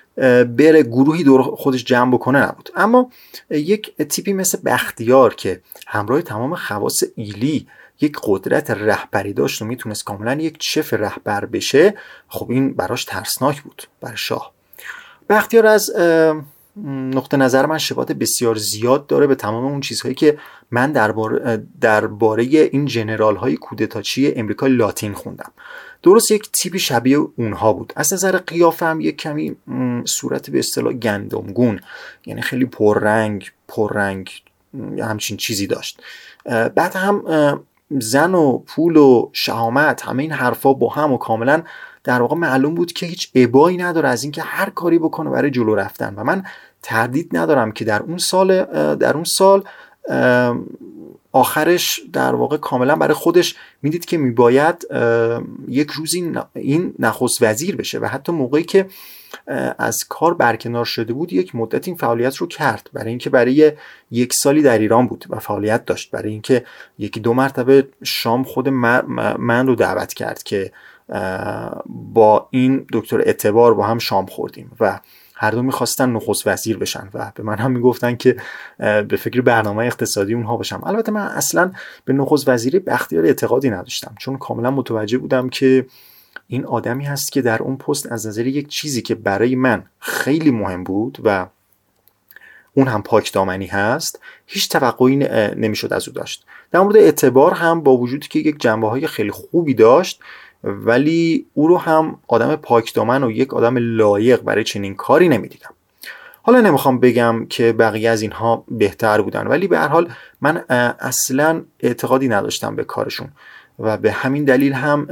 بره 0.57 0.83
گروهی 0.83 1.23
دور 1.23 1.41
خودش 1.41 1.83
جمع 1.83 2.13
بکنه 2.13 2.39
نبود. 2.39 2.69
اما 2.75 3.11
یک 3.49 3.97
تیپی 3.97 4.33
مثل 4.33 4.57
بختیار 4.65 5.35
که 5.35 5.61
همراه 5.87 6.21
تمام 6.21 6.55
خواص 6.55 7.03
ایلی 7.15 7.67
یک 8.01 8.17
قدرت 8.23 8.71
رهبری 8.71 9.33
داشت 9.33 9.61
و 9.61 9.65
می‌تونست 9.65 10.03
کاملا 10.03 10.33
یک 10.41 10.57
چف 10.57 10.93
رهبر 10.93 11.45
بشه 11.45 11.93
خب 12.27 12.51
این 12.51 12.73
براش 12.73 13.05
ترسناک 13.05 13.61
بود 13.61 13.83
برای 14.01 14.17
شاه. 14.17 14.53
بختیار 15.29 15.65
از 15.65 15.91
نقطه 16.85 17.37
نظر 17.37 17.65
من 17.65 17.77
شباهت 17.77 18.11
بسیار 18.11 18.55
زیاد 18.55 19.07
داره 19.07 19.27
به 19.27 19.35
تمام 19.35 19.65
اون 19.65 19.81
چیزهایی 19.81 20.15
که 20.15 20.37
من 20.71 20.91
درباره 20.91 21.63
درباره 21.81 22.43
این 22.43 22.85
جنرال 22.85 23.35
های 23.35 23.57
کودتاچی 23.57 24.33
امریکای 24.35 24.71
لاتین 24.71 25.13
خوندم. 25.13 25.51
درست 26.03 26.31
یک 26.31 26.51
تیپی 26.51 26.79
شبیه 26.79 27.17
اونها 27.37 27.73
بود. 27.73 27.93
از 27.95 28.13
نظر 28.13 28.37
قیافه 28.37 28.85
هم 28.85 29.01
یک 29.01 29.17
کمی 29.17 29.55
صورت 30.05 30.49
به 30.49 30.59
اصطلاح 30.59 30.93
گندمگون. 30.93 31.79
یعنی 32.25 32.41
خیلی 32.41 32.65
پررنگ 32.65 33.51
پررنگ 33.67 34.29
همچین 34.99 35.37
چیزی 35.37 35.67
داشت. 35.67 36.01
بعد 36.45 36.95
هم 36.95 37.23
زن 37.89 38.35
و 38.35 38.57
پول 38.57 38.97
و 38.97 39.29
شهامت 39.33 40.01
همه 40.01 40.23
این 40.23 40.31
حرفا 40.31 40.73
با 40.73 40.89
هم 40.89 41.13
و 41.13 41.17
کاملا 41.17 41.63
در 42.03 42.21
واقع 42.21 42.35
معلوم 42.35 42.75
بود 42.75 42.93
که 42.93 43.05
هیچ 43.05 43.31
ابایی 43.35 43.77
نداره 43.77 44.09
از 44.09 44.23
اینکه 44.23 44.41
هر 44.41 44.69
کاری 44.69 44.99
بکنه 44.99 45.29
برای 45.29 45.51
جلو 45.51 45.75
رفتن. 45.75 46.13
و 46.17 46.23
من 46.23 46.43
تردید 46.81 47.37
ندارم 47.37 47.71
که 47.71 47.85
در 47.85 48.01
اون 48.01 48.17
سال 48.17 48.63
در 48.95 49.13
اون 49.13 49.23
سال 49.23 49.63
آخرش 51.33 51.99
در 52.13 52.35
واقع 52.35 52.57
کاملا 52.57 52.95
برای 52.95 53.13
خودش 53.13 53.55
می‌دید 53.81 54.05
که 54.05 54.17
میباید 54.17 54.87
یک 55.67 55.91
روزی 55.91 56.33
این 56.53 56.93
نخست 56.99 57.37
وزیر 57.41 57.75
بشه 57.75 57.99
و 57.99 58.05
حتی 58.05 58.31
موقعی 58.31 58.63
که 58.63 58.85
از 59.77 60.03
کار 60.03 60.33
برکنار 60.33 60.85
شده 60.85 61.13
بود 61.13 61.33
یک 61.33 61.55
مدت 61.55 61.87
این 61.87 61.97
فعالیت 61.97 62.35
رو 62.35 62.47
کرد. 62.47 62.89
برای 62.93 63.09
اینکه 63.09 63.29
برای 63.29 63.71
یک 64.11 64.33
سالی 64.33 64.61
در 64.61 64.77
ایران 64.77 65.07
بود 65.07 65.25
و 65.29 65.39
فعالیت 65.39 65.85
داشت. 65.85 66.11
برای 66.11 66.31
اینکه 66.31 66.65
یکی 66.99 67.19
دو 67.19 67.33
مرتبه 67.33 67.87
شام 68.03 68.43
خود 68.43 68.69
من 68.69 69.67
رو 69.67 69.75
دعوت 69.75 70.13
کرد 70.13 70.43
که 70.43 70.71
با 71.87 72.47
این 72.51 72.85
دکتر 72.93 73.21
اعتبار 73.21 73.73
با 73.73 73.83
هم 73.87 73.99
شام 73.99 74.25
خوردیم 74.25 74.71
و 74.79 74.99
هر 75.43 75.51
دو 75.51 75.61
می‌خواستن 75.61 76.09
نخست 76.09 76.47
وزیر 76.47 76.77
بشن 76.77 77.09
و 77.13 77.31
به 77.35 77.43
من 77.43 77.57
هم 77.57 77.71
می‌گفتن 77.71 78.15
که 78.15 78.35
به 78.77 79.17
فکر 79.19 79.41
برنامه 79.41 79.85
اقتصادی 79.85 80.33
اونها 80.33 80.57
باشم. 80.57 80.81
البته 80.83 81.11
من 81.11 81.21
اصلا 81.21 81.71
به 82.05 82.13
نخست 82.13 82.49
وزیری 82.49 82.79
بختیار 82.79 83.25
اعتقادی 83.25 83.69
نداشتم 83.69 84.15
چون 84.19 84.37
کاملا 84.37 84.71
متوجه 84.71 85.17
بودم 85.17 85.49
که 85.49 85.85
این 86.47 86.65
آدمی 86.65 87.05
هست 87.05 87.31
که 87.31 87.41
در 87.41 87.63
اون 87.63 87.77
پست 87.77 88.11
از 88.11 88.27
نظر 88.27 88.47
یک 88.47 88.67
چیزی 88.67 89.01
که 89.01 89.15
برای 89.15 89.55
من 89.55 89.83
خیلی 89.99 90.51
مهم 90.51 90.83
بود 90.83 91.17
و 91.23 91.47
اون 92.73 92.87
هم 92.87 93.03
پاک 93.03 93.33
دامنی 93.33 93.67
هست 93.67 94.19
هیچ 94.45 94.69
توقعی 94.69 95.15
نمی‌شد 95.55 95.93
از 95.93 96.07
او 96.07 96.13
داشت. 96.13 96.45
در 96.71 96.79
مورد 96.79 96.97
اعتبار 96.97 97.53
هم 97.53 97.81
با 97.81 97.97
وجودی 97.97 98.27
که 98.27 98.39
یک 98.39 98.59
جنبه 98.59 98.89
های 98.89 99.07
خیلی 99.07 99.31
خوبی 99.31 99.73
داشت 99.73 100.19
ولی 100.63 101.45
او 101.53 101.67
رو 101.67 101.77
هم 101.77 102.19
آدم 102.27 102.55
پاکدامن 102.55 103.23
و 103.23 103.31
یک 103.31 103.53
آدم 103.53 103.77
لایق 103.77 104.41
برای 104.41 104.63
چنین 104.63 104.95
کاری 104.95 105.29
نمی‌دیدم. 105.29 105.73
حالا 106.43 106.61
نمی‌خوام 106.61 106.99
بگم 106.99 107.45
که 107.49 107.73
بقیه 107.73 108.09
از 108.09 108.21
اینها 108.21 108.63
بهتر 108.67 109.21
بودن 109.21 109.47
ولی 109.47 109.67
به 109.67 109.79
هر 109.79 109.87
حال 109.87 110.09
من 110.41 110.63
اصلا 110.99 111.61
اعتقادی 111.79 112.27
نداشتم 112.27 112.75
به 112.75 112.83
کارشون 112.83 113.27
و 113.79 113.97
به 113.97 114.11
همین 114.11 114.43
دلیل 114.43 114.73
هم 114.73 115.07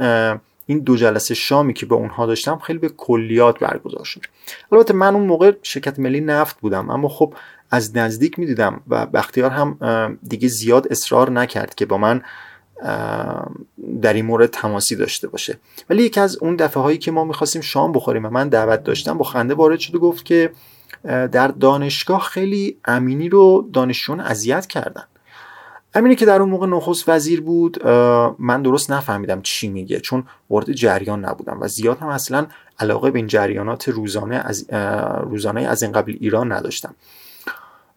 این 0.66 0.78
دو 0.78 0.96
جلسه 0.96 1.34
شامی 1.34 1.74
که 1.74 1.86
به 1.86 1.94
اونها 1.94 2.26
داشتم 2.26 2.58
خیلی 2.58 2.78
به 2.78 2.88
کلیات 2.88 3.58
برگزار 3.58 4.04
شد. 4.04 4.20
البته 4.72 4.94
من 4.94 5.14
اون 5.14 5.26
موقع 5.26 5.52
شرکت 5.62 5.98
ملی 5.98 6.20
نفت 6.20 6.60
بودم 6.60 6.90
اما 6.90 7.08
خب 7.08 7.34
از 7.70 7.96
نزدیک 7.96 8.38
می‌دیدم 8.38 8.80
و 8.88 9.06
بختیار 9.06 9.50
هم 9.50 9.78
دیگه 10.28 10.48
زیاد 10.48 10.86
اصرار 10.90 11.30
نکرد 11.30 11.74
که 11.74 11.86
با 11.86 11.98
من 11.98 12.22
در 14.02 14.12
این 14.12 14.26
مورد 14.26 14.50
تماسی 14.50 14.96
داشته 14.96 15.28
باشه. 15.28 15.58
ولی 15.90 16.02
یکی 16.02 16.20
از 16.20 16.36
اون 16.36 16.56
دفعه 16.56 16.82
هایی 16.82 16.98
که 16.98 17.10
ما 17.10 17.24
می‌خواستیم 17.24 17.62
شام 17.62 17.92
بخوریم 17.92 18.24
و 18.24 18.28
من 18.30 18.48
دعوت 18.48 18.84
داشتم 18.84 19.18
با 19.18 19.24
خنده 19.24 19.54
وارد 19.54 19.78
شد 19.78 19.94
و 19.94 19.98
گفت 19.98 20.24
که 20.24 20.52
در 21.04 21.48
دانشگاه 21.48 22.20
خیلی 22.20 22.76
امینی 22.84 23.28
رو 23.28 23.68
دانشجویان 23.72 24.20
اذیت 24.20 24.66
کردن. 24.66 25.04
امینی 25.94 26.14
که 26.14 26.26
در 26.26 26.40
اون 26.40 26.50
موقع 26.50 26.66
نخست 26.66 27.08
وزیر 27.08 27.40
بود 27.40 27.86
من 28.38 28.62
درست 28.62 28.90
نفهمیدم 28.90 29.42
چی 29.42 29.68
میگه 29.68 30.00
چون 30.00 30.24
وارد 30.50 30.72
جریان 30.72 31.24
نبودم 31.24 31.58
و 31.60 31.68
زیاد 31.68 31.98
هم 31.98 32.08
اصلا 32.08 32.46
علاقه 32.78 33.10
به 33.10 33.18
این 33.18 33.26
جریانات 33.26 33.88
روزانه 33.88 34.36
از 34.36 34.70
روزانه 35.22 35.60
از 35.60 35.82
این 35.82 35.92
قبل 35.92 36.16
ایران 36.20 36.52
نداشتم. 36.52 36.94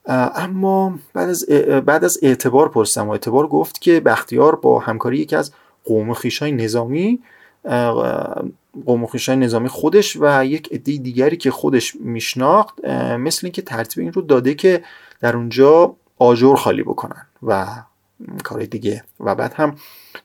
اما 0.07 0.99
بعد 1.13 1.29
از 1.29 1.45
بعد 1.85 2.03
از 2.03 2.17
اعتبار 2.21 2.69
پرسیدم 2.69 3.07
و 3.07 3.11
اعتبار 3.11 3.47
گفت 3.47 3.81
که 3.81 3.99
بختیار 3.99 4.55
با 4.55 4.79
همکاری 4.79 5.17
یکی 5.17 5.35
از 5.35 5.51
قوم 5.83 6.13
خیشای 6.13 6.51
نظامی 6.51 7.19
قوم 8.85 9.07
خیشای 9.07 9.35
نظامی 9.35 9.69
خودش 9.69 10.17
و 10.19 10.45
یک 10.45 10.67
عده 10.71 10.97
دیگری 10.97 11.37
که 11.37 11.51
خودش 11.51 11.95
میشناخت 11.95 12.85
مثل 13.19 13.39
اینکه 13.43 13.61
ترتیب 13.61 14.03
این 14.03 14.13
رو 14.13 14.21
داده 14.21 14.53
که 14.53 14.83
در 15.21 15.37
اونجا 15.37 15.95
آجر 16.19 16.55
خالی 16.55 16.83
بکنن 16.83 17.25
و 17.43 17.65
کار 18.43 18.65
دیگه. 18.65 19.03
و 19.19 19.35
بعد 19.35 19.53
هم 19.53 19.75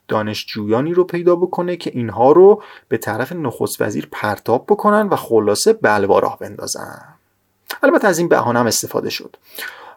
دانشجویانی 0.07 0.93
رو 0.93 1.03
پیدا 1.03 1.35
بکنه 1.35 1.75
که 1.75 1.91
اینها 1.93 2.31
رو 2.31 2.63
به 2.87 2.97
طرف 2.97 3.31
نخست 3.31 3.81
وزیر 3.81 4.07
پرتاب 4.11 4.65
بکنن 4.69 5.07
و 5.07 5.15
خلاصه 5.15 5.73
بلوا 5.73 6.19
راه 6.19 6.39
بندازن. 6.39 7.03
البته 7.83 8.07
از 8.07 8.19
این 8.19 8.27
بهانه 8.27 8.59
هم 8.59 8.65
استفاده 8.65 9.09
شد. 9.09 9.37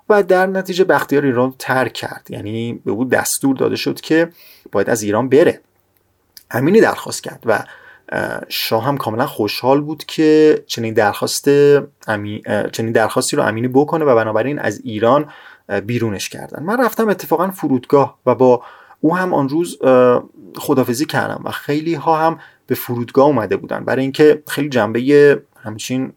و 0.09 0.23
در 0.23 0.47
نتیجه 0.47 0.85
بختیار 0.85 1.25
ایران 1.25 1.55
ترک 1.59 1.93
کرد. 1.93 2.27
یعنی 2.31 2.81
به 2.85 2.91
او 2.91 3.05
دستور 3.05 3.57
داده 3.57 3.77
شد 3.77 4.01
که 4.01 4.29
باید 4.73 4.91
از 4.91 5.03
ایران 5.03 5.29
بره. 5.29 5.61
همینی 6.51 6.81
درخواست 6.81 7.23
کرد 7.23 7.43
و 7.47 7.65
شاه 8.49 8.85
هم 8.85 8.97
کاملا 8.97 9.27
خوشحال 9.27 9.81
بود 9.81 10.05
که 10.05 10.63
چنین 10.67 10.95
درخواست 10.95 11.49
امی... 12.09 12.43
چنین 12.73 12.93
درخواستی 12.93 13.37
رو 13.37 13.43
امینی 13.43 13.69
بکنه 13.69 14.05
و 14.05 14.17
بنابراین 14.17 14.59
از 14.59 14.81
ایران 14.85 15.31
بیرونش 15.87 16.29
کردن. 16.29 16.63
من 16.63 16.85
رفتم 16.85 17.09
اتفاقا 17.09 17.51
فرودگاه 17.51 18.19
و 18.27 18.35
با 18.35 18.63
او 19.01 19.17
هم 19.17 19.35
آن 19.35 19.49
روز 19.49 19.79
خدافزی 20.57 21.07
کردم 21.07 21.41
و 21.45 21.51
خیلی 21.51 21.95
ها 21.95 22.17
هم 22.17 22.39
به 22.67 22.75
فرودگاه 22.75 23.27
اومده 23.27 23.57
بودن. 23.57 23.85
برای 23.85 24.03
اینکه 24.03 24.43
خیلی 24.49 24.69
جنبه 24.69 25.43
همچین 25.63 26.13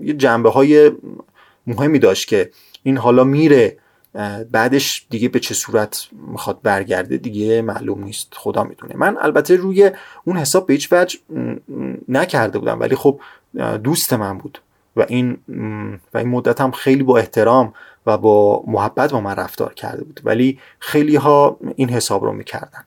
یه 0.00 0.14
جنبه 0.14 0.50
های 0.50 0.92
مهمی 1.66 1.98
داشت 1.98 2.28
که 2.28 2.50
این 2.82 2.96
حالا 2.96 3.24
میره 3.24 3.76
بعدش 4.50 5.06
دیگه 5.10 5.28
به 5.28 5.40
چه 5.40 5.54
صورت 5.54 6.08
می‌خواد 6.12 6.62
برگرده 6.62 7.16
دیگه 7.16 7.62
معلوم 7.62 8.04
نیست 8.04 8.34
خدا 8.34 8.64
می‌دونه. 8.64 8.96
من 8.96 9.16
البته 9.20 9.56
روی 9.56 9.90
اون 10.24 10.36
حساب 10.36 10.66
به 10.66 10.72
هیچ 10.72 10.88
وجه 10.92 11.18
نکرده 12.08 12.58
بودم 12.58 12.80
ولی 12.80 12.96
خب 12.96 13.20
دوست 13.84 14.12
من 14.12 14.38
بود 14.38 14.58
و 14.96 15.06
این 15.08 15.38
و 16.14 16.18
این 16.18 16.28
مدت 16.28 16.60
هم 16.60 16.70
خیلی 16.70 17.02
با 17.02 17.18
احترام 17.18 17.74
و 18.06 18.18
با 18.18 18.64
محبت 18.66 19.12
با 19.12 19.20
من 19.20 19.36
رفتار 19.36 19.74
کرده 19.74 20.04
بود. 20.04 20.20
ولی 20.24 20.58
خیلی 20.78 21.16
ها 21.16 21.56
این 21.76 21.88
حساب 21.88 22.24
رو 22.24 22.32
می‌کردن. 22.32 22.84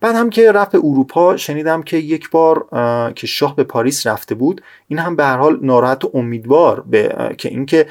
بعد 0.00 0.16
هم 0.16 0.30
که 0.30 0.52
رفت 0.52 0.72
به 0.72 0.78
اروپا 0.78 1.36
شنیدم 1.36 1.82
که 1.82 1.96
یک 1.96 2.30
بار 2.30 2.66
که 3.14 3.26
شاه 3.26 3.56
به 3.56 3.64
پاریس 3.64 4.06
رفته 4.06 4.34
بود 4.34 4.62
این 4.88 4.98
هم 4.98 5.16
به 5.16 5.24
هر 5.24 5.36
حال 5.36 5.58
ناراحت 5.62 6.04
و 6.04 6.10
امیدوار 6.14 6.80
به 6.80 7.34
که 7.38 7.48
اینکه 7.48 7.86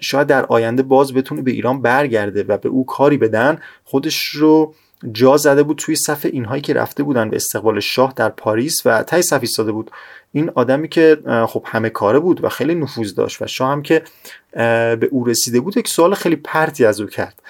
شاید 0.00 0.26
در 0.26 0.46
آینده 0.46 0.82
باز 0.82 1.14
بتونه 1.14 1.42
به 1.42 1.50
ایران 1.50 1.82
برگرده 1.82 2.42
و 2.48 2.56
به 2.56 2.68
او 2.68 2.86
کاری 2.86 3.16
بدن. 3.16 3.58
خودش 3.84 4.28
رو 4.28 4.74
جا 5.12 5.36
زده 5.36 5.62
بود 5.62 5.76
توی 5.76 5.96
صف 5.96 6.26
اینهایی 6.32 6.62
که 6.62 6.74
رفته 6.74 7.02
بودن 7.02 7.30
به 7.30 7.36
استقبال 7.36 7.80
شاه 7.80 8.12
در 8.16 8.28
پاریس 8.28 8.82
و 8.84 9.02
تای 9.02 9.22
صف 9.22 9.40
ایستاده 9.40 9.72
بود. 9.72 9.90
این 10.32 10.50
آدمی 10.54 10.88
که 10.88 11.18
خب 11.48 11.64
همه 11.66 11.90
کاره 11.90 12.18
بود 12.18 12.44
و 12.44 12.48
خیلی 12.48 12.74
نفوذ 12.74 13.14
داشت 13.14 13.42
و 13.42 13.46
شاه 13.46 13.70
هم 13.70 13.82
که 13.82 14.02
به 14.52 15.08
او 15.10 15.24
رسیده 15.24 15.60
بود 15.60 15.76
یک 15.76 15.88
سوال 15.88 16.14
خیلی 16.14 16.36
پرتی 16.36 16.84
از 16.84 17.00
او 17.00 17.06
کرد. 17.06 17.42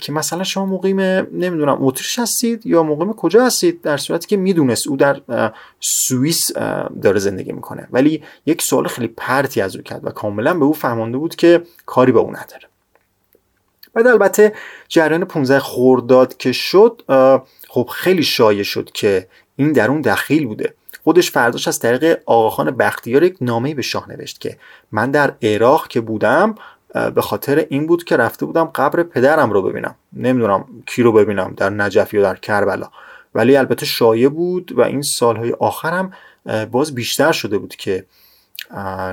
که 0.00 0.12
مثلا 0.12 0.44
شما 0.44 0.66
مقیم 0.66 1.00
نمی‌دونم 1.00 1.76
اتریش 1.80 2.18
هستید 2.18 2.66
یا 2.66 2.82
مقیم 2.82 3.12
کجا 3.12 3.46
هستید 3.46 3.80
در 3.82 3.96
صورتی 3.96 4.26
که 4.26 4.36
می‌دونست 4.36 4.88
او 4.88 4.96
در 4.96 5.20
سوئیس 5.80 6.52
داره 7.02 7.18
زندگی 7.18 7.52
می‌کنه. 7.52 7.88
ولی 7.90 8.22
یک 8.46 8.62
سوال 8.62 8.88
خیلی 8.88 9.08
پرتی 9.08 9.60
از 9.60 9.76
او 9.76 9.82
کرد 9.82 10.06
و 10.06 10.10
کاملا 10.10 10.54
به 10.54 10.64
او 10.64 10.72
فهمانده 10.72 11.18
بود 11.18 11.36
که 11.36 11.62
کاری 11.86 12.12
به 12.12 12.18
او 12.18 12.30
نداره. 12.30 12.62
بعد 13.94 14.06
البته 14.06 14.52
جریان 14.88 15.24
15 15.24 15.58
خورداد 15.58 16.36
که 16.36 16.52
شد 16.52 17.02
خب 17.68 17.88
خیلی 17.92 18.22
شایع 18.22 18.62
شد 18.62 18.90
که 18.94 19.28
این 19.56 19.72
در 19.72 19.90
اون 19.90 20.00
دخیل 20.00 20.46
بوده. 20.46 20.74
خودش 21.04 21.30
فرداش 21.30 21.68
از 21.68 21.78
طریق 21.78 22.20
آقاخان 22.26 22.70
بختیار 22.70 23.22
یک 23.22 23.36
نامه 23.40 23.74
به 23.74 23.82
شاه 23.82 24.10
نوشت 24.10 24.40
که 24.40 24.58
من 24.92 25.10
در 25.10 25.34
عراق 25.42 25.88
که 25.88 26.00
بودم 26.00 26.54
به 27.14 27.22
خاطر 27.22 27.66
این 27.68 27.86
بود 27.86 28.04
که 28.04 28.16
رفته 28.16 28.46
بودم 28.46 28.64
قبر 28.64 29.02
پدرم 29.02 29.50
رو 29.50 29.62
ببینم. 29.62 29.94
نمی‌دونم 30.12 30.64
کی 30.86 31.02
رو 31.02 31.12
ببینم 31.12 31.54
در 31.56 31.70
نجف 31.70 32.14
یا 32.14 32.22
در 32.22 32.36
کربلا. 32.36 32.90
ولی 33.34 33.56
البته 33.56 33.86
شایع 33.86 34.28
بود 34.28 34.72
و 34.72 34.80
این 34.80 35.02
سالهای 35.02 35.52
آخرم 35.52 36.12
باز 36.70 36.94
بیشتر 36.94 37.32
شده 37.32 37.58
بود 37.58 37.76
که 37.76 38.04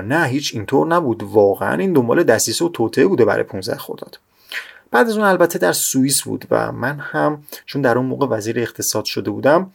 نه 0.04 0.26
هیچ 0.26 0.54
اینطور 0.54 0.86
نبود. 0.86 1.22
واقعا 1.22 1.74
این 1.74 1.92
دنبال 1.92 2.22
دستیسه 2.22 2.64
و 2.64 2.68
توطعه 2.68 3.06
بوده 3.06 3.24
برای 3.24 3.42
15 3.42 3.76
خرداد. 3.76 4.18
بعد 4.90 5.06
از 5.06 5.16
اون 5.16 5.26
البته 5.26 5.58
در 5.58 5.72
سوئیس 5.72 6.22
بود 6.22 6.44
و 6.50 6.72
من 6.72 6.98
هم 6.98 7.42
چون 7.66 7.82
در 7.82 7.98
اون 7.98 8.06
موقع 8.06 8.26
وزیر 8.26 8.60
اقتصاد 8.60 9.04
شده 9.04 9.30
بودم 9.30 9.70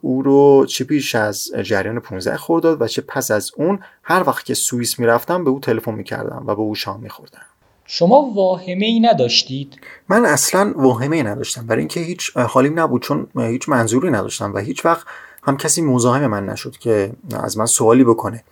او 0.00 0.22
رو 0.22 0.66
چه 0.68 0.84
پیش 0.84 1.14
از 1.14 1.48
جریان 1.62 2.00
15 2.00 2.36
خرداد 2.36 2.82
و 2.82 2.88
چه 2.88 3.02
پس 3.02 3.30
از 3.30 3.50
اون 3.56 3.78
هر 4.02 4.24
وقت 4.26 4.44
که 4.44 4.54
سوئیس 4.54 4.98
می‌رفتم 4.98 5.44
به 5.44 5.50
او 5.50 5.60
تلفن 5.60 5.94
می‌کردم 5.94 6.44
و 6.46 6.54
به 6.54 6.62
او 6.62 6.74
شام 6.74 7.00
میخوردم. 7.00 7.42
شما 7.84 8.22
واهمه 8.22 8.86
ای 8.86 9.00
نداشتید؟ 9.00 9.80
من 10.08 10.24
اصلا 10.24 10.72
واهمه 10.76 11.16
ای 11.16 11.22
نداشتم. 11.22 11.66
برای 11.66 11.78
اینکه 11.78 12.00
هیچ 12.00 12.36
حالیم 12.36 12.80
نبود 12.80 13.02
چون 13.02 13.26
هیچ 13.36 13.68
منظوری 13.68 14.10
نداشتم 14.10 14.54
و 14.54 14.58
هیچ 14.58 14.84
وقت 14.84 15.06
هم 15.42 15.56
کسی 15.56 15.82
مزاحم 15.82 16.26
من 16.26 16.46
نشد 16.46 16.76
که 16.76 17.12
از 17.42 17.58
من 17.58 17.66
سوالی 17.66 18.04
بکنه. 18.04 18.44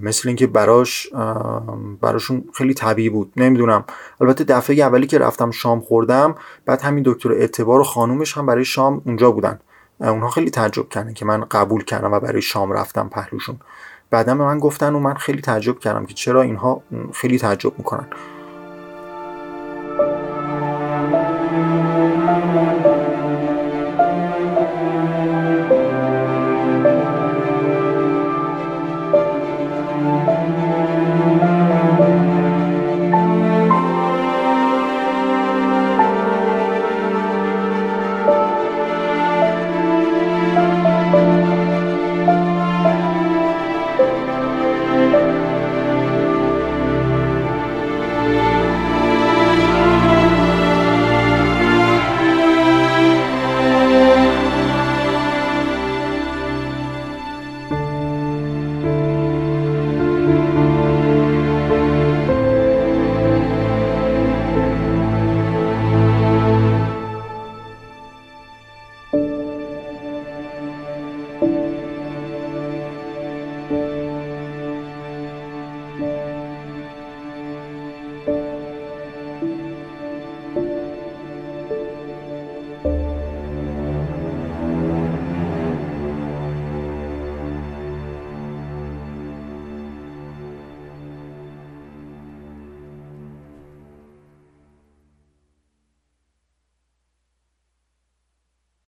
مثل 0.00 0.28
اینکه 0.28 0.46
براش 0.46 1.08
براشون 2.00 2.44
خیلی 2.54 2.74
طبیعی 2.74 3.08
بود. 3.08 3.32
نمی‌دونم. 3.36 3.84
البته 4.20 4.44
دفعه 4.44 4.76
اولی 4.76 5.06
که 5.06 5.18
رفتم 5.18 5.50
شام 5.50 5.80
خوردم 5.80 6.34
بعد 6.66 6.82
همین 6.82 7.04
دکتر 7.06 7.32
اعتبار 7.32 7.80
و 7.80 7.84
خانومش 7.84 8.36
هم 8.36 8.46
برای 8.46 8.64
شام 8.64 9.02
اونجا 9.06 9.30
بودن. 9.30 9.60
اونها 10.00 10.30
خیلی 10.30 10.50
تعجب 10.50 10.88
کردن 10.88 11.12
که 11.12 11.24
من 11.24 11.40
قبول 11.50 11.84
کردم 11.84 12.12
و 12.12 12.20
برای 12.20 12.42
شام 12.42 12.72
رفتم 12.72 13.08
پهلوشون. 13.08 13.56
بعدا 14.10 14.34
به 14.34 14.44
من 14.44 14.58
گفتن 14.58 14.94
و 14.94 14.98
من 14.98 15.14
خیلی 15.14 15.40
تعجب 15.40 15.78
کردم 15.78 16.06
که 16.06 16.14
چرا 16.14 16.42
اینها 16.42 16.82
خیلی 17.12 17.38
تعجب 17.38 17.72
می‌کنن. 17.78 18.06